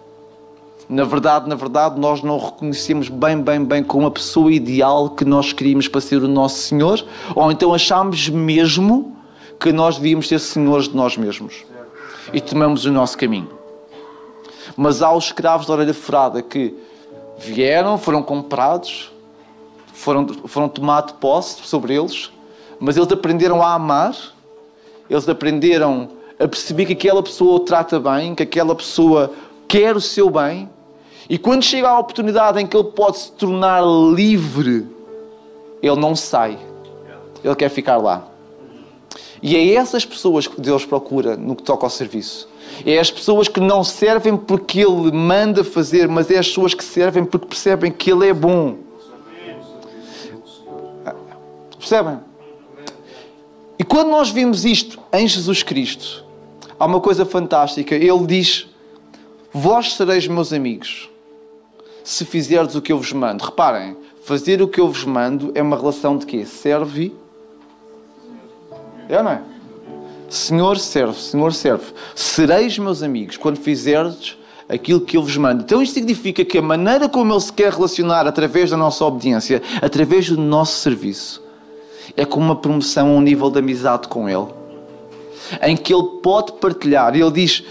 Na 0.89 1.05
verdade, 1.05 1.49
na 1.49 1.55
verdade, 1.55 2.01
nós 2.01 2.21
não 2.21 2.37
reconhecemos 2.37 3.09
bem, 3.09 3.41
bem, 3.41 3.65
bem 3.65 3.83
como 3.83 4.07
a 4.07 4.11
pessoa 4.11 4.53
ideal 4.53 5.11
que 5.11 5.25
nós 5.25 5.53
queríamos 5.53 5.87
para 5.87 6.01
ser 6.01 6.23
o 6.23 6.29
nosso 6.29 6.59
Senhor, 6.59 7.05
ou 7.35 7.51
então 7.51 7.73
achamos 7.73 8.29
mesmo 8.29 9.17
que 9.61 9.73
nós 9.73 9.97
devíamos 9.97 10.27
ser 10.27 10.39
senhores 10.39 10.89
de 10.89 10.97
nós 10.97 11.19
mesmos 11.19 11.65
e 12.33 12.41
tomamos 12.41 12.87
o 12.87 12.91
nosso 12.91 13.19
caminho. 13.19 13.51
Mas 14.75 15.03
há 15.03 15.13
os 15.13 15.27
escravos 15.27 15.67
da 15.67 15.75
orelha 15.75 15.93
furada 15.93 16.41
que 16.41 16.75
vieram, 17.39 17.99
foram 17.99 18.23
comprados, 18.23 19.13
foram, 19.93 20.27
foram 20.47 20.69
tomado 20.69 21.15
posse 21.15 21.63
sobre 21.63 21.95
eles, 21.95 22.31
mas 22.79 22.97
eles 22.97 23.13
aprenderam 23.13 23.63
a 23.63 23.75
amar, 23.75 24.17
eles 25.09 25.29
aprenderam 25.29 26.09
a 26.39 26.49
perceber 26.49 26.87
que 26.87 26.95
aquela 26.95 27.23
pessoa 27.23 27.57
o 27.57 27.61
trata 27.61 28.01
bem, 28.01 28.35
que 28.35 28.43
aquela 28.43 28.75
pessoa 28.75 29.31
quer 29.69 29.95
o 29.95 30.01
seu 30.01 30.31
bem, 30.31 30.71
e 31.29 31.37
quando 31.37 31.63
chega 31.63 31.89
a 31.89 31.99
oportunidade 31.99 32.59
em 32.61 32.67
que 32.67 32.77
ele 32.77 32.89
pode 32.89 33.19
se 33.19 33.33
tornar 33.33 33.83
livre, 33.85 34.89
ele 35.83 35.97
não 35.97 36.17
sai, 36.17 36.59
ele 37.45 37.55
quer 37.55 37.69
ficar 37.69 37.99
lá. 37.99 38.30
E 39.43 39.57
é 39.57 39.75
essas 39.75 40.05
pessoas 40.05 40.47
que 40.47 40.61
Deus 40.61 40.85
procura 40.85 41.37
no 41.37 41.57
que 41.57 41.63
toca 41.63 41.87
ao 41.87 41.91
serviço. 41.91 42.49
É 42.85 42.99
as 42.99 43.11
pessoas 43.11 43.49
que 43.49 43.61
não 43.61 43.83
servem 43.83 44.37
porque 44.37 44.81
Ele 44.81 45.11
manda 45.13 45.65
fazer, 45.65 46.09
mas 46.09 46.31
é 46.31 46.39
as 46.39 46.49
pessoas 46.49 46.75
que 46.75 46.85
servem 46.85 47.25
porque 47.25 47.47
percebem 47.47 47.91
que 47.91 48.11
Ele 48.11 48.29
é 48.29 48.35
bom. 48.35 48.77
Percebem? 51.79 52.19
E 53.79 53.83
quando 53.83 54.11
nós 54.11 54.29
vimos 54.29 54.67
isto 54.67 54.99
em 55.11 55.27
Jesus 55.27 55.63
Cristo, 55.63 56.25
há 56.79 56.85
uma 56.85 57.01
coisa 57.01 57.25
fantástica. 57.25 57.95
Ele 57.95 58.27
diz: 58.27 58.67
Vós 59.53 59.95
sereis 59.95 60.29
meus 60.29 60.53
amigos 60.53 61.09
se 62.05 62.25
fizerdes 62.25 62.75
o 62.75 62.83
que 62.83 62.93
eu 62.93 62.99
vos 62.99 63.13
mando. 63.13 63.45
Reparem, 63.45 63.97
fazer 64.23 64.61
o 64.61 64.69
que 64.69 64.81
eu 64.81 64.89
vos 64.89 65.05
mando 65.05 65.51
é 65.55 65.63
uma 65.63 65.77
relação 65.77 66.19
de 66.19 66.27
quê? 66.27 66.45
Serve. 66.45 67.15
É 69.11 69.19
ou 69.19 69.25
não 69.25 69.33
é? 69.33 69.43
Senhor 70.29 70.79
serve, 70.79 71.21
Senhor 71.21 71.53
serve. 71.53 71.87
Sereis 72.15 72.79
meus 72.79 73.03
amigos 73.03 73.37
quando 73.37 73.57
fizerdes 73.57 74.39
aquilo 74.69 75.01
que 75.01 75.17
eu 75.17 75.23
vos 75.25 75.37
mando. 75.37 75.65
Então 75.65 75.83
isto 75.83 75.95
significa 75.95 76.45
que 76.45 76.57
a 76.57 76.63
maneira 76.63 77.09
como 77.09 77.33
Ele 77.33 77.41
se 77.41 77.53
quer 77.53 77.73
relacionar 77.73 78.29
através 78.29 78.71
da 78.71 78.77
nossa 78.77 79.05
obediência, 79.05 79.61
através 79.83 80.29
do 80.29 80.41
nosso 80.41 80.79
serviço, 80.79 81.43
é 82.17 82.25
como 82.25 82.47
uma 82.47 82.55
promoção 82.55 83.09
a 83.09 83.11
um 83.11 83.21
nível 83.21 83.51
de 83.51 83.59
amizade 83.59 84.07
com 84.07 84.29
Ele. 84.29 84.47
Em 85.61 85.77
que 85.77 85.93
Ele 85.93 86.21
pode 86.23 86.53
partilhar. 86.53 87.17
Ele 87.17 87.33
diz: 87.33 87.65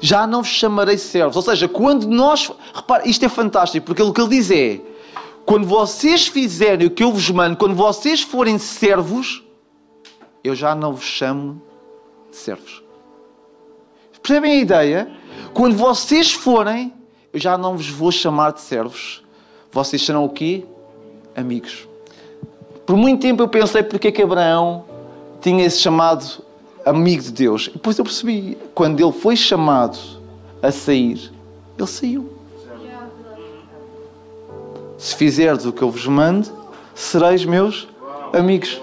Já 0.00 0.26
não 0.26 0.42
vos 0.42 0.50
chamarei 0.50 0.98
servos. 0.98 1.36
Ou 1.36 1.42
seja, 1.42 1.68
quando 1.68 2.08
nós. 2.08 2.50
Repara, 2.74 3.08
isto 3.08 3.24
é 3.24 3.28
fantástico, 3.28 3.86
porque 3.86 4.02
o 4.02 4.12
que 4.12 4.20
Ele 4.20 4.30
diz 4.30 4.50
é: 4.50 4.80
Quando 5.46 5.68
vocês 5.68 6.26
fizerem 6.26 6.88
o 6.88 6.90
que 6.90 7.04
eu 7.04 7.12
vos 7.12 7.30
mando, 7.30 7.56
quando 7.56 7.76
vocês 7.76 8.22
forem 8.22 8.58
servos, 8.58 9.44
eu 10.42 10.54
já 10.54 10.74
não 10.74 10.92
vos 10.92 11.04
chamo 11.04 11.60
de 12.30 12.36
servos. 12.36 12.82
Percebem 14.22 14.52
a 14.52 14.56
ideia? 14.56 15.10
Quando 15.54 15.76
vocês 15.76 16.32
forem, 16.32 16.92
eu 17.32 17.40
já 17.40 17.56
não 17.56 17.76
vos 17.76 17.88
vou 17.88 18.12
chamar 18.12 18.52
de 18.52 18.60
servos. 18.60 19.24
Vocês 19.72 20.04
serão 20.04 20.24
o 20.24 20.28
quê? 20.28 20.64
Amigos. 21.34 21.88
Por 22.84 22.96
muito 22.96 23.22
tempo 23.22 23.42
eu 23.42 23.48
pensei 23.48 23.82
porque 23.82 24.08
é 24.08 24.12
que 24.12 24.22
Abraão 24.22 24.84
tinha 25.40 25.64
esse 25.64 25.78
chamado 25.78 26.42
amigo 26.84 27.22
de 27.22 27.32
Deus. 27.32 27.68
E 27.68 27.72
depois 27.72 27.98
eu 27.98 28.04
percebi, 28.04 28.58
quando 28.74 29.00
ele 29.00 29.12
foi 29.12 29.36
chamado 29.36 29.98
a 30.62 30.70
sair, 30.70 31.32
ele 31.78 31.86
saiu. 31.86 32.36
Se 34.98 35.14
fizerdes 35.14 35.64
o 35.64 35.72
que 35.72 35.82
eu 35.82 35.90
vos 35.90 36.06
mando, 36.06 36.50
sereis 36.94 37.44
meus 37.44 37.88
amigos. 38.32 38.80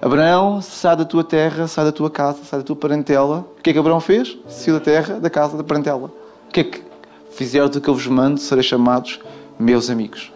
Abraão, 0.00 0.60
sai 0.60 0.96
da 0.96 1.04
tua 1.04 1.24
terra, 1.24 1.66
sai 1.66 1.84
da 1.84 1.92
tua 1.92 2.10
casa, 2.10 2.40
sai 2.44 2.60
da 2.60 2.64
tua 2.64 2.76
parentela. 2.76 3.46
O 3.58 3.62
que 3.62 3.70
é 3.70 3.72
que 3.72 3.78
Abraão 3.78 4.00
fez? 4.00 4.36
Saiu 4.48 4.78
da 4.78 4.84
terra, 4.84 5.18
da 5.18 5.30
casa, 5.30 5.56
da 5.56 5.64
parentela. 5.64 6.12
O 6.48 6.52
que 6.52 6.60
é 6.60 6.64
que 6.64 6.82
fizerdes 7.30 7.76
o 7.76 7.80
que 7.80 7.88
eu 7.88 7.94
vos 7.94 8.06
mando, 8.06 8.38
sereis 8.40 8.66
chamados 8.66 9.20
meus 9.58 9.90
amigos. 9.90 10.32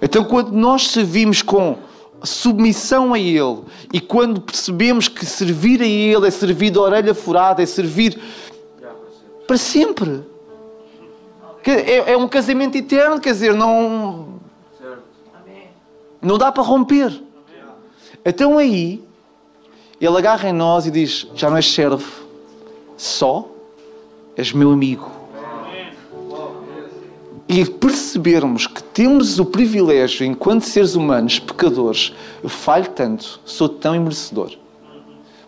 Então, 0.00 0.24
quando 0.24 0.52
nós 0.52 0.88
servimos 0.88 1.42
com 1.42 1.78
submissão 2.24 3.14
a 3.14 3.18
Ele 3.18 3.62
e 3.92 4.00
quando 4.00 4.40
percebemos 4.40 5.08
que 5.08 5.24
servir 5.26 5.80
a 5.80 5.86
Ele 5.86 6.26
é 6.26 6.30
servir 6.30 6.70
de 6.70 6.78
orelha 6.78 7.14
furada, 7.14 7.62
é 7.62 7.66
servir 7.66 8.20
para 9.46 9.56
sempre. 9.56 10.22
É, 11.64 12.12
é 12.12 12.16
um 12.16 12.26
casamento 12.26 12.76
eterno, 12.76 13.20
quer 13.20 13.32
dizer, 13.32 13.54
não. 13.54 14.40
Não 16.20 16.38
dá 16.38 16.50
para 16.50 16.62
romper. 16.62 17.22
Então 18.24 18.58
aí, 18.58 19.02
Ele 20.00 20.16
agarra 20.16 20.48
em 20.48 20.52
nós 20.52 20.86
e 20.86 20.90
diz: 20.90 21.26
Já 21.34 21.48
não 21.48 21.56
és 21.56 21.70
servo, 21.70 22.24
só 22.96 23.48
és 24.36 24.52
meu 24.52 24.70
amigo 24.70 25.22
e 27.52 27.66
percebermos 27.66 28.66
que 28.66 28.82
temos 28.82 29.38
o 29.38 29.44
privilégio, 29.44 30.24
enquanto 30.24 30.62
seres 30.62 30.94
humanos, 30.94 31.38
pecadores, 31.38 32.14
eu 32.42 32.48
falho 32.48 32.88
tanto, 32.88 33.40
sou 33.44 33.68
tão 33.68 33.94
imerecedor. 33.94 34.52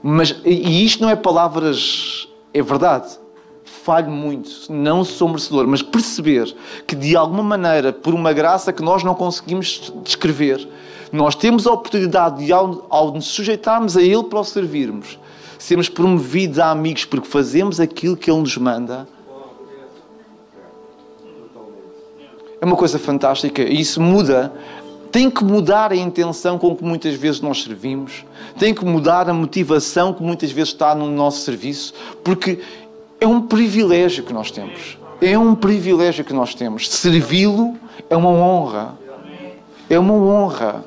Mas, 0.02 0.36
e 0.44 0.84
isto 0.84 1.02
não 1.02 1.08
é 1.08 1.16
palavras, 1.16 2.28
é 2.52 2.60
verdade. 2.60 3.18
Falho 3.64 4.10
muito, 4.10 4.50
não 4.70 5.02
sou 5.02 5.28
merecedor, 5.28 5.66
mas 5.66 5.80
perceber 5.80 6.54
que 6.86 6.94
de 6.94 7.16
alguma 7.16 7.42
maneira, 7.42 7.90
por 7.90 8.12
uma 8.12 8.34
graça 8.34 8.70
que 8.70 8.82
nós 8.82 9.02
não 9.02 9.14
conseguimos 9.14 9.90
descrever, 10.02 10.68
nós 11.14 11.34
temos 11.34 11.66
a 11.66 11.72
oportunidade 11.72 12.44
de, 12.44 12.52
ao, 12.52 12.86
ao 12.90 13.12
nos 13.12 13.26
sujeitarmos 13.26 13.96
a 13.96 14.02
Ele 14.02 14.24
para 14.24 14.40
o 14.40 14.44
servirmos, 14.44 15.18
sermos 15.58 15.88
promovidos 15.88 16.58
a 16.58 16.70
amigos 16.70 17.04
porque 17.04 17.28
fazemos 17.28 17.80
aquilo 17.80 18.16
que 18.16 18.30
Ele 18.30 18.40
nos 18.40 18.56
manda 18.56 19.06
é 22.64 22.66
uma 22.66 22.76
coisa 22.76 22.98
fantástica 22.98 23.60
e 23.60 23.78
isso 23.78 24.00
muda. 24.00 24.50
Tem 25.12 25.30
que 25.30 25.44
mudar 25.44 25.92
a 25.92 25.96
intenção 25.96 26.58
com 26.58 26.74
que 26.74 26.82
muitas 26.82 27.14
vezes 27.14 27.40
nós 27.42 27.62
servimos, 27.62 28.24
tem 28.58 28.74
que 28.74 28.84
mudar 28.84 29.28
a 29.28 29.34
motivação 29.34 30.14
que 30.14 30.22
muitas 30.22 30.50
vezes 30.50 30.70
está 30.70 30.94
no 30.94 31.08
nosso 31.08 31.42
serviço, 31.42 31.92
porque 32.24 32.60
é 33.20 33.26
um 33.26 33.42
privilégio 33.42 34.24
que 34.24 34.32
nós 34.32 34.50
temos. 34.50 34.98
É 35.20 35.38
um 35.38 35.54
privilégio 35.54 36.24
que 36.24 36.32
nós 36.32 36.54
temos. 36.54 36.90
Servi-lo 36.90 37.76
é 38.08 38.16
uma 38.16 38.30
honra. 38.30 38.98
É 39.88 39.98
uma 39.98 40.14
honra. 40.14 40.84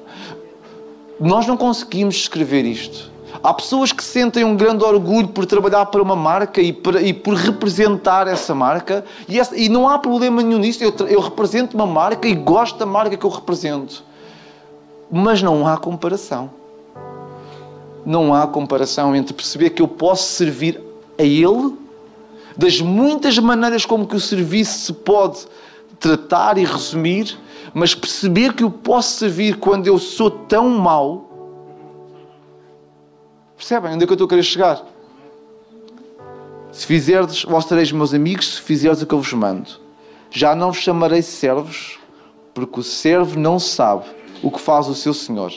Nós 1.20 1.48
não 1.48 1.58
conseguimos 1.58 2.16
escrever 2.16 2.66
isto. 2.66 3.12
Há 3.44 3.54
pessoas 3.54 3.92
que 3.92 4.04
sentem 4.04 4.44
um 4.44 4.56
grande 4.56 4.84
orgulho 4.84 5.28
por 5.28 5.46
trabalhar 5.46 5.86
para 5.88 6.02
uma 6.02 6.16
marca 6.16 6.62
e, 6.62 6.74
por, 6.74 7.02
e 7.02 7.14
por 7.14 7.36
representar 7.36 8.28
essa 8.28 8.56
marca, 8.56 9.06
e, 9.28 9.40
essa, 9.40 9.56
e, 9.56 9.70
não 9.70 9.88
há 9.88 10.00
problema 10.00 10.42
nenhum 10.42 10.60
nisso. 10.60 10.84
Eu, 10.84 10.94
eu 11.08 11.20
represento 11.20 11.76
uma 11.76 11.86
marca 11.86 12.28
e 12.28 12.34
gosto 12.34 12.78
da 12.78 12.86
marca 12.86 13.16
que 13.16 13.26
eu 13.26 13.30
represento. 13.30 14.04
Mas 15.12 15.42
não 15.42 15.68
há 15.68 15.78
comparação. 15.78 16.50
Não 18.06 18.34
há 18.34 18.48
comparação 18.48 19.16
entre 19.16 19.34
perceber 19.34 19.72
que 19.72 19.82
eu 19.82 19.88
posso 19.88 20.32
servir 20.34 20.82
a 21.18 21.24
Ele, 21.24 21.74
das 22.56 22.82
muitas 22.82 23.38
maneiras 23.38 23.86
como 23.86 24.08
que 24.08 24.16
o 24.16 24.20
serviço 24.20 24.80
se 24.80 24.94
pode 24.94 25.46
tratar 26.00 26.58
e 26.58 26.66
resumir, 26.66 27.38
mas 27.74 27.94
perceber 27.94 28.54
que 28.54 28.64
eu 28.64 28.72
posso 28.72 29.18
servir 29.18 29.58
quando 29.58 29.88
eu 29.88 29.98
sou 29.98 30.30
tão 30.30 30.70
mau 30.70 31.28
Percebem 33.58 33.96
onde 33.96 34.04
é 34.04 34.06
que 34.06 34.14
eu 34.14 34.16
estou 34.16 34.28
a 34.28 34.30
querer 34.30 34.44
chegar? 34.44 34.86
Se 36.72 36.86
fizerdes, 36.86 37.44
vós 37.44 37.66
sereis 37.66 37.92
meus 37.92 38.14
amigos, 38.14 38.56
se 38.56 38.62
fizerdes 38.62 39.02
o 39.02 39.08
que 39.08 39.16
eu 39.16 39.20
vos 39.20 39.34
mando. 39.34 39.72
Já 40.30 40.56
não 40.56 40.72
vos 40.72 40.80
chamarei 40.80 41.24
servos, 41.24 41.98
porque 42.54 42.80
o 42.80 42.84
servo 42.84 43.40
não 43.40 43.58
sabe 43.58 44.06
o 44.44 44.52
que 44.52 44.62
faz 44.62 44.88
o 44.88 44.94
seu 44.94 45.12
senhor. 45.12 45.52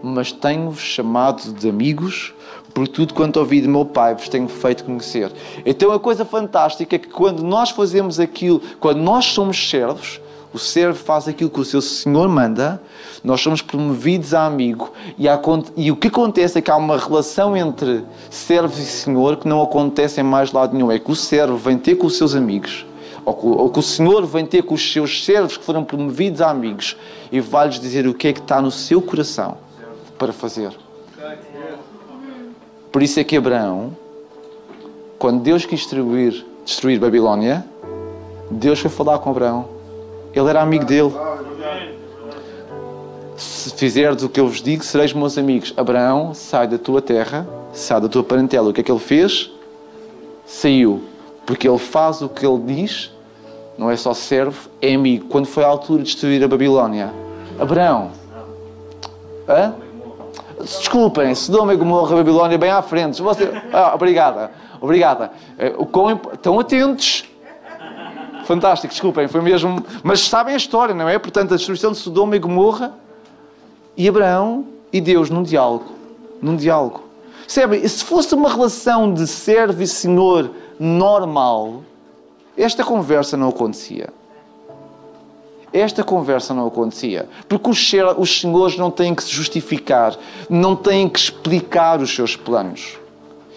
Mas 0.00 0.30
tenho-vos 0.30 0.80
chamado 0.80 1.52
de 1.52 1.68
amigos, 1.68 2.32
por 2.76 2.86
tudo 2.86 3.14
quanto 3.14 3.38
ouvi 3.38 3.62
de 3.62 3.66
meu 3.66 3.86
Pai 3.86 4.14
vos 4.14 4.28
tenho 4.28 4.46
feito 4.48 4.84
conhecer. 4.84 5.32
Então 5.64 5.90
a 5.92 5.98
coisa 5.98 6.26
fantástica 6.26 6.96
é 6.96 6.98
que 6.98 7.08
quando 7.08 7.42
nós 7.42 7.70
fazemos 7.70 8.20
aquilo, 8.20 8.60
quando 8.78 8.98
nós 8.98 9.24
somos 9.24 9.70
servos, 9.70 10.20
o 10.52 10.58
servo 10.58 10.98
faz 10.98 11.26
aquilo 11.26 11.48
que 11.48 11.58
o 11.58 11.64
seu 11.64 11.80
senhor 11.80 12.28
manda, 12.28 12.78
nós 13.24 13.40
somos 13.40 13.62
promovidos 13.62 14.34
a 14.34 14.44
amigo. 14.44 14.92
E, 15.16 15.26
há, 15.26 15.40
e, 15.74 15.90
o 15.90 15.96
que 15.96 16.08
acontece 16.08 16.58
é 16.58 16.60
que 16.60 16.70
há 16.70 16.76
uma 16.76 16.98
relação 16.98 17.56
entre 17.56 18.04
servo 18.28 18.78
e 18.78 18.84
senhor 18.84 19.38
que 19.38 19.48
não 19.48 19.62
acontece 19.62 20.20
em 20.20 20.24
mais 20.24 20.52
lado 20.52 20.74
nenhum. 20.74 20.92
É 20.92 20.98
que 20.98 21.10
o 21.10 21.16
servo 21.16 21.56
vem 21.56 21.78
ter 21.78 21.94
com 21.94 22.06
os 22.06 22.18
seus 22.18 22.34
amigos, 22.34 22.84
ou 23.24 23.32
que, 23.32 23.46
ou 23.46 23.70
que 23.70 23.78
o 23.78 23.82
senhor 23.82 24.26
vem 24.26 24.44
ter 24.44 24.62
com 24.64 24.74
os 24.74 24.92
seus 24.92 25.24
servos 25.24 25.56
que 25.56 25.64
foram 25.64 25.82
promovidos 25.82 26.42
a 26.42 26.50
amigos 26.50 26.94
e 27.32 27.40
vai-lhes 27.40 27.80
dizer 27.80 28.06
o 28.06 28.12
que 28.12 28.28
é 28.28 28.34
que 28.34 28.40
está 28.40 28.60
no 28.60 28.70
seu 28.70 29.00
coração 29.00 29.56
para 30.18 30.30
fazer. 30.30 30.85
Por 32.96 33.02
isso 33.02 33.20
é 33.20 33.24
que 33.24 33.36
Abraão, 33.36 33.94
quando 35.18 35.42
Deus 35.42 35.66
quis 35.66 35.80
destruir, 35.80 36.46
destruir 36.64 36.98
Babilónia, 36.98 37.62
Deus 38.50 38.80
foi 38.80 38.90
falar 38.90 39.18
com 39.18 39.28
Abraão 39.28 39.68
ele 40.32 40.48
era 40.48 40.62
amigo 40.62 40.86
dele. 40.86 41.12
Se 43.36 43.74
fizerdes 43.74 44.24
o 44.24 44.30
que 44.30 44.40
eu 44.40 44.48
vos 44.48 44.62
digo, 44.62 44.82
sereis 44.82 45.12
meus 45.12 45.36
amigos. 45.36 45.74
Abraão, 45.76 46.32
sai 46.32 46.66
da 46.66 46.78
tua 46.78 47.02
terra, 47.02 47.46
sai 47.74 48.00
da 48.00 48.08
tua 48.08 48.24
parentela. 48.24 48.70
O 48.70 48.72
que 48.72 48.80
é 48.80 48.84
que 48.84 48.90
ele 48.90 48.98
fez? 48.98 49.52
Saiu. 50.46 51.02
Porque 51.44 51.68
ele 51.68 51.76
faz 51.76 52.22
o 52.22 52.30
que 52.30 52.46
ele 52.46 52.60
diz, 52.60 53.12
não 53.76 53.90
é 53.90 53.96
só 53.96 54.14
servo, 54.14 54.70
é 54.80 54.94
amigo. 54.94 55.26
Quando 55.28 55.44
foi 55.44 55.64
a 55.64 55.66
altura 55.66 56.02
de 56.02 56.12
destruir 56.12 56.42
a 56.42 56.48
Babilónia, 56.48 57.12
Abraão, 57.58 58.12
hã? 59.46 59.84
Desculpem, 60.60 61.34
Sodoma 61.34 61.74
e 61.74 61.76
Gomorra, 61.76 62.16
Babilónia, 62.16 62.58
bem 62.58 62.70
à 62.70 62.82
frente. 62.82 63.22
Você, 63.22 63.50
ah, 63.72 63.92
obrigada, 63.94 64.50
obrigada. 64.80 65.30
Eh, 65.58 65.74
estão 66.34 66.58
atentos 66.58 67.24
Fantástico, 68.46 68.92
desculpem, 68.92 69.26
foi 69.26 69.42
mesmo. 69.42 69.84
Mas 70.04 70.20
sabem 70.20 70.54
a 70.54 70.56
história, 70.56 70.94
não 70.94 71.08
é? 71.08 71.18
Portanto, 71.18 71.52
a 71.52 71.56
destruição 71.56 71.90
de 71.90 71.98
Sodoma 71.98 72.36
e 72.36 72.38
Gomorra 72.38 72.94
e 73.96 74.08
Abraão 74.08 74.64
e 74.92 75.00
Deus 75.00 75.28
num 75.28 75.42
diálogo. 75.42 75.86
Num 76.40 76.54
diálogo. 76.54 77.02
Percebem? 77.40 77.86
Se 77.86 78.04
fosse 78.04 78.32
uma 78.36 78.48
relação 78.48 79.12
de 79.12 79.26
servo 79.26 79.82
e 79.82 79.86
senhor 79.86 80.50
normal, 80.78 81.82
esta 82.56 82.84
conversa 82.84 83.36
não 83.36 83.48
acontecia. 83.48 84.10
Esta 85.78 86.02
conversa 86.02 86.54
não 86.54 86.66
acontecia. 86.66 87.28
Porque 87.48 87.70
os, 87.70 87.92
os 88.18 88.40
senhores 88.40 88.76
não 88.76 88.90
têm 88.90 89.14
que 89.14 89.22
se 89.22 89.30
justificar, 89.30 90.16
não 90.48 90.74
têm 90.76 91.08
que 91.08 91.18
explicar 91.18 92.00
os 92.00 92.14
seus 92.14 92.36
planos. 92.36 92.98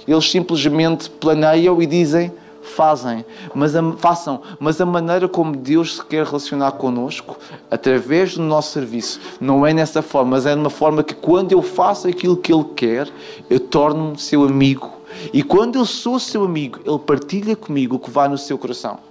Eles 0.07 0.29
simplesmente 0.29 1.09
planeiam 1.09 1.81
e 1.81 1.85
dizem: 1.85 2.31
fazem, 2.69 3.25
mas 3.53 3.75
a, 3.75 3.91
façam, 3.93 4.41
mas 4.59 4.79
a 4.79 4.85
maneira 4.85 5.27
como 5.27 5.55
Deus 5.55 5.97
se 5.97 6.05
quer 6.05 6.25
relacionar 6.25 6.71
connosco, 6.73 7.37
através 7.69 8.35
do 8.35 8.43
nosso 8.43 8.71
serviço, 8.71 9.19
não 9.39 9.65
é 9.65 9.73
nessa 9.73 10.01
forma, 10.01 10.31
mas 10.31 10.45
é 10.45 10.53
de 10.53 10.61
uma 10.61 10.69
forma 10.69 11.03
que 11.03 11.13
quando 11.13 11.51
eu 11.51 11.61
faço 11.61 12.07
aquilo 12.07 12.37
que 12.37 12.53
Ele 12.53 12.65
quer, 12.75 13.09
eu 13.49 13.59
torno-me 13.59 14.17
seu 14.17 14.43
amigo. 14.43 14.91
E 15.33 15.43
quando 15.43 15.77
eu 15.77 15.85
sou 15.85 16.19
seu 16.19 16.43
amigo, 16.43 16.79
Ele 16.85 16.99
partilha 16.99 17.55
comigo 17.55 17.97
o 17.97 17.99
que 17.99 18.09
vai 18.09 18.29
no 18.29 18.37
seu 18.37 18.57
coração. 18.57 19.08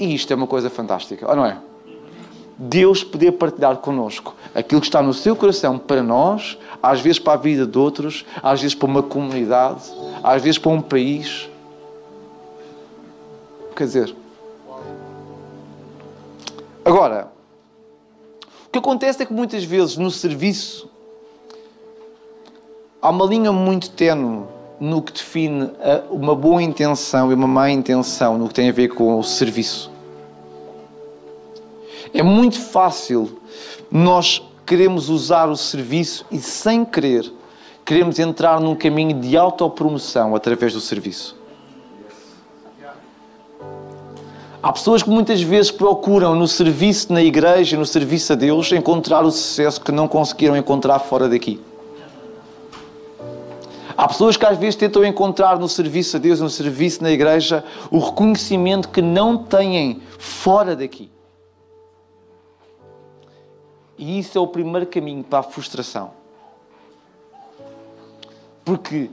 E 0.00 0.14
isto 0.14 0.32
é 0.32 0.36
uma 0.36 0.46
coisa 0.46 0.70
fantástica, 0.70 1.28
ou 1.28 1.36
não 1.36 1.44
é? 1.44 1.58
Deus 2.56 3.04
poder 3.04 3.32
partilhar 3.32 3.76
connosco 3.76 4.34
aquilo 4.54 4.80
que 4.80 4.86
está 4.86 5.02
no 5.02 5.12
seu 5.12 5.36
coração 5.36 5.78
para 5.78 6.02
nós, 6.02 6.58
às 6.82 7.00
vezes 7.02 7.18
para 7.18 7.34
a 7.34 7.36
vida 7.36 7.66
de 7.66 7.78
outros, 7.78 8.24
às 8.42 8.62
vezes 8.62 8.74
para 8.74 8.88
uma 8.88 9.02
comunidade, 9.02 9.82
às 10.22 10.42
vezes 10.42 10.58
para 10.58 10.70
um 10.70 10.80
país. 10.80 11.50
Quer 13.76 13.84
dizer, 13.84 14.16
agora, 16.82 17.30
o 18.66 18.70
que 18.72 18.78
acontece 18.78 19.22
é 19.22 19.26
que 19.26 19.32
muitas 19.34 19.64
vezes 19.64 19.98
no 19.98 20.10
serviço 20.10 20.88
há 23.02 23.10
uma 23.10 23.26
linha 23.26 23.52
muito 23.52 23.90
tenue 23.90 24.46
no 24.80 25.02
que 25.02 25.12
define 25.12 25.70
uma 26.10 26.34
boa 26.34 26.62
intenção 26.62 27.30
e 27.30 27.34
uma 27.34 27.46
má 27.46 27.70
intenção 27.70 28.38
no 28.38 28.48
que 28.48 28.54
tem 28.54 28.70
a 28.70 28.72
ver 28.72 28.88
com 28.88 29.18
o 29.18 29.22
serviço. 29.22 29.90
É 32.14 32.22
muito 32.22 32.58
fácil 32.58 33.38
nós 33.90 34.42
queremos 34.66 35.08
usar 35.08 35.48
o 35.48 35.56
serviço 35.56 36.24
e, 36.30 36.38
sem 36.38 36.84
querer, 36.84 37.30
queremos 37.84 38.18
entrar 38.18 38.60
num 38.60 38.74
caminho 38.74 39.20
de 39.20 39.36
autopromoção 39.36 40.34
através 40.34 40.72
do 40.72 40.80
serviço. 40.80 41.36
Há 44.62 44.72
pessoas 44.72 45.02
que 45.02 45.08
muitas 45.08 45.40
vezes 45.40 45.70
procuram 45.70 46.34
no 46.34 46.46
serviço 46.46 47.12
na 47.12 47.22
igreja, 47.22 47.76
no 47.76 47.86
serviço 47.86 48.32
a 48.32 48.36
Deus, 48.36 48.70
encontrar 48.72 49.24
o 49.24 49.30
sucesso 49.30 49.80
que 49.80 49.90
não 49.90 50.06
conseguiram 50.06 50.56
encontrar 50.56 50.98
fora 50.98 51.28
daqui. 51.28 51.60
Há 54.00 54.08
pessoas 54.08 54.34
que 54.34 54.46
às 54.46 54.56
vezes 54.56 54.76
tentam 54.76 55.04
encontrar 55.04 55.58
no 55.58 55.68
serviço 55.68 56.16
a 56.16 56.18
Deus, 56.18 56.40
no 56.40 56.48
serviço 56.48 57.02
na 57.02 57.10
igreja, 57.10 57.62
o 57.90 57.98
reconhecimento 57.98 58.88
que 58.88 59.02
não 59.02 59.36
têm 59.36 60.00
fora 60.18 60.74
daqui. 60.74 61.10
E 63.98 64.18
isso 64.18 64.38
é 64.38 64.40
o 64.40 64.46
primeiro 64.46 64.86
caminho 64.86 65.22
para 65.22 65.40
a 65.40 65.42
frustração. 65.42 66.12
Porque 68.64 69.10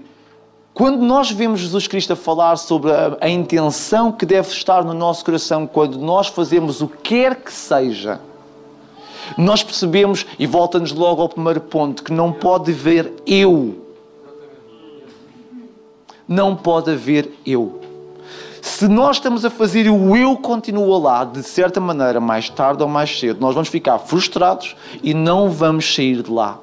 quando 0.74 1.02
nós 1.02 1.30
vemos 1.32 1.60
Jesus 1.60 1.86
Cristo 1.86 2.14
a 2.14 2.16
falar 2.16 2.56
sobre 2.56 2.90
a, 2.90 3.18
a, 3.20 3.28
intenção 3.28 4.10
que 4.10 4.26
deve 4.26 4.48
estar 4.48 4.86
no 4.86 4.94
nosso 4.94 5.26
coração 5.26 5.68
quando 5.68 5.98
nós 5.98 6.28
fazemos 6.28 6.82
o 6.82 6.88
que 6.88 6.98
quer 6.98 7.36
que 7.36 7.52
seja, 7.52 8.22
nós 9.38 9.62
percebemos, 9.62 10.26
e 10.40 10.48
volta-nos 10.48 10.94
logo 10.94 11.22
ao 11.22 11.28
primeiro 11.28 11.60
ponto, 11.60 12.02
que 12.02 12.14
não 12.14 12.32
pode 12.32 12.72
haver 12.72 13.12
eu. 13.28 13.87
Não 16.28 16.56
pode 16.56 16.92
haver 16.92 17.32
eu. 17.46 17.80
Se 18.62 18.88
nós 18.88 19.18
estamos 19.18 19.46
a 19.46 19.50
fazer 19.50 19.90
o 19.90 20.16
eu 20.16 20.36
continua 20.38 21.00
lá, 21.00 21.24
de 21.24 21.42
certa 21.42 21.80
maneira, 21.80 22.20
mais 22.20 22.50
tarde 22.50 22.84
ou 22.84 22.90
mais 22.90 23.18
cedo, 23.18 23.40
nós 23.40 23.54
vamos 23.54 23.70
ficar 23.70 23.98
frustrados 24.00 24.76
e 25.02 25.14
não 25.14 25.50
vamos 25.50 25.96
sair 25.96 26.22
de 26.22 26.30
lá. 26.30 26.60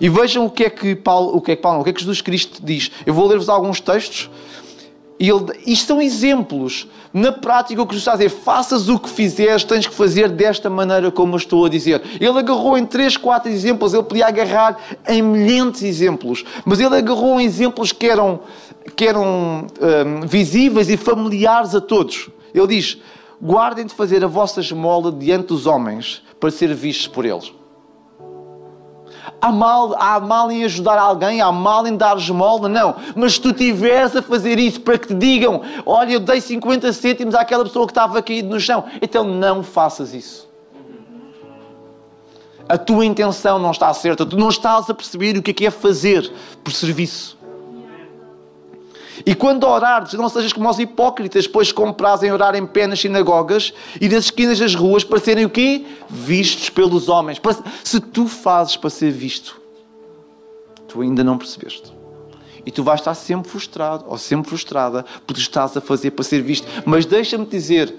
E 0.00 0.08
vejam 0.08 0.44
o 0.44 0.50
que 0.50 0.64
é 0.64 0.70
que 0.70 0.96
Paulo, 0.96 1.36
o 1.36 1.40
que 1.40 1.52
é 1.52 1.56
que 1.56 1.62
Paulo, 1.62 1.80
o 1.80 1.84
que 1.84 1.90
é 1.90 1.92
que 1.92 2.00
Jesus 2.00 2.20
Cristo 2.20 2.60
diz. 2.62 2.90
Eu 3.06 3.14
vou 3.14 3.26
ler-vos 3.28 3.48
alguns 3.48 3.80
textos. 3.80 4.28
Ele, 5.18 5.60
isto 5.66 5.86
são 5.86 6.02
exemplos. 6.02 6.88
Na 7.12 7.30
prática, 7.30 7.80
o 7.80 7.86
que 7.86 7.94
Jesus 7.94 8.02
está 8.02 8.12
a 8.12 8.16
dizer, 8.16 8.30
faças 8.30 8.88
o 8.88 8.98
que 8.98 9.08
fizeres, 9.08 9.64
tens 9.64 9.86
que 9.86 9.94
fazer 9.94 10.28
desta 10.28 10.68
maneira 10.68 11.10
como 11.10 11.34
eu 11.34 11.36
estou 11.36 11.64
a 11.64 11.68
dizer. 11.68 12.02
Ele 12.20 12.38
agarrou 12.38 12.76
em 12.76 12.84
três, 12.84 13.16
quatro 13.16 13.50
exemplos, 13.50 13.94
ele 13.94 14.02
podia 14.02 14.26
agarrar 14.26 14.78
em 15.06 15.22
milhares 15.22 15.80
de 15.80 15.86
exemplos, 15.86 16.44
mas 16.64 16.80
ele 16.80 16.96
agarrou 16.96 17.40
em 17.40 17.44
exemplos 17.44 17.92
que 17.92 18.06
eram, 18.06 18.40
que 18.96 19.06
eram 19.06 19.66
um, 19.80 20.26
visíveis 20.26 20.88
e 20.88 20.96
familiares 20.96 21.74
a 21.74 21.80
todos. 21.80 22.28
Ele 22.54 22.66
diz: 22.66 22.98
guardem 23.40 23.86
de 23.86 23.94
fazer 23.94 24.24
a 24.24 24.28
vossa 24.28 24.60
esmola 24.60 25.12
diante 25.12 25.48
dos 25.48 25.66
homens 25.66 26.22
para 26.40 26.50
ser 26.50 26.74
vistos 26.74 27.06
por 27.06 27.24
eles. 27.24 27.52
Há 29.44 29.50
mal, 29.50 29.96
há 29.98 30.20
mal 30.20 30.52
em 30.52 30.62
ajudar 30.62 30.96
alguém, 30.96 31.40
há 31.40 31.50
mal 31.50 31.84
em 31.84 31.96
dar 31.96 32.16
esmola, 32.16 32.68
não. 32.68 32.94
Mas 33.16 33.32
se 33.32 33.40
tu 33.40 33.50
estiveres 33.50 34.14
a 34.14 34.22
fazer 34.22 34.56
isso 34.56 34.80
para 34.80 34.96
que 34.96 35.08
te 35.08 35.14
digam, 35.14 35.62
olha, 35.84 36.12
eu 36.12 36.20
dei 36.20 36.40
50 36.40 36.92
cêntimos 36.92 37.34
àquela 37.34 37.64
pessoa 37.64 37.84
que 37.84 37.90
estava 37.90 38.22
caído 38.22 38.48
no 38.48 38.60
chão, 38.60 38.84
então 39.02 39.24
não 39.24 39.64
faças 39.64 40.14
isso. 40.14 40.48
A 42.68 42.78
tua 42.78 43.04
intenção 43.04 43.58
não 43.58 43.72
está 43.72 43.92
certa, 43.92 44.24
tu 44.24 44.36
não 44.36 44.48
estás 44.48 44.88
a 44.88 44.94
perceber 44.94 45.36
o 45.36 45.42
que 45.42 45.50
é 45.50 45.54
que 45.54 45.66
é 45.66 45.72
fazer 45.72 46.32
por 46.62 46.72
serviço. 46.72 47.36
E 49.26 49.34
quando 49.34 49.64
orares, 49.64 50.12
não 50.14 50.28
sejas 50.28 50.52
como 50.52 50.68
os 50.68 50.78
hipócritas, 50.78 51.46
pois 51.46 51.70
comprazem 51.70 52.32
orar 52.32 52.54
em 52.54 52.66
pé 52.66 52.86
nas 52.86 53.00
sinagogas 53.00 53.72
e 54.00 54.08
nas 54.08 54.24
esquinas 54.24 54.58
das 54.58 54.74
ruas 54.74 55.04
para 55.04 55.20
serem 55.20 55.44
o 55.44 55.50
quê? 55.50 55.84
Vistos 56.08 56.70
pelos 56.70 57.08
homens. 57.08 57.40
Se 57.84 58.00
tu 58.00 58.26
fazes 58.26 58.76
para 58.76 58.90
ser 58.90 59.10
visto, 59.10 59.60
tu 60.88 61.00
ainda 61.02 61.22
não 61.22 61.38
percebeste. 61.38 61.92
E 62.64 62.70
tu 62.70 62.82
vais 62.82 63.00
estar 63.00 63.14
sempre 63.14 63.50
frustrado 63.50 64.04
ou 64.06 64.16
sempre 64.16 64.48
frustrada 64.48 65.04
porque 65.26 65.40
estás 65.40 65.76
a 65.76 65.80
fazer 65.80 66.12
para 66.12 66.24
ser 66.24 66.42
visto. 66.42 66.66
Mas 66.86 67.04
deixa-me 67.04 67.44
dizer, 67.44 67.94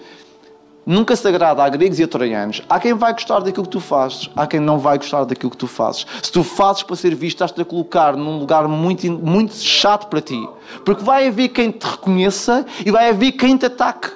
nunca 0.86 1.16
se 1.16 1.28
agrada 1.28 1.64
a 1.64 1.70
gregos 1.70 2.00
e 2.00 2.04
a 2.04 2.08
troianos. 2.08 2.62
Há 2.70 2.80
quem 2.80 2.94
vai 2.94 3.14
gostar 3.14 3.40
daquilo 3.40 3.66
que 3.66 3.72
tu 3.72 3.80
fazes, 3.80 4.30
há 4.36 4.46
quem 4.46 4.60
não 4.60 4.80
vai 4.80 4.98
gostar 4.98 5.24
daquilo 5.24 5.52
que 5.52 5.58
tu 5.58 5.68
fazes. 5.68 6.06
Se 6.22 6.32
tu 6.32 6.44
fazes 6.44 6.84
para 6.84 6.96
ser 6.96 7.16
visto, 7.16 7.36
estás-te 7.36 7.62
a 7.62 7.66
colocar 7.66 8.16
num 8.16 8.40
lugar 8.40 8.68
muito, 8.68 9.12
muito 9.12 9.56
chato 9.56 10.08
para 10.08 10.22
ti. 10.22 10.48
Porque 10.84 11.04
vai 11.04 11.28
haver 11.28 11.50
quem 11.50 11.72
te 11.72 11.84
reconheça 11.84 12.66
e 12.86 12.92
vai 12.92 13.10
haver 13.10 13.34
quem 13.34 13.58
te 13.58 13.66
ataque. 13.66 14.12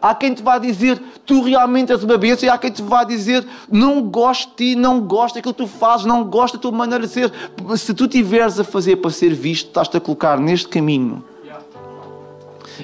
Há 0.00 0.16
quem 0.16 0.34
te 0.34 0.42
vá 0.42 0.58
dizer, 0.58 1.00
tu 1.24 1.42
realmente 1.42 1.92
és 1.92 2.02
uma 2.02 2.18
bênção, 2.18 2.48
e 2.48 2.50
há 2.50 2.58
quem 2.58 2.72
te 2.72 2.82
vá 2.82 3.04
dizer, 3.04 3.46
não 3.70 4.02
gosto 4.02 4.50
de 4.50 4.56
ti, 4.56 4.74
não 4.74 5.00
gosto 5.00 5.36
daquilo 5.36 5.54
que 5.54 5.62
tu 5.62 5.68
fazes, 5.68 6.04
não 6.04 6.24
gosto 6.24 6.54
da 6.54 6.60
tua 6.60 6.72
maneira 6.72 7.06
de 7.06 7.12
ser. 7.12 7.32
Se 7.76 7.94
tu 7.94 8.08
tiveres 8.08 8.58
a 8.58 8.64
fazer 8.64 8.96
para 8.96 9.12
ser 9.12 9.32
visto, 9.32 9.68
estás-te 9.68 9.96
a 9.96 10.00
colocar 10.00 10.40
neste 10.40 10.66
caminho 10.66 11.22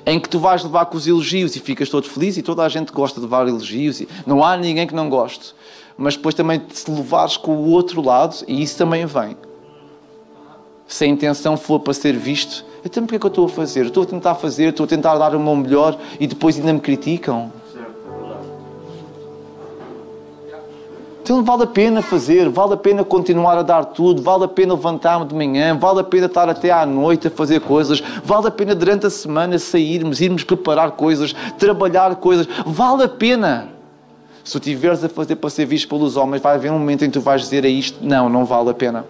em 0.05 0.19
que 0.19 0.29
tu 0.29 0.39
vais 0.39 0.63
levar 0.63 0.87
com 0.87 0.97
os 0.97 1.07
elogios 1.07 1.57
e 1.57 1.61
ficas 1.61 1.89
todo 1.89 2.09
feliz 2.09 2.37
e 2.37 2.43
toda 2.43 2.63
a 2.63 2.69
gente 2.69 2.93
gosta 2.93 3.21
de 3.21 3.27
levar 3.27 3.47
elogios 3.47 4.01
e 4.01 4.09
não 4.27 4.45
há 4.45 4.57
ninguém 4.57 4.87
que 4.87 4.95
não 4.95 5.09
goste. 5.09 5.55
Mas 5.97 6.17
depois 6.17 6.35
também 6.35 6.63
se 6.71 6.91
levares 6.91 7.37
com 7.37 7.57
o 7.57 7.71
outro 7.71 8.01
lado, 8.01 8.37
e 8.47 8.63
isso 8.63 8.79
também 8.79 9.05
vem. 9.05 9.37
Se 10.87 11.05
a 11.05 11.07
intenção 11.07 11.57
for 11.57 11.81
para 11.81 11.93
ser 11.93 12.17
visto, 12.17 12.65
então 12.85 13.03
porque 13.03 13.17
é 13.17 13.19
que 13.19 13.27
eu 13.27 13.29
estou 13.29 13.47
a 13.47 13.49
fazer? 13.49 13.81
Eu 13.81 13.89
estou 13.89 14.05
a 14.05 14.07
tentar 14.07 14.35
fazer, 14.37 14.69
estou 14.69 14.85
a 14.85 14.87
tentar 14.87 15.19
dar 15.19 15.35
o 15.35 15.41
meu 15.41 15.57
melhor 15.57 15.99
e 16.21 16.27
depois 16.27 16.57
ainda 16.57 16.73
me 16.73 16.81
criticam. 16.81 17.53
Então 21.29 21.45
vale 21.45 21.65
a 21.65 21.67
pena 21.67 22.01
fazer, 22.01 22.49
vale 22.49 22.73
a 22.73 22.77
pena 22.79 23.05
continuar 23.05 23.59
a 23.59 23.63
dar 23.63 23.85
tudo, 23.85 24.23
vale 24.23 24.45
a 24.45 24.49
pena 24.49 24.73
levantar-me 24.73 25.27
de 25.27 25.35
manhã, 25.35 25.77
vale 25.79 26.01
a 26.01 26.03
pena 26.03 26.25
estar 26.25 26.49
até 26.49 26.71
à 26.71 26.87
noite 26.87 27.29
a 27.29 27.31
fazer 27.31 27.61
coisas, 27.61 28.03
vale 28.25 28.47
a 28.47 28.51
pena 28.51 28.75
durante 28.75 29.05
a 29.05 29.11
semana 29.11 29.59
sairmos, 29.59 30.23
irmos 30.23 30.43
preparar 30.43 30.93
coisas, 30.93 31.35
trabalhar 31.59 32.17
coisas, 32.17 32.49
vale 32.65 33.03
a 33.03 33.09
pena. 33.11 33.69
Se 34.43 34.53
tu 34.53 34.57
estiveres 34.57 35.05
a 35.05 35.09
fazer 35.11 35.37
para 35.37 35.51
ser 35.51 35.67
visto 35.67 35.87
pelos 35.87 36.17
homens, 36.17 36.41
vai 36.41 36.55
haver 36.55 36.73
um 36.73 36.79
momento 36.79 37.05
em 37.05 37.09
que 37.09 37.19
tu 37.19 37.21
vais 37.21 37.43
dizer 37.43 37.63
a 37.63 37.69
isto: 37.69 37.99
não, 38.01 38.31
não 38.31 38.47
vale 38.47 38.71
a 38.71 38.75
pena. 38.75 39.05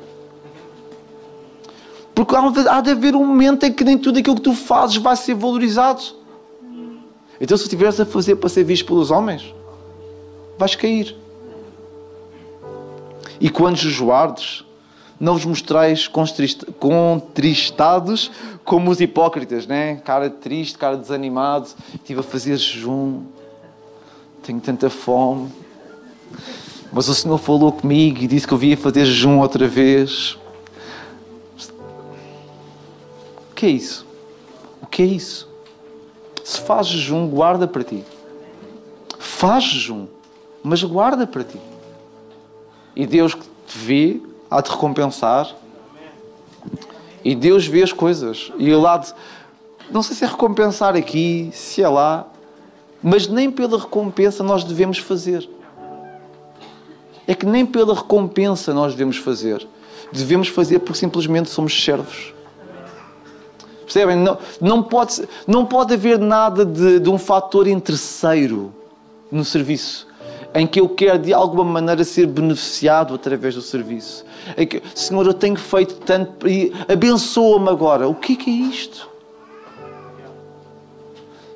Porque 2.17 2.35
há 2.35 2.81
de 2.81 2.91
haver 2.91 3.15
um 3.15 3.25
momento 3.25 3.65
em 3.65 3.73
que 3.73 3.85
nem 3.85 3.97
tudo 3.97 4.19
aquilo 4.19 4.35
que 4.35 4.43
tu 4.43 4.55
fazes 4.55 4.97
vai 4.97 5.15
ser 5.15 5.37
valorizado. 5.37 6.03
Então, 7.41 7.57
se 7.57 7.63
estiveres 7.63 8.01
a 8.01 8.05
fazer 8.05 8.35
para 8.35 8.49
ser 8.49 8.65
visto 8.65 8.87
pelos 8.87 9.13
homens, 9.13 9.55
vais 10.59 10.75
cair. 10.75 11.28
E 13.41 13.49
quando 13.49 13.77
jejuardes, 13.77 14.65
não 15.21 15.35
vos 15.35 15.45
mostrais 15.45 16.09
contristados 16.79 18.31
como 18.65 18.91
os 18.91 19.01
hipócritas, 19.01 19.67
né? 19.67 19.97
Cara 20.05 20.31
triste, 20.31 20.79
cara 20.79 20.97
desanimado. 20.97 21.69
Estive 21.95 22.21
a 22.21 22.23
fazer 22.23 22.57
jejum, 22.57 23.23
tenho 24.43 24.61
tanta 24.61 24.89
fome. 24.89 25.51
Mas 26.93 27.09
o 27.09 27.15
Senhor 27.15 27.39
falou 27.39 27.73
comigo 27.73 28.23
e 28.23 28.27
disse 28.27 28.47
que 28.47 28.55
eu 28.55 28.59
via 28.59 28.77
fazer 28.77 29.05
jejum 29.05 29.41
outra 29.41 29.67
vez. 29.67 30.39
O 33.51 33.55
que 33.55 33.67
é 33.67 33.71
isso? 33.71 34.07
O 34.81 34.87
que 34.87 35.03
é 35.03 35.07
isso? 35.07 35.49
Se 36.45 36.61
faz 36.61 36.87
jejum, 36.87 37.29
guarda 37.29 37.67
para 37.67 37.83
ti. 37.83 38.05
Faz 39.19 39.65
jejum, 39.65 40.07
mas 40.63 40.83
guarda 40.83 41.27
para 41.27 41.45
ti. 41.45 41.59
E 42.99 43.07
Deus 43.07 43.33
que 43.33 43.45
te 43.45 43.79
vê, 43.79 44.21
há 44.51 44.61
de 44.61 44.71
recompensar. 44.71 45.55
E 47.25 47.33
Deus 47.37 47.65
vê 47.65 47.85
as 47.85 47.93
coisas. 47.93 48.51
E 48.59 48.73
há 48.75 48.97
de. 48.97 49.15
Não 49.89 50.03
sei 50.03 50.17
se 50.17 50.25
é 50.25 50.27
recompensar 50.27 50.97
aqui, 50.97 51.49
se 51.53 51.81
é 51.81 51.89
lá, 51.89 52.27
mas 53.01 53.29
nem 53.29 53.53
pela 53.53 53.79
recompensa 53.79 54.43
nós 54.43 54.65
devemos 54.65 54.99
fazer. 54.99 55.49
É 57.25 57.37
que 57.37 57.47
nem 57.47 57.65
pela 57.65 57.95
recompensa 57.95 58.75
nós 58.75 58.95
devemos 58.95 59.17
fazer. 59.17 59.65
Devemos 60.13 60.49
fazer 60.49 60.81
porque 60.81 60.99
simplesmente 60.99 61.49
somos 61.51 61.81
servos. 61.81 62.35
Percebem? 63.85 64.17
Não, 64.17 64.39
não, 64.61 64.83
pode, 64.83 65.27
não 65.47 65.65
pode 65.65 65.95
haver 65.95 66.19
nada 66.19 66.65
de, 66.65 66.99
de 66.99 67.09
um 67.09 67.17
fator 67.17 67.67
terceiro 67.81 68.75
no 69.31 69.45
serviço 69.45 70.08
em 70.55 70.67
que 70.67 70.81
eu 70.81 70.89
quero 70.89 71.19
de 71.19 71.33
alguma 71.33 71.65
maneira 71.65 72.05
ser 72.05 72.27
beneficiado 72.27 73.15
através 73.15 73.55
do 73.55 73.63
serviço. 73.63 74.25
Em 74.57 74.67
que, 74.67 74.83
Senhor, 74.95 75.27
eu 75.27 75.35
tenho 75.35 75.57
feito 75.57 75.97
tanto 75.97 76.49
e 76.49 76.73
abençoa-me 76.89 77.69
agora. 77.69 78.09
O 78.09 78.15
que 78.15 78.33
é, 78.33 78.37
que 78.37 78.51
é 78.51 78.55
isto? 78.55 79.09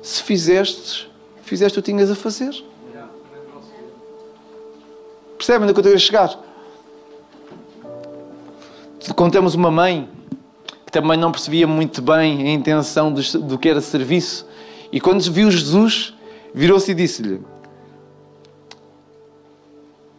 Se 0.01 0.21
fizeste, 0.21 1.09
fizeste 1.43 1.79
o 1.79 1.81
que 1.81 1.91
tinhas 1.91 2.11
a 2.11 2.15
fazer. 2.15 2.53
Percebem 5.37 5.67
onde 5.67 5.73
é 5.73 5.77
eu 5.77 5.81
estou 5.81 5.93
a 5.93 5.97
chegar? 5.97 6.39
Contamos 9.15 9.55
uma 9.55 9.69
mãe 9.69 10.09
que 10.85 10.91
também 10.91 11.17
não 11.17 11.31
percebia 11.31 11.67
muito 11.67 12.01
bem 12.01 12.47
a 12.47 12.51
intenção 12.51 13.11
do, 13.11 13.21
do 13.39 13.57
que 13.57 13.67
era 13.67 13.81
serviço. 13.81 14.47
E 14.91 15.01
quando 15.01 15.21
viu 15.29 15.51
Jesus, 15.51 16.13
virou-se 16.53 16.91
e 16.91 16.93
disse-lhe: 16.93 17.41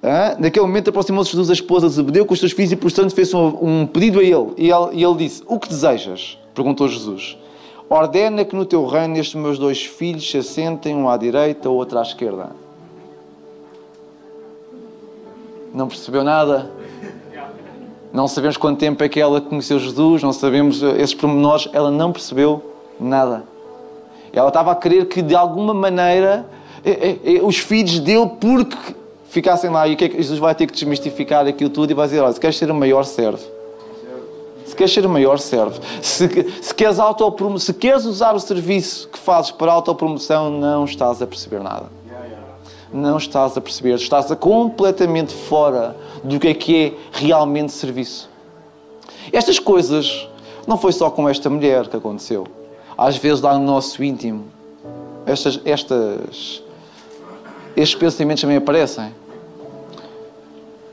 ah, 0.06 0.36
naquele 0.38 0.66
momento 0.66 0.90
aproximou-se 0.90 1.30
Jesus 1.30 1.48
da 1.48 1.54
esposa 1.54 1.88
de 1.88 1.94
Zebedeu 1.94 2.26
com 2.26 2.34
os 2.34 2.40
seus 2.40 2.52
filhos 2.52 2.70
e, 2.70 2.76
portanto, 2.76 3.14
fez 3.14 3.32
um, 3.32 3.46
um 3.62 3.86
pedido 3.86 4.20
a 4.20 4.22
ele. 4.22 4.52
E, 4.58 4.70
ele. 4.70 4.88
e 4.92 5.02
ele 5.02 5.16
disse: 5.16 5.42
O 5.46 5.58
que 5.58 5.66
desejas? 5.66 6.38
Perguntou 6.54 6.86
Jesus. 6.88 7.38
Ordena 7.88 8.44
que 8.44 8.54
no 8.54 8.66
teu 8.66 8.84
reino 8.84 9.16
estes 9.16 9.34
meus 9.34 9.58
dois 9.58 9.82
filhos 9.82 10.30
se 10.30 10.36
assentem, 10.36 10.94
um 10.94 11.08
à 11.08 11.16
direita, 11.16 11.70
outro 11.70 11.98
à 11.98 12.02
esquerda. 12.02 12.50
Não 15.72 15.88
percebeu 15.88 16.22
nada? 16.22 16.70
Não 18.12 18.28
sabemos 18.28 18.58
quanto 18.58 18.78
tempo 18.78 19.02
é 19.02 19.08
que 19.08 19.18
ela 19.18 19.40
conheceu 19.40 19.78
Jesus, 19.78 20.22
não 20.22 20.34
sabemos 20.34 20.82
esses 20.82 21.14
pormenores. 21.14 21.66
Ela 21.72 21.90
não 21.90 22.12
percebeu 22.12 22.62
nada. 23.00 23.44
Ela 24.34 24.48
estava 24.48 24.70
a 24.70 24.76
querer 24.76 25.06
que, 25.06 25.22
de 25.22 25.34
alguma 25.34 25.72
maneira, 25.72 26.46
eh, 26.84 26.90
eh, 27.24 27.36
eh, 27.36 27.42
os 27.42 27.56
filhos 27.56 27.98
dele, 28.00 28.30
porque 28.38 28.94
ficassem 29.34 29.68
lá 29.68 29.88
e 29.88 29.94
o 29.94 29.96
que 29.96 30.04
é 30.04 30.08
que 30.08 30.16
Jesus 30.16 30.38
vai 30.38 30.54
ter 30.54 30.64
que 30.68 30.72
desmistificar 30.72 31.44
aquilo 31.44 31.68
tudo 31.68 31.90
e 31.90 31.94
vai 31.94 32.06
dizer, 32.06 32.20
olha, 32.20 32.32
se 32.32 32.38
queres 32.38 32.56
ser 32.56 32.70
o 32.70 32.74
maior, 32.74 33.04
serve. 33.04 33.42
Se 34.64 34.76
queres 34.76 34.94
ser 34.94 35.04
o 35.04 35.08
maior, 35.08 35.40
serve. 35.40 35.80
Se, 36.00 36.28
se, 36.62 36.74
queres 36.74 36.96
se 37.58 37.74
queres 37.74 38.04
usar 38.04 38.32
o 38.32 38.40
serviço 38.40 39.08
que 39.08 39.18
fazes 39.18 39.50
para 39.50 39.72
autopromoção, 39.72 40.50
não 40.50 40.84
estás 40.84 41.20
a 41.20 41.26
perceber 41.26 41.60
nada. 41.60 41.86
Não 42.92 43.16
estás 43.16 43.56
a 43.56 43.60
perceber. 43.60 43.96
Estás 43.96 44.30
a 44.30 44.36
completamente 44.36 45.34
fora 45.34 45.96
do 46.22 46.38
que 46.38 46.48
é 46.48 46.54
que 46.54 46.84
é 46.84 46.92
realmente 47.12 47.72
serviço. 47.72 48.30
Estas 49.32 49.58
coisas 49.58 50.28
não 50.64 50.78
foi 50.78 50.92
só 50.92 51.10
com 51.10 51.28
esta 51.28 51.50
mulher 51.50 51.88
que 51.88 51.96
aconteceu. 51.96 52.46
Às 52.96 53.16
vezes 53.16 53.40
lá 53.40 53.58
no 53.58 53.64
nosso 53.64 54.02
íntimo, 54.04 54.44
estas, 55.26 55.60
estas, 55.64 56.62
estes 57.76 57.98
pensamentos 57.98 58.40
também 58.40 58.58
aparecem 58.58 59.23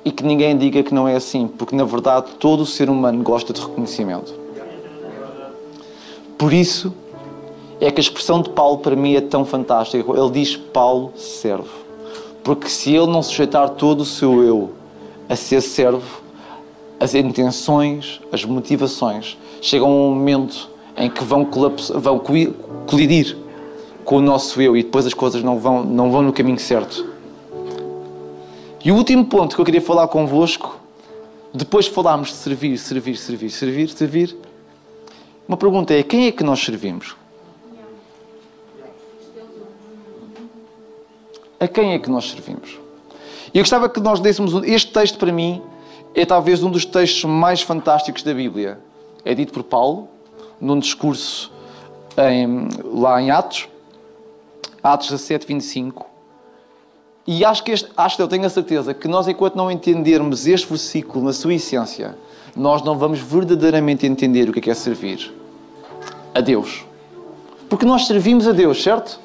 e 0.04 0.12
que 0.12 0.24
ninguém 0.24 0.58
diga 0.58 0.84
que 0.84 0.94
não 0.94 1.08
é 1.08 1.16
assim, 1.16 1.48
porque 1.48 1.76
na 1.76 1.84
verdade 1.84 2.32
todo 2.40 2.66
ser 2.66 2.90
humano 2.90 3.22
gosta 3.24 3.54
de 3.54 3.62
reconhecimento. 3.62 4.34
Por 6.38 6.52
isso 6.52 6.94
é 7.80 7.92
que 7.92 8.00
a 8.00 8.04
expressão 8.04 8.42
de 8.42 8.50
Paulo 8.50 8.80
para 8.80 8.96
mim 8.96 9.16
é 9.16 9.22
tão 9.22 9.46
fantástica. 9.46 10.04
Ele 10.12 10.32
diz: 10.32 10.56
Paulo 10.56 11.12
serve. 11.16 11.70
Porque 12.44 12.68
se 12.68 12.96
ele 12.96 13.08
não 13.08 13.22
sujeitar 13.22 13.70
todo 13.70 14.02
o 14.02 14.06
seu 14.06 14.44
eu 14.44 14.72
a 15.30 15.36
ser 15.36 15.62
servo, 15.62 16.22
as 17.00 17.14
intenções, 17.14 18.20
as 18.32 18.44
motivações 18.44 19.38
chegam 19.62 19.88
a 19.88 19.92
um 19.92 20.14
momento 20.16 20.70
em 20.98 21.10
que 21.10 21.24
vão, 21.24 21.48
vão 21.96 22.22
colidir 22.88 23.38
com 24.04 24.18
o 24.18 24.22
nosso 24.22 24.62
eu 24.62 24.76
e 24.76 24.84
depois 24.84 25.06
as 25.06 25.14
coisas 25.14 25.44
não 25.44 25.60
vão, 25.60 25.84
não 25.84 26.12
vão 26.12 26.22
no 26.22 26.34
caminho 26.34 26.60
certo. 26.60 27.11
E 28.84 28.92
o 28.92 28.96
último 28.96 29.26
ponto 29.26 29.56
que 29.56 29.62
eu 29.62 29.66
queria 29.66 29.82
falar 29.82 30.08
convosco, 30.08 30.80
depois 31.54 31.86
de 31.86 31.92
falarmos 31.92 32.30
de 32.30 32.36
servir, 32.36 32.78
servir, 32.78 33.16
servir, 33.16 33.50
servir, 33.50 33.90
servir, 33.90 34.38
uma 35.48 35.56
pergunta 35.56 35.94
é: 35.94 36.02
quem 36.02 36.26
é 36.26 36.32
que 36.32 36.44
nós 36.44 36.60
servimos? 36.64 37.16
A 41.60 41.68
quem 41.68 41.94
é 41.94 42.00
que 42.00 42.10
nós 42.10 42.32
servimos? 42.32 42.80
E 43.54 43.58
eu 43.60 43.62
gostava 43.62 43.88
que 43.88 44.00
nós 44.00 44.20
dessemos. 44.20 44.52
Este 44.64 44.92
texto, 44.92 45.20
para 45.20 45.32
mim, 45.32 45.62
é 46.16 46.26
talvez 46.26 46.64
um 46.64 46.72
dos 46.72 46.86
textos 46.86 47.26
mais 47.26 47.62
fantásticos 47.62 48.24
da 48.24 48.34
Bíblia. 48.34 48.80
É 49.24 49.36
dito 49.36 49.54
por 49.54 49.64
Paulo, 49.64 50.10
num 50.60 50.80
discurso 50.80 51.52
em, 52.18 52.68
lá 52.84 53.22
em 53.22 53.30
Atos, 53.30 53.68
Atos 54.82 55.10
17, 55.10 55.46
25. 55.46 56.11
E 57.26 57.46
acho 57.46 57.64
que, 57.64 57.72
este, 57.72 57.90
acho 57.96 58.16
que 58.16 58.22
eu 58.22 58.28
tenho 58.28 58.46
a 58.46 58.50
certeza 58.50 58.94
que 58.94 59.08
nós, 59.08 59.28
enquanto 59.28 59.56
não 59.56 59.70
entendermos 59.72 60.48
este 60.48 60.68
versículo 60.68 61.26
na 61.26 61.34
sua 61.34 61.54
essência, 61.54 62.18
nós 62.56 62.82
não 62.82 62.98
vamos 62.98 63.20
verdadeiramente 63.20 64.06
entender 64.06 64.50
o 64.50 64.54
que 64.54 64.70
é, 64.70 64.74
é 64.74 64.76
servir 64.76 65.34
a 66.34 66.42
Deus. 66.42 66.84
Porque 67.70 67.86
nós 67.86 68.08
servimos 68.08 68.48
a 68.48 68.52
Deus, 68.52 68.82
certo? 68.82 69.20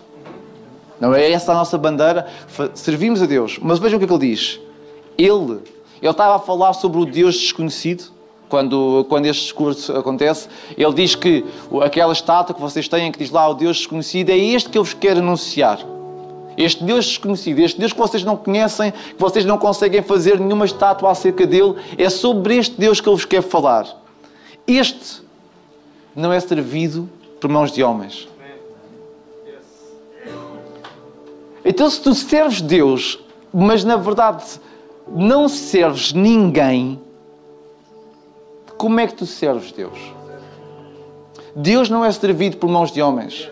Não 1.01 1.15
é 1.15 1.31
essa 1.31 1.53
a 1.53 1.55
nossa 1.55 1.77
bandeira? 1.77 2.27
Servimos 2.75 3.23
a 3.23 3.27
Deus. 3.27 3.59
Mas 3.61 3.79
vejam 3.79 3.97
o 3.97 3.99
que 3.99 4.05
é 4.05 4.09
que 4.09 4.15
ele 4.15 4.31
diz. 4.31 4.61
Ele, 5.19 5.61
ele 6.01 6.11
estava 6.11 6.37
a 6.37 6.39
falar 6.39 6.73
sobre 6.75 7.01
o 7.01 7.05
Deus 7.05 7.37
desconhecido, 7.37 8.05
quando, 8.49 9.05
quando 9.09 9.27
este 9.27 9.43
discurso 9.43 9.93
acontece. 9.97 10.49
Ele 10.77 10.93
diz 10.93 11.15
que 11.15 11.45
aquela 11.83 12.13
estátua 12.13 12.55
que 12.55 12.61
vocês 12.61 12.89
têm, 12.89 13.11
que 13.11 13.19
diz 13.19 13.31
lá 13.31 13.49
o 13.49 13.55
Deus 13.55 13.79
desconhecido, 13.79 14.31
é 14.31 14.37
este 14.37 14.71
que 14.71 14.79
eu 14.79 14.85
vos 14.85 14.95
quero 14.95 15.21
anunciar. 15.21 15.96
Este 16.57 16.85
Deus 16.85 17.07
desconhecido, 17.07 17.59
este 17.61 17.79
Deus 17.79 17.93
que 17.93 17.99
vocês 17.99 18.25
não 18.25 18.37
conhecem, 18.37 18.91
que 18.91 19.19
vocês 19.19 19.45
não 19.45 19.59
conseguem 19.59 20.03
fazer 20.03 20.41
nenhuma 20.41 20.65
estátua 20.65 21.11
acerca 21.11 21.47
dele, 21.47 21.75
é 21.99 22.09
sobre 22.09 22.57
este 22.57 22.79
Deus 22.79 23.01
que 23.01 23.09
eu 23.09 23.15
vos 23.15 23.25
quero 23.25 23.43
falar. 23.43 23.87
Este 24.67 25.23
não 26.15 26.33
é 26.33 26.41
servido 26.41 27.09
por 27.41 27.51
mãos 27.51 27.71
de 27.71 27.83
homens. 27.83 28.29
Então, 31.65 31.91
se 31.91 32.01
tu 32.01 32.15
serves 32.15 32.61
Deus, 32.61 33.19
mas 33.53 33.85
na 33.85 33.97
verdade 33.97 34.45
não 35.09 35.49
serves 35.49 36.13
ninguém, 36.13 37.01
como 38.79 39.01
é 39.01 39.07
que 39.07 39.15
tu 39.15 39.27
serves 39.27 39.73
Deus? 39.73 39.99
Deus 41.55 41.89
não 41.89 42.05
é 42.05 42.13
servido 42.13 42.57
por 42.57 42.69
mãos 42.69 42.91
de 42.91 43.01
homens. 43.01 43.51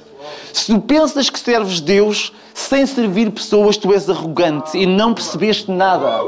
Se 0.52 0.72
tu 0.72 0.80
pensas 0.80 1.28
que 1.30 1.38
serves 1.38 1.80
Deus 1.80 2.32
sem 2.52 2.86
servir 2.86 3.30
pessoas, 3.30 3.76
tu 3.76 3.92
és 3.92 4.08
arrogante 4.08 4.78
e 4.78 4.86
não 4.86 5.12
percebeste 5.14 5.70
nada. 5.70 6.22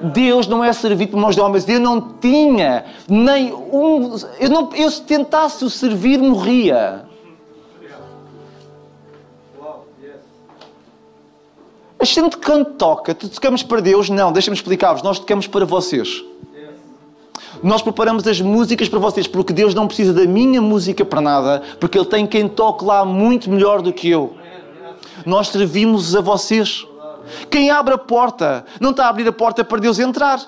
Deus 0.00 0.46
não 0.46 0.62
é 0.62 0.72
servido 0.72 1.12
por 1.12 1.20
mãos 1.20 1.34
de 1.34 1.40
homens. 1.40 1.68
Eu 1.68 1.80
não 1.80 2.00
tinha 2.00 2.84
nem 3.08 3.52
um. 3.52 4.16
Eu, 4.38 4.48
não, 4.48 4.70
eu 4.74 4.90
se 4.90 5.02
tentasse 5.02 5.64
o 5.64 5.70
servir, 5.70 6.18
morria. 6.18 7.04
A 12.00 12.04
gente 12.04 12.36
quando 12.36 12.64
toca, 12.76 13.12
tocamos 13.12 13.64
para 13.64 13.80
Deus? 13.80 14.08
Não, 14.08 14.30
deixa-me 14.30 14.56
explicar-vos. 14.56 15.02
Nós 15.02 15.18
tocamos 15.18 15.48
para 15.48 15.64
vocês. 15.64 16.24
Nós 17.62 17.82
preparamos 17.82 18.26
as 18.26 18.40
músicas 18.40 18.88
para 18.88 18.98
vocês, 18.98 19.26
porque 19.26 19.52
Deus 19.52 19.74
não 19.74 19.86
precisa 19.86 20.12
da 20.12 20.24
minha 20.24 20.60
música 20.62 21.04
para 21.04 21.20
nada, 21.20 21.62
porque 21.80 21.98
Ele 21.98 22.06
tem 22.06 22.26
quem 22.26 22.48
toque 22.48 22.84
lá 22.84 23.04
muito 23.04 23.50
melhor 23.50 23.82
do 23.82 23.92
que 23.92 24.08
eu. 24.08 24.36
Nós 25.26 25.48
servimos 25.48 26.14
a 26.14 26.20
vocês. 26.20 26.86
Quem 27.50 27.70
abre 27.70 27.94
a 27.94 27.98
porta 27.98 28.64
não 28.80 28.90
está 28.90 29.06
a 29.06 29.08
abrir 29.08 29.28
a 29.28 29.32
porta 29.32 29.64
para 29.64 29.80
Deus 29.80 29.98
entrar. 29.98 30.40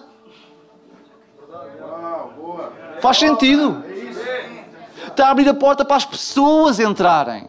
Faz 3.00 3.18
sentido. 3.18 3.82
Está 5.06 5.28
a 5.28 5.30
abrir 5.30 5.48
a 5.48 5.54
porta 5.54 5.84
para 5.84 5.96
as 5.96 6.04
pessoas 6.04 6.78
entrarem. 6.78 7.48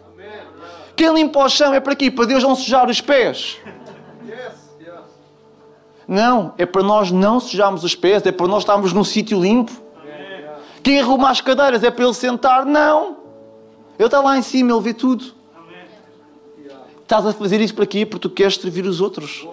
Quem 0.95 1.14
limpa 1.14 1.39
o 1.39 1.49
chão 1.49 1.74
é 1.74 1.80
para 1.80 1.93
aqui, 1.93 2.12
para 2.12 2.26
Deus 2.26 2.43
não 2.43 2.55
sujar 2.55 2.89
os 2.89 3.01
pés. 3.01 3.57
Não, 6.12 6.53
é 6.57 6.66
para 6.66 6.84
nós 6.84 7.09
não 7.09 7.39
sujarmos 7.39 7.86
os 7.86 7.95
pés, 7.95 8.26
é 8.26 8.34
para 8.34 8.45
nós 8.45 8.64
estarmos 8.64 8.91
num 8.91 9.01
sítio 9.01 9.39
limpo. 9.39 9.72
Quem 10.84 10.99
arruma 10.99 11.30
as 11.30 11.39
cadeiras 11.39 11.86
é 11.86 11.89
para 11.89 12.03
ele 12.03 12.14
sentar? 12.14 12.66
Não. 12.66 13.16
Ele 13.97 14.07
está 14.07 14.20
lá 14.20 14.38
em 14.38 14.41
cima, 14.41 14.74
ele 14.74 14.82
vê 14.82 14.93
tudo. 14.93 15.34
Estás 17.01 17.26
a 17.26 17.32
fazer 17.32 17.62
isso 17.62 17.74
para 17.74 17.86
quê? 17.86 18.05
Porque 18.05 18.28
tu 18.28 18.30
queres 18.30 18.55
servir 18.55 18.86
os 18.86 18.99
outros. 18.99 19.47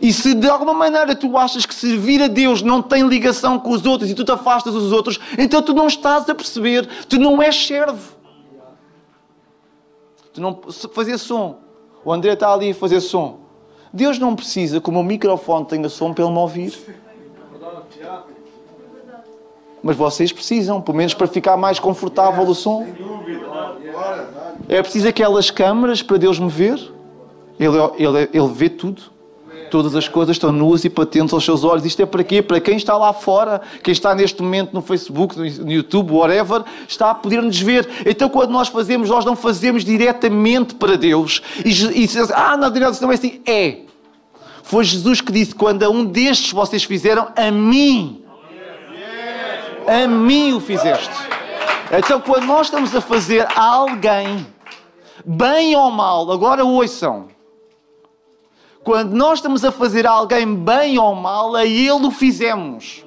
E 0.00 0.10
se 0.10 0.32
de 0.32 0.48
alguma 0.48 0.72
maneira 0.72 1.14
tu 1.14 1.36
achas 1.36 1.66
que 1.66 1.74
servir 1.74 2.22
a 2.22 2.28
Deus 2.28 2.62
não 2.62 2.80
tem 2.80 3.06
ligação 3.06 3.58
com 3.58 3.68
os 3.68 3.84
outros 3.84 4.08
e 4.08 4.14
tu 4.14 4.24
te 4.24 4.32
afastas 4.32 4.72
dos 4.72 4.90
outros, 4.90 5.20
então 5.36 5.60
tu 5.60 5.74
não 5.74 5.86
estás 5.86 6.30
a 6.30 6.34
perceber, 6.34 6.88
tu 7.06 7.18
não 7.18 7.42
és 7.42 7.54
servo. 7.54 8.16
Tu 10.32 10.40
não 10.40 10.62
fazer 10.94 11.18
som. 11.18 11.58
O 12.02 12.10
André 12.10 12.32
está 12.32 12.54
ali 12.54 12.70
a 12.70 12.74
fazer 12.74 13.02
som. 13.02 13.47
Deus 13.92 14.18
não 14.18 14.34
precisa 14.34 14.80
que 14.80 14.88
o 14.88 14.92
meu 14.92 15.02
microfone 15.02 15.64
tenha 15.64 15.88
som 15.88 16.12
para 16.12 16.24
ele 16.24 16.32
me 16.32 16.38
ouvir. 16.38 16.74
Mas 19.82 19.96
vocês 19.96 20.32
precisam, 20.32 20.80
pelo 20.80 20.96
menos 20.96 21.14
para 21.14 21.26
ficar 21.26 21.56
mais 21.56 21.78
confortável 21.78 22.44
o 22.44 22.54
som. 22.54 22.86
É 24.68 24.82
preciso 24.82 25.08
aquelas 25.08 25.50
câmaras 25.50 26.02
para 26.02 26.16
Deus 26.16 26.38
me 26.38 26.48
ver. 26.48 26.78
Ele, 27.58 27.76
ele, 27.96 28.28
ele 28.32 28.48
vê 28.48 28.68
tudo. 28.68 29.02
Todas 29.70 29.94
as 29.94 30.08
coisas 30.08 30.36
estão 30.36 30.50
nuas 30.50 30.84
e 30.84 30.90
patentes 30.90 31.32
aos 31.32 31.44
seus 31.44 31.64
olhos. 31.64 31.84
Isto 31.84 32.02
é 32.02 32.06
para 32.06 32.24
quê? 32.24 32.42
Para 32.42 32.60
quem 32.60 32.76
está 32.76 32.96
lá 32.96 33.12
fora, 33.12 33.60
quem 33.82 33.92
está 33.92 34.14
neste 34.14 34.42
momento 34.42 34.72
no 34.72 34.82
Facebook, 34.82 35.38
no 35.38 35.70
YouTube, 35.70 36.12
whatever, 36.12 36.64
está 36.86 37.10
a 37.10 37.14
poder 37.14 37.42
nos 37.42 37.60
ver. 37.60 37.88
Então, 38.06 38.28
quando 38.28 38.50
nós 38.50 38.68
fazemos, 38.68 39.08
nós 39.08 39.24
não 39.24 39.36
fazemos 39.36 39.84
diretamente 39.84 40.74
para 40.74 40.96
Deus. 40.96 41.42
E, 41.64 41.70
e 42.04 42.08
ah, 42.34 42.56
não, 42.56 42.70
Deus 42.70 43.00
não 43.00 43.10
é 43.10 43.14
assim. 43.14 43.40
É. 43.46 43.78
Foi 44.62 44.84
Jesus 44.84 45.20
que 45.20 45.32
disse: 45.32 45.54
quando 45.54 45.82
a 45.82 45.88
um 45.88 46.04
destes 46.04 46.52
vocês 46.52 46.84
fizeram, 46.84 47.28
a 47.36 47.50
mim. 47.50 48.22
A 49.86 50.06
mim 50.06 50.52
o 50.52 50.60
fizeste. 50.60 51.10
Então, 51.90 52.20
quando 52.20 52.44
nós 52.44 52.66
estamos 52.66 52.94
a 52.94 53.00
fazer 53.00 53.46
a 53.56 53.64
alguém, 53.64 54.46
bem 55.24 55.74
ou 55.74 55.90
mal, 55.90 56.30
agora 56.30 56.64
ouçam 56.64 57.37
quando 58.88 59.12
nós 59.12 59.40
estamos 59.40 59.66
a 59.66 59.70
fazer 59.70 60.06
alguém 60.06 60.56
bem 60.56 60.98
ou 60.98 61.14
mal, 61.14 61.54
a 61.54 61.66
ele 61.66 62.06
o 62.06 62.10
fizemos. 62.10 63.04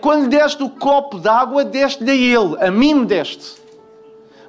Quando 0.00 0.22
lhe 0.22 0.28
deste 0.30 0.64
o 0.64 0.68
copo 0.68 1.20
de 1.20 1.28
água, 1.28 1.64
deste-lhe 1.64 2.10
a 2.10 2.14
ele, 2.16 2.56
a 2.58 2.68
mim 2.68 2.92
me 2.92 3.06
deste. 3.06 3.54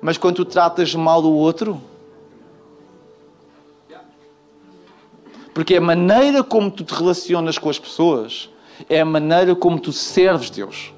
Mas 0.01 0.17
quando 0.17 0.37
tu 0.37 0.45
tratas 0.45 0.95
mal 0.95 1.23
o 1.23 1.31
outro, 1.31 1.79
porque 5.53 5.75
é 5.75 5.77
a 5.77 5.81
maneira 5.81 6.43
como 6.43 6.71
tu 6.71 6.83
te 6.83 6.95
relacionas 6.95 7.59
com 7.59 7.69
as 7.69 7.77
pessoas, 7.77 8.49
é 8.89 9.01
a 9.01 9.05
maneira 9.05 9.55
como 9.55 9.79
tu 9.79 9.91
serves 9.91 10.49
Deus. 10.49 10.91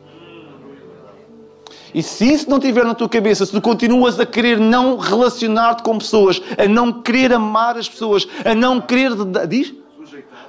E 1.94 2.04
se 2.04 2.32
isso 2.32 2.50
não 2.50 2.58
estiver 2.58 2.86
na 2.86 2.94
tua 2.94 3.10
cabeça, 3.10 3.46
se 3.46 3.52
tu 3.52 3.62
continuas 3.62 4.20
a 4.20 4.26
querer 4.26 4.60
não 4.60 4.98
relacionar-te 4.98 5.82
com 5.82 5.98
pessoas, 5.98 6.42
a 6.58 6.68
não 6.68 7.02
querer 7.02 7.34
amar 7.34 7.78
as 7.78 7.90
pessoas, 7.90 8.28
a 8.46 8.54
não 8.54 8.80
querer. 8.80 9.12
Diz? 9.48 9.74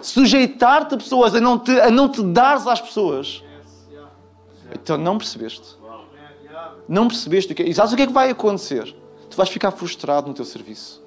Sujeitar-te 0.01 0.95
a 0.95 0.99
pessoas, 0.99 1.35
a 1.35 1.41
não, 1.41 1.59
te, 1.59 1.73
a 1.81 1.91
não 1.91 2.09
te 2.09 2.23
dares 2.23 2.67
às 2.67 2.81
pessoas. 2.81 3.43
Então 4.73 4.97
não 4.97 5.19
percebeste. 5.19 5.77
Não 6.89 7.09
percebeste 7.09 7.53
o 7.53 7.57
que 7.57 7.63
é. 7.63 7.69
E 7.69 7.75
sabes 7.75 7.93
o 7.93 7.97
que 7.97 8.03
é 8.03 8.07
que 8.07 8.13
vai 8.13 8.31
acontecer? 8.31 8.95
Tu 9.29 9.37
vais 9.37 9.49
ficar 9.49 9.71
frustrado 9.71 10.29
no 10.29 10.35
teu 10.35 10.45
serviço. 10.45 11.03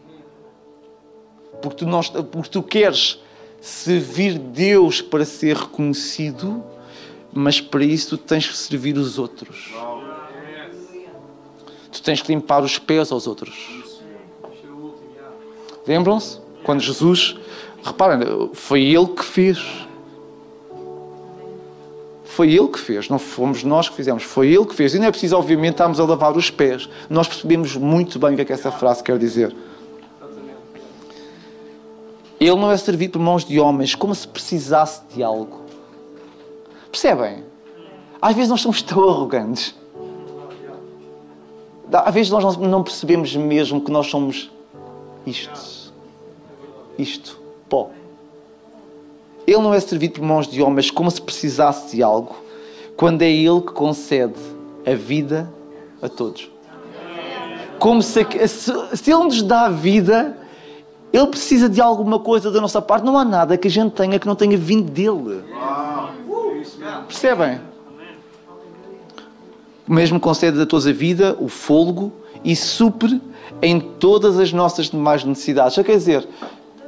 Porque 1.61 1.77
tu, 1.77 1.86
não, 1.86 2.01
porque 2.01 2.49
tu 2.49 2.63
queres 2.63 3.19
servir 3.61 4.38
Deus 4.38 5.01
para 5.01 5.23
ser 5.23 5.55
reconhecido, 5.55 6.63
mas 7.31 7.61
para 7.61 7.84
isso 7.84 8.17
tu 8.17 8.17
tens 8.17 8.47
que 8.47 8.57
servir 8.57 8.97
os 8.97 9.17
outros 9.17 9.71
tens 12.03 12.21
que 12.21 12.31
limpar 12.33 12.63
os 12.63 12.77
pés 12.77 13.11
aos 13.11 13.27
outros. 13.27 13.83
Lembram-se? 15.87 16.39
Quando 16.63 16.81
Jesus, 16.81 17.37
reparem, 17.83 18.49
foi 18.53 18.83
Ele 18.83 19.07
que 19.07 19.23
fez. 19.23 19.59
Foi 22.23 22.51
Ele 22.51 22.67
que 22.67 22.79
fez, 22.79 23.09
não 23.09 23.19
fomos 23.19 23.63
nós 23.63 23.89
que 23.89 23.95
fizemos, 23.95 24.23
foi 24.23 24.47
Ele 24.47 24.65
que 24.65 24.73
fez. 24.73 24.95
E 24.95 24.99
não 24.99 25.07
é 25.07 25.11
preciso, 25.11 25.37
obviamente, 25.37 25.73
estarmos 25.73 25.99
a 25.99 26.05
lavar 26.05 26.35
os 26.35 26.49
pés. 26.49 26.89
Nós 27.09 27.27
percebemos 27.27 27.75
muito 27.75 28.17
bem 28.17 28.33
o 28.33 28.35
que 28.35 28.41
é 28.41 28.45
que 28.45 28.53
essa 28.53 28.71
frase 28.71 29.03
quer 29.03 29.17
dizer. 29.19 29.55
Ele 32.39 32.55
não 32.55 32.71
é 32.71 32.77
servido 32.77 33.13
por 33.13 33.19
mãos 33.19 33.45
de 33.45 33.59
homens 33.59 33.95
como 33.95 34.13
se 34.13 34.27
precisasse 34.27 35.01
de 35.13 35.23
algo. 35.23 35.61
Percebem? 36.91 37.43
Às 38.21 38.35
vezes 38.35 38.49
nós 38.49 38.61
somos 38.61 38.81
tão 38.81 39.07
arrogantes 39.07 39.75
às 41.93 42.13
vezes 42.13 42.31
nós 42.31 42.57
não 42.57 42.81
percebemos 42.81 43.35
mesmo 43.35 43.81
que 43.81 43.91
nós 43.91 44.07
somos 44.07 44.49
isto. 45.25 45.93
Isto. 46.97 47.39
Pó. 47.69 47.89
Ele 49.45 49.61
não 49.61 49.73
é 49.73 49.79
servido 49.79 50.15
por 50.15 50.23
mãos 50.23 50.47
de 50.47 50.61
homens 50.61 50.89
como 50.89 51.11
se 51.11 51.21
precisasse 51.21 51.95
de 51.95 52.03
algo, 52.03 52.35
quando 52.95 53.21
é 53.21 53.29
Ele 53.29 53.61
que 53.61 53.73
concede 53.73 54.39
a 54.85 54.95
vida 54.95 55.51
a 56.01 56.09
todos. 56.09 56.49
Como 57.79 58.01
se, 58.01 58.25
se 58.47 59.11
Ele 59.11 59.23
nos 59.23 59.41
dá 59.41 59.65
a 59.65 59.69
vida, 59.69 60.37
Ele 61.11 61.27
precisa 61.27 61.67
de 61.67 61.81
alguma 61.81 62.19
coisa 62.19 62.49
da 62.49 62.61
nossa 62.61 62.81
parte. 62.81 63.03
Não 63.03 63.17
há 63.17 63.25
nada 63.25 63.57
que 63.57 63.67
a 63.67 63.71
gente 63.71 63.91
tenha 63.91 64.17
que 64.17 64.27
não 64.27 64.35
tenha 64.35 64.57
vindo 64.57 64.89
dele. 64.89 65.43
Percebem? 67.07 67.72
Mesmo 69.88 70.19
concede 70.19 70.61
a 70.61 70.65
todos 70.65 70.88
a 70.88 70.91
vida, 70.91 71.36
o 71.39 71.47
fôlego 71.47 72.11
e 72.43 72.55
supre 72.55 73.21
em 73.61 73.79
todas 73.79 74.39
as 74.39 74.51
nossas 74.51 74.89
demais 74.89 75.23
necessidades. 75.23 75.75
Já 75.75 75.84
quer 75.84 75.97
dizer, 75.97 76.27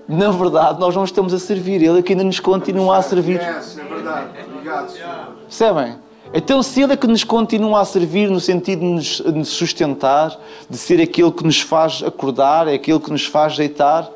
na 0.08 0.30
verdade, 0.30 0.80
nós 0.80 0.96
não 0.96 1.04
estamos 1.04 1.34
a 1.34 1.40
servir, 1.40 1.82
Ele 1.82 2.00
é 2.00 2.02
que 2.02 2.14
ainda 2.14 2.24
nos 2.24 2.40
continua 2.40 2.98
a 2.98 3.02
servir. 3.02 3.40
É 3.40 3.54
verdade. 3.54 4.30
Obrigado, 4.52 4.94
Percebem? 5.42 5.96
Então, 6.34 6.62
se 6.62 6.82
Ele 6.82 6.94
é 6.94 6.98
que 6.98 7.08
nos 7.08 7.24
continua 7.24 7.82
a 7.82 7.86
servir 7.86 8.30
no 8.30 8.40
sentido 8.40 8.82
de 8.82 8.86
nos, 8.86 9.22
de 9.22 9.32
nos 9.32 9.50
sustentar, 9.50 10.38
de 10.70 10.78
ser 10.78 11.02
aquele 11.02 11.32
que 11.32 11.44
nos 11.44 11.62
faz 11.62 12.04
acordar, 12.04 12.68
é 12.68 12.74
aquele 12.74 13.00
que 13.00 13.12
nos 13.12 13.26
faz 13.26 13.56
deitar, 13.56 14.10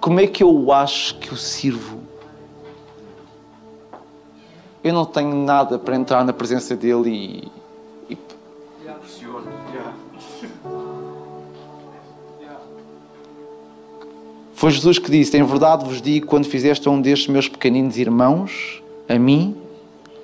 como 0.00 0.20
é 0.20 0.26
que 0.26 0.42
eu 0.42 0.70
acho 0.72 1.16
que 1.18 1.32
o 1.32 1.36
sirvo? 1.36 1.98
Eu 4.84 4.92
não 4.92 5.04
tenho 5.04 5.34
nada 5.34 5.78
para 5.78 5.96
entrar 5.96 6.24
na 6.24 6.32
presença 6.32 6.76
dele 6.76 7.10
e 7.10 7.48
Foi 14.66 14.72
Jesus 14.72 14.98
que 14.98 15.08
disse: 15.08 15.38
Em 15.38 15.44
verdade 15.44 15.84
vos 15.84 16.02
digo, 16.02 16.26
quando 16.26 16.44
fizeste 16.44 16.88
a 16.88 16.90
um 16.90 17.00
destes 17.00 17.28
meus 17.28 17.48
pequeninos 17.48 17.96
irmãos, 17.98 18.82
a 19.08 19.16
mim 19.16 19.56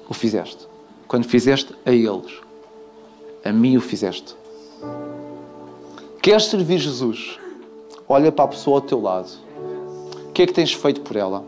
o 0.08 0.12
fizeste. 0.12 0.66
Quando 1.06 1.26
fizeste 1.26 1.72
a 1.86 1.92
eles, 1.92 2.40
a 3.44 3.52
mim 3.52 3.76
o 3.76 3.80
fizeste. 3.80 4.34
Queres 6.20 6.46
servir 6.46 6.78
Jesus? 6.78 7.38
Olha 8.08 8.32
para 8.32 8.46
a 8.46 8.48
pessoa 8.48 8.78
ao 8.78 8.80
teu 8.80 9.00
lado. 9.00 9.30
O 10.28 10.32
que 10.32 10.42
é 10.42 10.46
que 10.48 10.52
tens 10.52 10.72
feito 10.72 11.02
por 11.02 11.14
ela? 11.14 11.44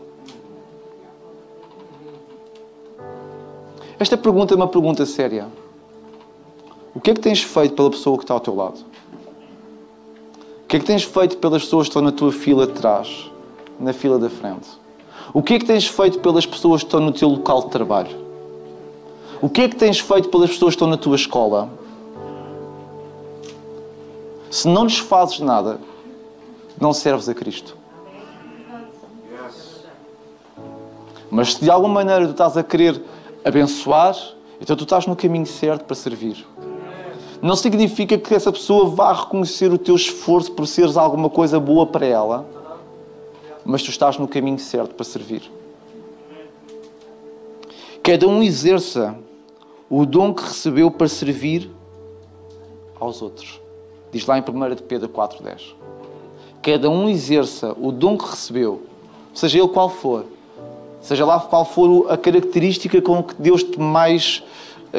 Esta 3.99 4.15
pergunta 4.15 4.53
é 4.53 4.55
uma 4.55 4.69
pergunta 4.69 5.05
séria. 5.05 5.49
O 6.93 7.01
que 7.01 7.11
é 7.11 7.13
que 7.13 7.19
tens 7.19 7.43
feito 7.43 7.75
pela 7.75 7.91
pessoa 7.91 8.17
que 8.17 8.23
está 8.23 8.33
ao 8.33 8.39
teu 8.39 8.55
lado? 8.55 8.94
Que 10.75 10.79
é 10.79 10.81
que 10.81 10.87
tens 10.87 11.03
feito 11.05 11.37
pelas 11.37 11.63
pessoas 11.63 11.87
que 11.87 11.91
estão 11.91 12.01
na 12.01 12.11
tua 12.11 12.33
fila 12.33 12.67
de 12.67 12.73
trás, 12.73 13.31
na 13.79 13.93
fila 13.93 14.19
da 14.19 14.29
frente? 14.29 14.67
O 15.33 15.41
que 15.41 15.53
é 15.53 15.59
que 15.59 15.63
tens 15.63 15.87
feito 15.87 16.19
pelas 16.19 16.45
pessoas 16.45 16.81
que 16.81 16.87
estão 16.87 16.99
no 16.99 17.13
teu 17.13 17.29
local 17.29 17.61
de 17.61 17.69
trabalho? 17.69 18.13
O 19.41 19.47
que 19.47 19.61
é 19.61 19.69
que 19.69 19.75
tens 19.77 19.99
feito 19.99 20.27
pelas 20.27 20.49
pessoas 20.49 20.71
que 20.71 20.75
estão 20.75 20.89
na 20.89 20.97
tua 20.97 21.15
escola? 21.15 21.69
Se 24.51 24.67
não 24.67 24.83
lhes 24.83 24.97
fazes 24.97 25.39
nada, 25.39 25.79
não 26.77 26.91
serves 26.91 27.29
a 27.29 27.33
Cristo. 27.33 27.77
Mas 31.31 31.53
se 31.53 31.61
de 31.61 31.71
alguma 31.71 31.93
maneira 31.93 32.25
tu 32.25 32.31
estás 32.31 32.57
a 32.57 32.63
querer 32.63 33.01
abençoar, 33.45 34.13
então 34.59 34.75
tu 34.75 34.83
estás 34.83 35.07
no 35.07 35.15
caminho 35.15 35.45
certo 35.45 35.85
para 35.85 35.95
servir 35.95 36.45
não 37.41 37.55
significa 37.55 38.17
que 38.17 38.33
essa 38.33 38.51
pessoa 38.51 38.89
vá 38.89 39.13
reconhecer 39.13 39.71
o 39.71 39.77
teu 39.77 39.95
esforço 39.95 40.51
por 40.51 40.67
seres 40.67 40.97
alguma 40.97 41.29
coisa 41.29 41.59
boa 41.59 41.85
para 41.85 42.05
ela, 42.05 42.45
mas 43.63 43.81
tu 43.81 43.89
estás 43.89 44.17
no 44.17 44.27
caminho 44.27 44.59
certo 44.59 44.95
para 44.95 45.03
servir. 45.03 45.51
Cada 48.03 48.27
um 48.27 48.43
exerça 48.43 49.17
o 49.89 50.05
dom 50.05 50.33
que 50.33 50.43
recebeu 50.43 50.91
para 50.91 51.07
servir 51.07 51.71
aos 52.99 53.21
outros. 53.21 53.59
Diz 54.11 54.25
lá 54.25 54.37
em 54.37 54.41
1 54.41 54.75
de 54.75 54.83
Pedro 54.83 55.09
4,10. 55.09 55.73
Cada 56.61 56.89
um 56.89 57.09
exerça 57.09 57.75
o 57.79 57.91
dom 57.91 58.17
que 58.17 58.29
recebeu, 58.29 58.83
seja 59.33 59.59
ele 59.59 59.67
qual 59.67 59.89
for, 59.89 60.25
seja 61.01 61.25
lá 61.25 61.39
qual 61.39 61.65
for 61.65 62.11
a 62.11 62.17
característica 62.17 63.01
com 63.01 63.21
que 63.21 63.35
Deus 63.35 63.63
te 63.63 63.79
mais 63.79 64.43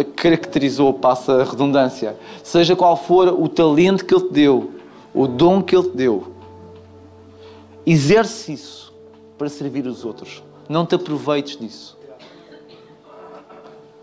caracterizou, 0.05 0.93
passa 0.95 1.41
a 1.41 1.45
redundância, 1.45 2.17
seja 2.43 2.75
qual 2.77 2.97
for 2.97 3.29
o 3.29 3.49
talento 3.49 4.05
que 4.05 4.15
Ele 4.15 4.25
te 4.25 4.33
deu, 4.33 4.71
o 5.15 5.27
dom 5.27 5.63
que 5.63 5.77
Ele 5.77 5.89
te 5.89 5.97
deu, 5.97 6.37
Exerce 7.87 8.53
isso 8.53 8.93
para 9.39 9.49
servir 9.49 9.87
os 9.87 10.05
outros. 10.05 10.43
Não 10.69 10.85
te 10.85 10.97
aproveites 10.97 11.57
disso. 11.57 11.97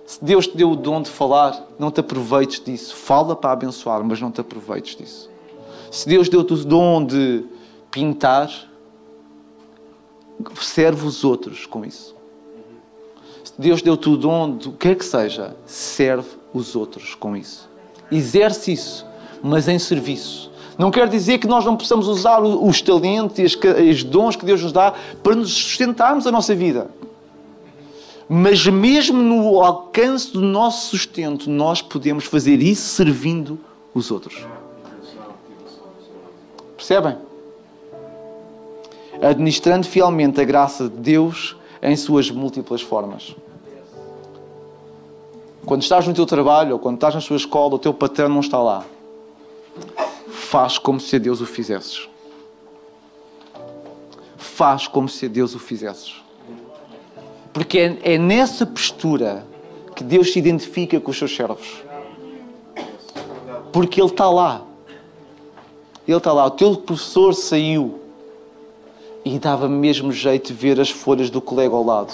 Se 0.06 0.24
Deus 0.24 0.48
te 0.48 0.56
deu 0.56 0.72
o 0.72 0.76
dom 0.76 1.02
de 1.02 1.10
falar, 1.10 1.68
não 1.78 1.91
te 1.91 2.00
aproveites 2.00 2.64
disso. 2.64 2.96
Fala 2.96 3.36
para 3.36 3.52
abençoar, 3.52 4.02
mas 4.04 4.22
não 4.22 4.32
te 4.32 4.39
aproveites 4.39 4.96
disso. 4.96 5.30
Se 5.91 6.08
Deus 6.08 6.30
deu-te 6.30 6.54
o 6.54 6.64
dom 6.64 7.06
de 7.06 7.44
pintar, 7.91 8.50
serve 10.62 11.06
os 11.06 11.26
outros 11.26 11.66
com 11.66 11.84
isso. 11.84 12.12
Deus 13.58 13.82
deu-te 13.82 14.10
o 14.10 14.18
dom 14.18 14.51
do 14.51 14.72
que 14.72 14.89
quer 14.89 14.95
que 14.95 15.06
seja, 15.06 15.56
serve 15.66 16.30
os 16.54 16.76
outros 16.76 17.16
com 17.16 17.38
isso. 17.38 17.70
Exerce 18.12 18.74
isso, 18.74 19.06
mas 19.41 19.68
em 19.68 19.78
serviço. 19.78 20.51
Não 20.78 20.89
quer 20.89 21.08
dizer 21.08 21.38
que 21.38 21.47
nós 21.47 21.64
não 21.64 21.78
possamos 21.78 22.08
usar 22.08 22.41
os 22.41 22.82
talentos 22.82 23.38
e 23.38 23.89
os 23.89 24.04
dons 24.04 24.36
que 24.36 24.45
Deus 24.45 24.62
nos 24.62 24.72
dá 24.72 24.93
para 25.22 25.36
nos 25.36 25.54
sustentarmos 25.54 26.26
a 26.26 26.32
nossa 26.32 26.56
vida. 26.56 26.89
Mas 28.28 28.66
mesmo 28.66 29.22
no 29.22 29.62
alcance 29.62 30.32
do 30.34 30.41
nosso 30.41 30.89
sustento, 30.89 31.49
nós 31.49 31.82
podemos 31.82 32.26
fazer 32.26 32.62
isso 32.62 32.89
servindo 32.89 33.60
os 33.93 34.10
outros. 34.10 34.43
Percebem? 36.76 37.18
Administrando 39.22 39.86
fielmente 39.86 40.41
a 40.41 40.43
graça 40.43 40.89
de 40.89 40.97
Deus 40.97 41.56
em 41.82 41.95
suas 41.95 42.32
múltiplas 42.32 42.82
formas. 42.82 43.36
Quando 45.66 45.82
estás 45.82 46.05
no 46.07 46.14
teu 46.14 46.26
trabalho 46.26 46.74
ou 46.74 46.80
quando 46.80 46.95
estás 46.95 47.16
na 47.16 47.22
sua 47.22 47.38
escola, 47.38 47.76
o 47.76 47.80
teu 47.80 47.93
patrão 47.93 48.28
não 48.28 48.41
está 48.41 48.61
lá. 48.61 48.86
Faz 50.28 50.78
como 50.78 50.99
se 50.99 51.16
a 51.16 51.20
Deus 51.20 51.39
o 51.39 51.45
fizesses. 51.45 52.09
Faz 54.38 54.88
como 54.88 55.07
se 55.07 55.26
a 55.26 55.30
Deus 55.30 55.55
o 55.55 55.59
fizesses. 55.59 56.22
Porque 57.53 57.80
é, 57.80 58.14
é 58.16 58.18
nessa 58.18 58.66
postura 58.66 59.45
que 59.95 60.03
Deus 60.03 60.34
se 60.34 60.39
identifica 60.39 60.99
com 60.99 61.11
os 61.11 61.18
seus 61.18 61.34
servos. 61.34 61.82
Porque 63.72 64.01
Ele 64.01 64.09
está 64.09 64.30
lá. 64.30 64.61
Ele 66.05 66.18
está 66.18 66.34
lá. 66.34 66.45
O 66.45 66.51
teu 66.51 66.76
professor 66.76 67.34
saiu 67.34 68.01
e 69.24 69.39
dava 69.39 69.70
mesmo 69.70 70.11
jeito 70.11 70.47
de 70.47 70.53
ver 70.53 70.80
as 70.80 70.89
folhas 70.89 71.30
do 71.30 71.41
colega 71.41 71.74
ao 71.74 71.84
lado. 71.84 72.14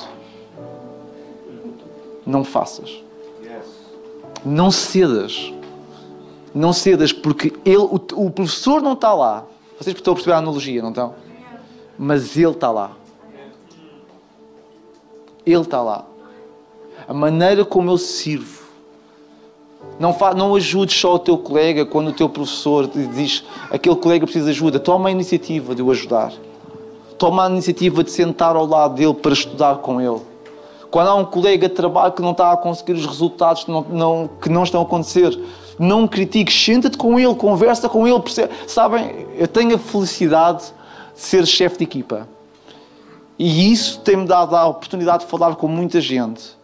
Não 2.25 2.43
faças. 2.43 3.09
Não 4.45 4.71
cedas. 4.71 5.53
Não 6.53 6.73
cedas, 6.73 7.13
porque 7.13 7.53
ele, 7.65 7.77
o, 7.77 7.95
o 8.13 8.31
professor 8.31 8.81
não 8.81 8.93
está 8.93 9.13
lá. 9.13 9.45
Vocês 9.79 9.95
estão 9.95 10.13
a 10.13 10.15
perceber 10.15 10.35
a 10.35 10.39
analogia, 10.39 10.81
não 10.81 10.89
estão? 10.89 11.13
Mas 11.97 12.35
ele 12.35 12.51
está 12.51 12.71
lá. 12.71 12.91
Ele 15.45 15.61
está 15.61 15.81
lá. 15.81 16.05
A 17.07 17.13
maneira 17.13 17.63
como 17.63 17.91
eu 17.91 17.97
sirvo. 17.97 18.59
Não, 19.99 20.15
não 20.35 20.55
ajudes 20.55 20.99
só 20.99 21.15
o 21.15 21.19
teu 21.19 21.37
colega 21.37 21.85
quando 21.85 22.09
o 22.09 22.13
teu 22.13 22.29
professor 22.29 22.87
te 22.87 23.05
diz 23.07 23.43
aquele 23.69 23.95
colega 23.95 24.25
precisa 24.25 24.45
de 24.45 24.51
ajuda. 24.51 24.79
Toma 24.79 25.09
a 25.09 25.11
iniciativa 25.11 25.75
de 25.75 25.81
o 25.81 25.91
ajudar. 25.91 26.33
Toma 27.17 27.45
a 27.45 27.49
iniciativa 27.49 28.03
de 28.03 28.11
sentar 28.11 28.55
ao 28.55 28.65
lado 28.65 28.95
dele 28.95 29.13
para 29.13 29.33
estudar 29.33 29.77
com 29.77 29.99
ele. 29.99 30.21
Quando 30.91 31.07
há 31.07 31.15
um 31.15 31.25
colega 31.25 31.67
de 31.67 31.75
trabalho 31.75 32.13
que 32.13 32.21
não 32.21 32.31
está 32.31 32.51
a 32.51 32.57
conseguir 32.57 32.93
os 32.93 33.05
resultados 33.05 33.63
que 33.63 33.71
não, 33.71 33.81
não, 33.81 34.29
que 34.41 34.49
não 34.49 34.63
estão 34.63 34.81
a 34.81 34.83
acontecer, 34.83 35.37
não 35.77 36.07
critiques, 36.07 36.53
senta-te 36.53 36.97
com 36.97 37.19
ele, 37.19 37.33
conversa 37.35 37.87
com 37.87 38.07
ele. 38.07 38.19
Percebe? 38.19 38.53
Sabem, 38.67 39.27
eu 39.37 39.47
tenho 39.47 39.75
a 39.75 39.77
felicidade 39.77 40.63
de 41.13 41.21
ser 41.21 41.45
chefe 41.45 41.77
de 41.77 41.83
equipa. 41.83 42.27
E 43.37 43.71
isso 43.71 43.99
tem-me 43.99 44.25
dado 44.25 44.55
a 44.55 44.67
oportunidade 44.67 45.23
de 45.23 45.29
falar 45.29 45.55
com 45.55 45.67
muita 45.67 46.01
gente 46.01 46.57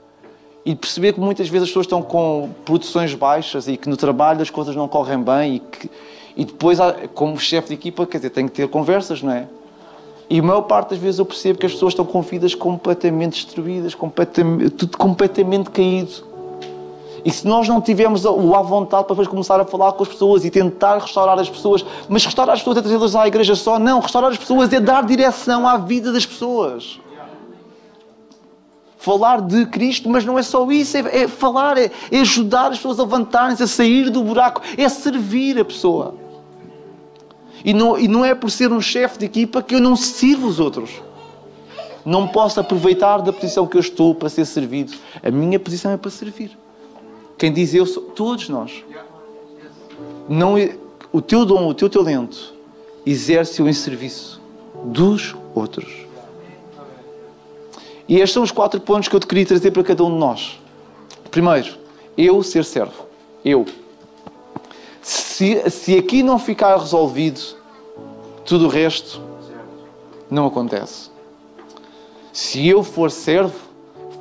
e 0.66 0.76
perceber 0.76 1.14
que 1.14 1.20
muitas 1.20 1.48
vezes 1.48 1.64
as 1.64 1.70
pessoas 1.70 1.86
estão 1.86 2.02
com 2.02 2.50
produções 2.66 3.14
baixas 3.14 3.68
e 3.68 3.78
que 3.78 3.88
no 3.88 3.96
trabalho 3.96 4.42
as 4.42 4.50
coisas 4.50 4.76
não 4.76 4.88
correm 4.88 5.22
bem 5.22 5.56
e 5.56 5.60
que 5.60 5.90
e 6.36 6.44
depois, 6.44 6.80
como 7.14 7.40
chefe 7.40 7.70
de 7.70 7.74
equipa, 7.76 8.06
quer 8.06 8.18
dizer, 8.18 8.30
tenho 8.32 8.50
que 8.50 8.56
ter 8.56 8.68
conversas, 8.68 9.22
não 9.22 9.32
é? 9.32 9.48
E 10.30 10.40
a 10.40 10.44
maior 10.44 10.62
parte 10.62 10.92
das 10.92 11.00
vezes 11.00 11.20
eu 11.20 11.26
percebo 11.26 11.60
que 11.60 11.66
as 11.66 11.74
pessoas 11.74 11.94
estão 11.94 12.06
com 12.06 12.22
vidas 12.22 12.56
completamente 12.56 13.46
destruídas, 13.46 13.94
completamente, 13.94 14.72
tudo 14.72 14.98
completamente 14.98 15.70
caído. 15.70 16.36
E 17.24 17.32
se 17.32 17.48
nós 17.48 17.68
não 17.68 17.82
tivermos 17.82 18.24
o 18.24 18.56
à 18.56 18.62
vontade 18.62 19.06
para 19.06 19.14
depois 19.14 19.28
começar 19.28 19.60
a 19.60 19.66
falar 19.66 19.94
com 19.94 20.04
as 20.04 20.10
pessoas 20.10 20.46
e 20.46 20.52
tentar 20.52 21.00
restaurar 21.00 21.40
as 21.40 21.50
pessoas, 21.50 21.84
mas 22.08 22.24
restaurar 22.24 22.54
as 22.54 22.60
pessoas 22.60 22.78
é 22.78 22.82
trazê-las 22.82 23.16
à 23.16 23.28
igreja 23.28 23.56
só? 23.56 23.80
Não, 23.80 24.00
restaurar 24.00 24.32
as 24.32 24.38
pessoas 24.38 24.72
é 24.72 24.80
dar 24.80 25.04
direção 25.04 25.68
à 25.68 25.78
vida 25.78 26.12
das 26.12 26.26
pessoas. 26.26 27.00
Falar 28.98 29.42
de 29.42 29.66
Cristo, 29.68 30.10
mas 30.10 30.24
não 30.26 30.38
é 30.38 30.44
só 30.44 30.70
isso, 30.72 30.98
é, 30.98 31.24
é 31.24 31.28
falar, 31.28 31.78
é, 31.78 31.92
é 32.12 32.20
ajudar 32.22 32.72
as 32.72 32.78
pessoas 32.78 33.00
a 33.00 33.04
levantarem-se, 33.04 33.62
a 33.62 33.68
sair 33.68 34.10
do 34.10 34.24
buraco, 34.24 34.62
é 34.78 34.88
servir 34.90 35.60
a 35.60 35.66
pessoa. 35.66 36.25
E 37.66 37.74
não, 37.74 37.98
e 37.98 38.08
não 38.08 38.24
é 38.24 38.36
por 38.36 38.52
ser 38.52 38.72
um 38.72 38.80
chefe 38.80 39.18
de 39.18 39.26
equipa 39.26 39.64
que 39.64 39.74
eu 39.74 39.82
não 39.82 39.96
sirvo 39.96 40.48
os 40.48 40.60
outros. 40.60 41.02
Não 42.06 42.28
posso 42.28 42.60
aproveitar 42.60 43.18
da 43.18 43.34
posição 43.34 43.66
que 43.66 43.76
eu 43.76 43.82
estou 43.82 44.14
para 44.14 44.30
ser 44.30 44.46
servido. 44.46 44.94
A 45.24 45.32
minha 45.32 45.60
posição 45.60 45.92
é 45.92 45.98
para 45.98 46.12
servir. 46.12 46.56
Quem 47.40 47.52
diz 47.52 47.74
eu 47.74 47.88
sou 47.88 48.04
todos 48.04 48.48
nós. 48.50 48.86
Não, 50.30 50.54
o 51.12 51.22
teu 51.22 51.44
dom, 51.44 51.68
o 51.68 51.74
teu 51.74 51.90
talento, 51.90 52.54
exerce-o 53.04 53.68
em 53.68 53.74
serviço 53.74 54.40
dos 54.84 55.36
outros. 55.56 56.06
E 58.08 58.18
estes 58.18 58.32
são 58.32 58.44
os 58.44 58.52
quatro 58.52 58.80
pontos 58.80 59.10
que 59.10 59.16
eu 59.16 59.20
te 59.20 59.26
queria 59.26 59.46
trazer 59.46 59.72
para 59.72 59.84
cada 59.84 60.04
um 60.04 60.12
de 60.12 60.18
nós. 60.18 60.60
Primeiro, 61.32 61.76
eu 62.16 62.44
ser 62.44 62.64
servo. 62.64 63.08
Eu. 63.44 63.66
Se, 65.02 65.70
se 65.70 65.98
aqui 65.98 66.24
não 66.24 66.40
ficar 66.40 66.78
resolvido, 66.78 67.55
tudo 68.46 68.66
o 68.66 68.70
resto 68.70 69.20
não 70.30 70.46
acontece. 70.46 71.10
Se 72.32 72.68
eu 72.68 72.84
for 72.84 73.10
servo, 73.10 73.56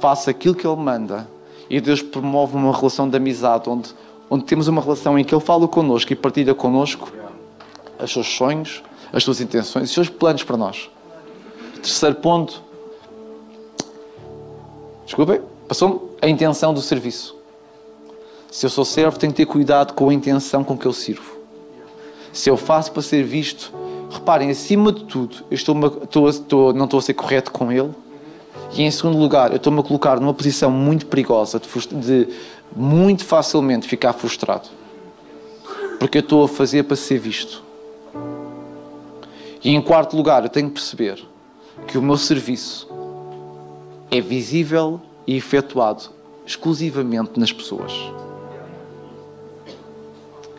faço 0.00 0.30
aquilo 0.30 0.54
que 0.54 0.66
Ele 0.66 0.76
manda. 0.76 1.28
E 1.68 1.80
Deus 1.80 2.02
promove 2.02 2.56
uma 2.56 2.74
relação 2.74 3.08
de 3.08 3.16
amizade 3.16 3.68
onde, 3.68 3.94
onde 4.30 4.44
temos 4.44 4.68
uma 4.68 4.80
relação 4.80 5.18
em 5.18 5.24
que 5.24 5.34
Ele 5.34 5.40
fala 5.40 5.66
connosco 5.68 6.12
e 6.12 6.16
partilha 6.16 6.54
connosco 6.54 7.12
os 8.02 8.12
seus 8.12 8.26
sonhos, 8.26 8.82
as 9.12 9.24
suas 9.24 9.40
intenções, 9.40 9.88
os 9.88 9.94
seus 9.94 10.08
planos 10.08 10.42
para 10.42 10.56
nós. 10.56 10.90
Terceiro 11.76 12.16
ponto. 12.16 12.62
Desculpem, 15.04 15.40
passou-me 15.68 16.00
a 16.22 16.28
intenção 16.28 16.72
do 16.72 16.80
serviço. 16.80 17.36
Se 18.50 18.64
eu 18.64 18.70
sou 18.70 18.84
servo, 18.84 19.18
tenho 19.18 19.32
que 19.32 19.38
ter 19.38 19.46
cuidado 19.46 19.92
com 19.94 20.08
a 20.08 20.14
intenção 20.14 20.62
com 20.62 20.78
que 20.78 20.86
eu 20.86 20.92
sirvo. 20.92 21.36
Se 22.32 22.48
eu 22.48 22.56
faço 22.56 22.92
para 22.92 23.02
ser 23.02 23.22
visto, 23.24 23.72
reparem, 24.14 24.50
acima 24.50 24.92
de 24.92 25.04
tudo, 25.04 25.36
eu 25.50 25.54
estou, 25.54 25.76
estou, 26.02 26.28
estou, 26.28 26.72
não 26.72 26.84
estou 26.84 26.98
a 26.98 27.02
ser 27.02 27.14
correto 27.14 27.50
com 27.50 27.70
ele. 27.70 27.90
E 28.72 28.82
em 28.82 28.90
segundo 28.90 29.18
lugar, 29.18 29.50
eu 29.50 29.56
estou-me 29.56 29.80
a 29.80 29.82
colocar 29.82 30.18
numa 30.18 30.34
posição 30.34 30.70
muito 30.70 31.06
perigosa 31.06 31.60
de, 31.60 31.96
de 31.96 32.28
muito 32.74 33.24
facilmente 33.24 33.86
ficar 33.86 34.12
frustrado. 34.12 34.68
Porque 35.98 36.18
eu 36.18 36.22
estou 36.22 36.44
a 36.44 36.48
fazer 36.48 36.84
para 36.84 36.96
ser 36.96 37.18
visto. 37.18 37.62
E 39.62 39.74
em 39.74 39.80
quarto 39.80 40.16
lugar, 40.16 40.42
eu 40.42 40.48
tenho 40.48 40.68
que 40.68 40.74
perceber 40.74 41.22
que 41.86 41.96
o 41.96 42.02
meu 42.02 42.16
serviço 42.16 42.88
é 44.10 44.20
visível 44.20 45.00
e 45.26 45.36
efetuado 45.36 46.04
exclusivamente 46.46 47.38
nas 47.38 47.52
pessoas 47.52 47.92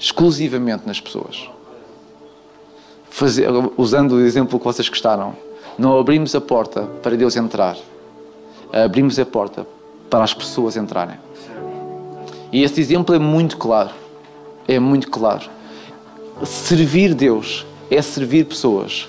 exclusivamente 0.06 0.86
nas 0.86 1.00
pessoas. 1.00 1.50
Fazer, 3.16 3.48
usando 3.78 4.16
o 4.16 4.20
exemplo 4.20 4.60
que 4.60 4.66
vocês 4.66 4.90
gostaram, 4.90 5.38
não 5.78 5.98
abrimos 5.98 6.36
a 6.36 6.42
porta 6.42 6.82
para 7.02 7.16
Deus 7.16 7.38
entrar, 7.38 7.78
abrimos 8.74 9.18
a 9.18 9.26
porta 9.26 9.66
para 10.10 10.22
as 10.22 10.34
pessoas 10.34 10.76
entrarem. 10.76 11.18
E 12.52 12.62
esse 12.62 12.82
exemplo 12.82 13.16
é 13.16 13.18
muito 13.18 13.56
claro. 13.56 13.92
É 14.68 14.80
muito 14.80 15.10
claro. 15.10 15.50
Servir 16.44 17.14
Deus 17.14 17.66
é 17.90 18.02
servir 18.02 18.48
pessoas. 18.48 19.08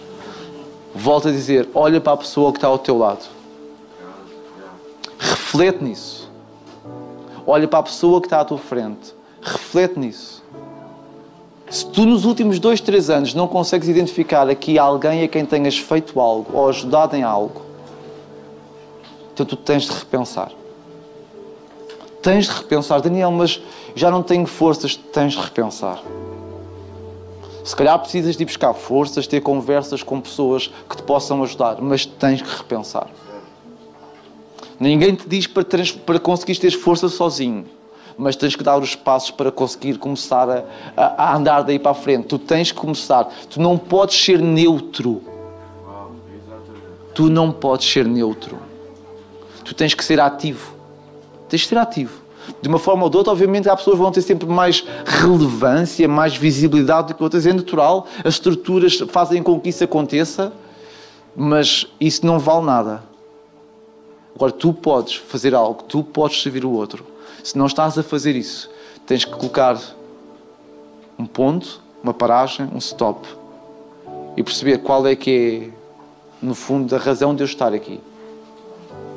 Volto 0.94 1.26
a 1.26 1.32
dizer: 1.32 1.68
olha 1.74 2.00
para 2.00 2.12
a 2.12 2.16
pessoa 2.16 2.52
que 2.52 2.58
está 2.58 2.68
ao 2.68 2.78
teu 2.78 2.96
lado. 2.96 3.26
Reflete 5.18 5.82
nisso. 5.82 6.30
Olha 7.44 7.66
para 7.66 7.80
a 7.80 7.82
pessoa 7.82 8.20
que 8.20 8.28
está 8.28 8.40
à 8.40 8.44
tua 8.44 8.58
frente. 8.58 9.12
Reflete 9.42 9.98
nisso. 9.98 10.35
Se 11.68 11.84
tu 11.86 12.06
nos 12.06 12.24
últimos 12.24 12.60
dois, 12.60 12.80
três 12.80 13.10
anos 13.10 13.34
não 13.34 13.48
consegues 13.48 13.88
identificar 13.88 14.48
aqui 14.48 14.78
alguém 14.78 15.24
a 15.24 15.28
quem 15.28 15.44
tenhas 15.44 15.76
feito 15.76 16.20
algo 16.20 16.56
ou 16.56 16.68
ajudado 16.68 17.16
em 17.16 17.24
algo, 17.24 17.62
então 19.34 19.44
tu 19.44 19.56
tens 19.56 19.84
de 19.84 19.92
repensar. 19.92 20.52
Tens 22.22 22.46
de 22.46 22.52
repensar, 22.52 23.00
Daniel, 23.00 23.30
mas 23.30 23.60
já 23.94 24.10
não 24.10 24.22
tenho 24.22 24.46
forças, 24.46 24.96
tens 24.96 25.32
de 25.32 25.40
repensar. 25.40 26.02
Se 27.64 27.74
calhar 27.74 27.98
precisas 27.98 28.36
de 28.36 28.44
ir 28.44 28.46
buscar 28.46 28.72
forças, 28.72 29.26
ter 29.26 29.40
conversas 29.40 30.02
com 30.02 30.20
pessoas 30.20 30.70
que 30.88 30.96
te 30.96 31.02
possam 31.02 31.42
ajudar, 31.42 31.80
mas 31.80 32.06
tens 32.06 32.40
que 32.40 32.48
repensar. 32.48 33.08
Ninguém 34.78 35.14
te 35.14 35.28
diz 35.28 35.46
para, 35.46 35.64
para 36.04 36.20
conseguir 36.20 36.56
ter 36.58 36.70
força 36.70 37.08
sozinho, 37.08 37.66
mas 38.18 38.34
tens 38.36 38.56
que 38.56 38.62
dar 38.62 38.78
os 38.78 38.94
passos 38.94 39.30
para 39.30 39.52
conseguir 39.52 39.98
começar 39.98 40.48
a, 40.48 40.64
a, 40.96 41.24
a 41.24 41.36
andar 41.36 41.62
daí 41.62 41.78
para 41.78 41.90
a 41.90 41.94
frente. 41.94 42.26
Tu 42.26 42.38
tens 42.38 42.72
que 42.72 42.78
começar. 42.78 43.24
Tu 43.50 43.60
não 43.60 43.76
podes 43.76 44.16
ser 44.16 44.40
neutro. 44.40 45.22
Tu 47.14 47.28
não 47.28 47.52
podes 47.52 47.90
ser 47.90 48.06
neutro. 48.06 48.58
Tu 49.64 49.74
tens 49.74 49.94
que 49.94 50.04
ser 50.04 50.20
ativo. 50.20 50.74
Tens 51.48 51.62
que 51.62 51.68
ser 51.68 51.78
ativo. 51.78 52.26
De 52.62 52.68
uma 52.68 52.78
forma 52.78 53.04
ou 53.04 53.10
de 53.10 53.16
outra, 53.16 53.32
obviamente, 53.32 53.68
há 53.68 53.76
pessoas 53.76 53.96
que 53.96 54.02
vão 54.02 54.12
ter 54.12 54.22
sempre 54.22 54.46
mais 54.46 54.84
relevância, 55.04 56.06
mais 56.06 56.36
visibilidade 56.36 57.08
do 57.08 57.14
que 57.14 57.22
outras. 57.22 57.46
É 57.46 57.52
natural, 57.52 58.06
as 58.24 58.34
estruturas 58.34 58.98
fazem 59.08 59.42
com 59.42 59.58
que 59.58 59.68
isso 59.70 59.82
aconteça, 59.82 60.52
mas 61.34 61.86
isso 62.00 62.24
não 62.24 62.38
vale 62.38 62.64
nada. 62.64 63.02
Agora, 64.34 64.52
tu 64.52 64.72
podes 64.72 65.16
fazer 65.16 65.54
algo, 65.54 65.82
tu 65.82 66.04
podes 66.04 66.40
servir 66.40 66.64
o 66.64 66.70
outro. 66.70 67.15
Se 67.46 67.56
não 67.56 67.66
estás 67.66 67.96
a 67.96 68.02
fazer 68.02 68.34
isso, 68.34 68.68
tens 69.06 69.24
que 69.24 69.30
colocar 69.30 69.80
um 71.16 71.24
ponto, 71.24 71.80
uma 72.02 72.12
paragem, 72.12 72.68
um 72.74 72.78
stop 72.78 73.24
e 74.36 74.42
perceber 74.42 74.78
qual 74.78 75.06
é 75.06 75.14
que 75.14 75.70
é, 75.72 76.44
no 76.44 76.56
fundo, 76.56 76.92
a 76.92 76.98
razão 76.98 77.36
de 77.36 77.44
eu 77.44 77.46
estar 77.46 77.72
aqui. 77.72 78.00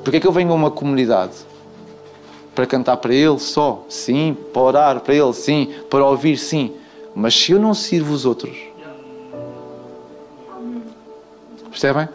Porque 0.04 0.18
é 0.18 0.20
que 0.20 0.28
eu 0.28 0.32
venho 0.32 0.52
a 0.52 0.54
uma 0.54 0.70
comunidade? 0.70 1.38
Para 2.54 2.68
cantar 2.68 2.98
para 2.98 3.16
Ele 3.16 3.40
só? 3.40 3.84
Sim. 3.90 4.38
Para 4.54 4.62
orar 4.62 5.00
para 5.00 5.16
Ele? 5.16 5.34
Sim. 5.34 5.74
Para 5.90 6.06
ouvir? 6.06 6.38
Sim. 6.38 6.76
Mas 7.16 7.34
se 7.34 7.54
eu 7.54 7.60
não 7.60 7.74
sirvo 7.74 8.14
os 8.14 8.28
outros. 8.28 8.56
Percebem? 11.72 12.08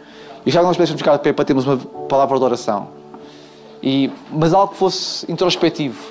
E 0.47 0.51
já 0.53 0.63
nós 0.63 0.77
podemos 0.77 0.97
ficar 0.97 1.17
de 1.17 1.25
pé 1.25 1.33
para 1.33 1.45
termos 1.45 1.67
uma 1.67 1.77
palavra 1.77 2.39
de 2.39 2.45
oração. 2.45 3.03
E, 3.87 4.11
mas 4.33 4.55
algo 4.55 4.73
que 4.73 4.79
fosse 4.79 5.31
introspectivo. 5.31 6.03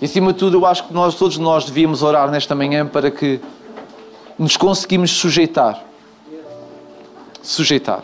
E, 0.00 0.06
acima 0.06 0.32
de 0.32 0.38
tudo, 0.38 0.56
eu 0.56 0.64
acho 0.64 0.88
que 0.88 0.94
nós, 0.94 1.14
todos 1.14 1.36
nós 1.36 1.66
devíamos 1.66 2.02
orar 2.02 2.30
nesta 2.30 2.54
manhã 2.54 2.86
para 2.86 3.10
que 3.10 3.38
nos 4.38 4.56
conseguimos 4.56 5.10
sujeitar. 5.10 5.84
Sujeitar. 7.42 8.02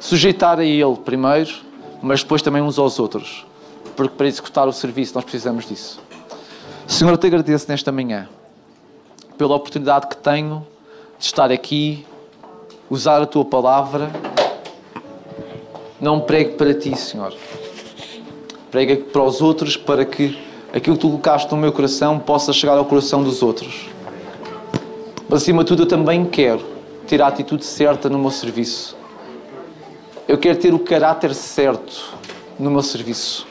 Sujeitar 0.00 0.58
a 0.58 0.64
Ele 0.64 0.96
primeiro, 0.96 1.54
mas 2.02 2.24
depois 2.24 2.42
também 2.42 2.60
uns 2.60 2.76
aos 2.76 2.98
outros. 2.98 3.46
Porque 3.94 4.16
para 4.16 4.26
executar 4.26 4.66
o 4.66 4.72
serviço 4.72 5.14
nós 5.14 5.22
precisamos 5.22 5.64
disso. 5.64 6.00
Senhor, 6.88 7.12
eu 7.12 7.18
te 7.18 7.28
agradeço 7.28 7.66
nesta 7.68 7.92
manhã 7.92 8.28
pela 9.38 9.54
oportunidade 9.54 10.08
que 10.08 10.16
tenho 10.16 10.66
de 11.16 11.24
estar 11.24 11.52
aqui, 11.52 12.04
usar 12.90 13.22
a 13.22 13.26
tua 13.26 13.44
palavra. 13.44 14.10
Não 16.00 16.20
pregue 16.20 16.52
para 16.52 16.72
ti, 16.72 16.96
Senhor. 16.96 17.34
Prega 18.70 18.96
para 18.96 19.22
os 19.22 19.42
outros 19.42 19.76
para 19.76 20.04
que 20.04 20.38
aquilo 20.72 20.96
que 20.96 21.02
tu 21.02 21.08
colocaste 21.08 21.50
no 21.52 21.58
meu 21.58 21.72
coração 21.72 22.18
possa 22.18 22.52
chegar 22.52 22.78
ao 22.78 22.84
coração 22.84 23.22
dos 23.22 23.42
outros. 23.42 23.88
Mas 25.28 25.42
acima 25.42 25.62
de 25.62 25.68
tudo, 25.68 25.82
eu 25.82 25.86
também 25.86 26.24
quero 26.24 26.64
ter 27.06 27.20
a 27.20 27.26
atitude 27.26 27.64
certa 27.64 28.08
no 28.08 28.18
meu 28.18 28.30
serviço. 28.30 28.96
Eu 30.26 30.38
quero 30.38 30.58
ter 30.58 30.72
o 30.72 30.78
caráter 30.78 31.34
certo 31.34 32.14
no 32.58 32.70
meu 32.70 32.82
serviço. 32.82 33.46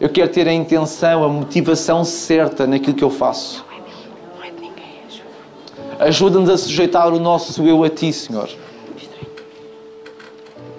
Eu 0.00 0.08
quero 0.08 0.30
ter 0.30 0.48
a 0.48 0.52
intenção, 0.52 1.22
a 1.22 1.28
motivação 1.28 2.04
certa 2.04 2.66
naquilo 2.66 2.94
que 2.94 3.04
eu 3.04 3.10
faço. 3.10 3.64
Ajuda-nos 5.98 6.50
a 6.50 6.58
sujeitar 6.58 7.12
o 7.14 7.20
nosso 7.20 7.62
eu 7.62 7.84
a 7.84 7.88
Ti, 7.88 8.12
Senhor. 8.12 8.48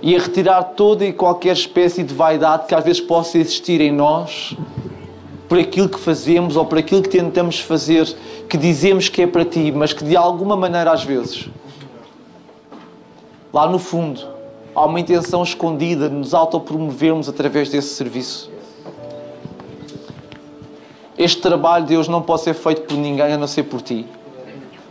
E 0.06 0.16
a 0.16 0.20
retirar 0.20 0.62
toda 0.76 1.04
e 1.04 1.12
qualquer 1.12 1.54
espécie 1.54 2.04
de 2.04 2.14
vaidade 2.14 2.68
que 2.68 2.76
às 2.76 2.84
vezes 2.84 3.02
possa 3.02 3.40
existir 3.40 3.82
em 3.82 3.92
nós 3.92 4.56
por 5.50 5.58
aquilo 5.58 5.90
que 5.90 6.00
fazemos 6.00 6.56
ou 6.56 6.64
por 6.64 6.78
aquilo 6.78 7.02
que 7.02 7.10
tentamos 7.10 7.60
fazer, 7.60 8.16
que 8.48 8.56
dizemos 8.56 9.10
que 9.10 9.24
é 9.24 9.26
para 9.26 9.44
Ti, 9.44 9.72
mas 9.76 9.94
que 9.94 10.04
de 10.06 10.16
alguma 10.16 10.56
maneira 10.56 10.92
às 10.92 11.04
vezes, 11.04 11.50
lá 13.52 13.68
no 13.68 13.80
fundo, 13.80 14.22
há 14.76 14.86
uma 14.86 15.00
intenção 15.00 15.42
escondida 15.42 16.08
de 16.08 16.14
nos 16.14 16.36
autopromovermos 16.36 17.28
através 17.28 17.70
desse 17.72 17.96
serviço. 17.96 18.52
Este 21.18 21.42
trabalho, 21.42 21.88
Deus, 21.88 22.08
não 22.08 22.22
pode 22.22 22.42
ser 22.42 22.54
feito 22.54 22.84
por 22.84 22.96
ninguém 22.96 23.34
a 23.34 23.38
não 23.40 23.48
ser 23.48 23.64
por 23.64 23.82
Ti. 23.82 24.06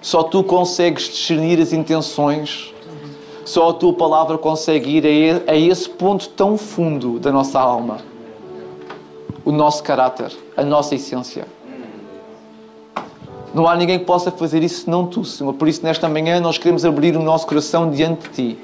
Só 0.03 0.25
tu 0.25 0.43
consegues 0.43 1.05
discernir 1.05 1.61
as 1.61 1.73
intenções, 1.73 2.74
só 3.45 3.71
a 3.71 3.75
tua 3.75 3.93
palavra 3.93 4.39
consegue 4.39 4.91
ir 4.91 5.43
a 5.47 5.55
esse 5.55 5.89
ponto 5.89 6.29
tão 6.31 6.57
fundo 6.57 7.19
da 7.19 7.31
nossa 7.31 7.61
alma, 7.61 7.99
o 9.45 9.53
nosso 9.53 9.83
caráter, 9.83 10.33
a 10.57 10.65
nossa 10.65 10.95
essência. 10.95 11.47
Não 13.53 13.69
há 13.69 13.77
ninguém 13.77 13.99
que 13.99 14.05
possa 14.05 14.31
fazer 14.31 14.63
isso 14.63 14.85
senão 14.85 15.07
tu, 15.07 15.25
Senhor. 15.25 15.53
Por 15.55 15.69
isso, 15.69 15.83
nesta 15.83 16.09
manhã, 16.09 16.41
nós 16.41 16.59
queremos 16.59 16.85
abrir 16.85 17.17
o 17.17 17.23
nosso 17.23 17.47
coração 17.47 17.91
diante 17.91 18.29
de 18.29 18.35
ti, 18.35 18.59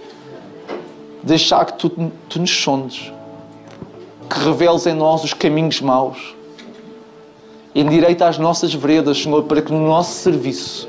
deixar 1.23 1.65
que 1.65 1.75
tu, 1.75 2.13
tu 2.29 2.41
nos 2.41 2.51
sondes, 2.51 3.13
que 4.29 4.39
reveles 4.41 4.87
em 4.87 4.95
nós 4.95 5.23
os 5.23 5.33
caminhos 5.33 5.81
maus, 5.81 6.35
endireita 7.73 8.27
as 8.27 8.39
nossas 8.39 8.75
veredas, 8.75 9.23
Senhor, 9.23 9.45
para 9.45 9.63
que 9.63 9.71
no 9.73 9.87
nosso 9.87 10.13
serviço 10.15 10.89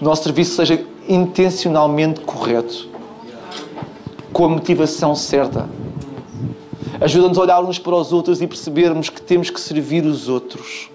nosso 0.00 0.22
serviço 0.22 0.54
seja 0.54 0.80
intencionalmente 1.08 2.20
correto, 2.20 2.88
com 4.32 4.44
a 4.44 4.48
motivação 4.48 5.14
certa. 5.14 5.68
Ajuda-nos 7.00 7.38
a 7.38 7.42
olhar 7.42 7.62
uns 7.62 7.78
para 7.78 7.94
os 7.94 8.12
outros 8.12 8.42
e 8.42 8.46
percebermos 8.46 9.08
que 9.08 9.22
temos 9.22 9.50
que 9.50 9.60
servir 9.60 10.04
os 10.04 10.28
outros. 10.28 10.90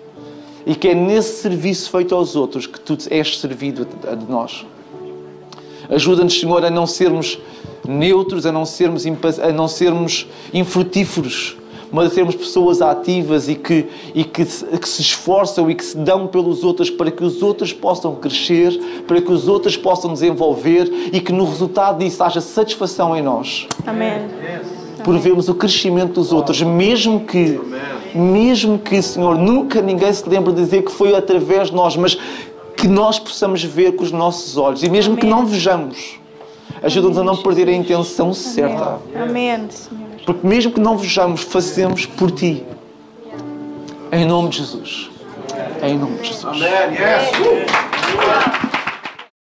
E 0.65 0.75
que 0.75 0.89
é 0.89 0.95
nesse 0.95 1.41
serviço 1.41 1.89
feito 1.89 2.13
aos 2.13 2.35
outros 2.35 2.67
que 2.67 2.79
tu 2.79 2.97
és 3.09 3.37
servido 3.37 3.87
a 4.09 4.15
de 4.15 4.29
nós. 4.29 4.65
Ajuda-nos, 5.89 6.39
Senhor, 6.39 6.63
a 6.63 6.69
não 6.69 6.87
sermos 6.87 7.39
neutros, 7.87 8.45
a 8.45 8.51
não 8.51 8.65
sermos, 8.65 9.05
a 9.41 9.51
não 9.51 9.67
sermos 9.67 10.27
infrutíferos, 10.53 11.57
mas 11.93 12.11
sermos 12.11 12.33
pessoas 12.33 12.81
ativas 12.81 13.47
e, 13.47 13.53
que, 13.53 13.85
e 14.15 14.23
que, 14.23 14.43
se, 14.43 14.65
que 14.65 14.89
se 14.89 15.03
esforçam 15.03 15.69
e 15.69 15.75
que 15.75 15.85
se 15.85 15.95
dão 15.95 16.25
pelos 16.25 16.63
outros 16.63 16.89
para 16.89 17.11
que 17.11 17.23
os 17.23 17.43
outros 17.43 17.71
possam 17.71 18.15
crescer, 18.15 19.03
para 19.07 19.21
que 19.21 19.31
os 19.31 19.47
outros 19.47 19.77
possam 19.77 20.11
desenvolver 20.11 20.91
e 21.13 21.19
que 21.21 21.31
no 21.31 21.45
resultado 21.45 21.99
disso 21.99 22.23
haja 22.23 22.41
satisfação 22.41 23.15
em 23.15 23.21
nós. 23.21 23.67
Amém. 23.85 24.27
Por 25.03 25.19
vermos 25.19 25.47
o 25.49 25.53
crescimento 25.53 26.13
dos 26.13 26.33
outros, 26.33 26.63
mesmo 26.63 27.19
que, 27.19 27.59
mesmo 28.15 28.79
que, 28.79 28.99
Senhor, 28.99 29.37
nunca 29.37 29.79
ninguém 29.79 30.11
se 30.11 30.27
lembre 30.27 30.51
de 30.51 30.63
dizer 30.63 30.83
que 30.83 30.91
foi 30.91 31.15
através 31.15 31.69
de 31.69 31.75
nós, 31.75 31.95
mas 31.95 32.17
que 32.75 32.87
nós 32.87 33.19
possamos 33.19 33.63
ver 33.63 33.95
com 33.95 34.03
os 34.03 34.11
nossos 34.11 34.57
olhos 34.57 34.81
e 34.81 34.89
mesmo 34.89 35.15
que 35.15 35.27
não 35.27 35.45
vejamos, 35.45 36.19
ajuda-nos 36.81 37.19
a 37.19 37.23
não 37.23 37.37
perder 37.37 37.69
a 37.69 37.73
intenção 37.73 38.33
certa. 38.33 38.99
Amém, 39.15 39.67
Senhor. 39.69 40.12
Porque 40.25 40.45
mesmo 40.47 40.71
que 40.71 40.79
não 40.79 40.97
vejamos, 40.97 41.41
fazemos 41.41 42.05
por 42.05 42.31
ti. 42.31 42.63
Em 44.11 44.25
nome 44.25 44.49
de 44.49 44.57
Jesus. 44.57 45.09
Em 45.81 45.97
nome 45.97 46.17
de 46.17 46.27
Jesus. 46.27 46.45
Amen. 46.45 46.93
Yes. 46.93 48.72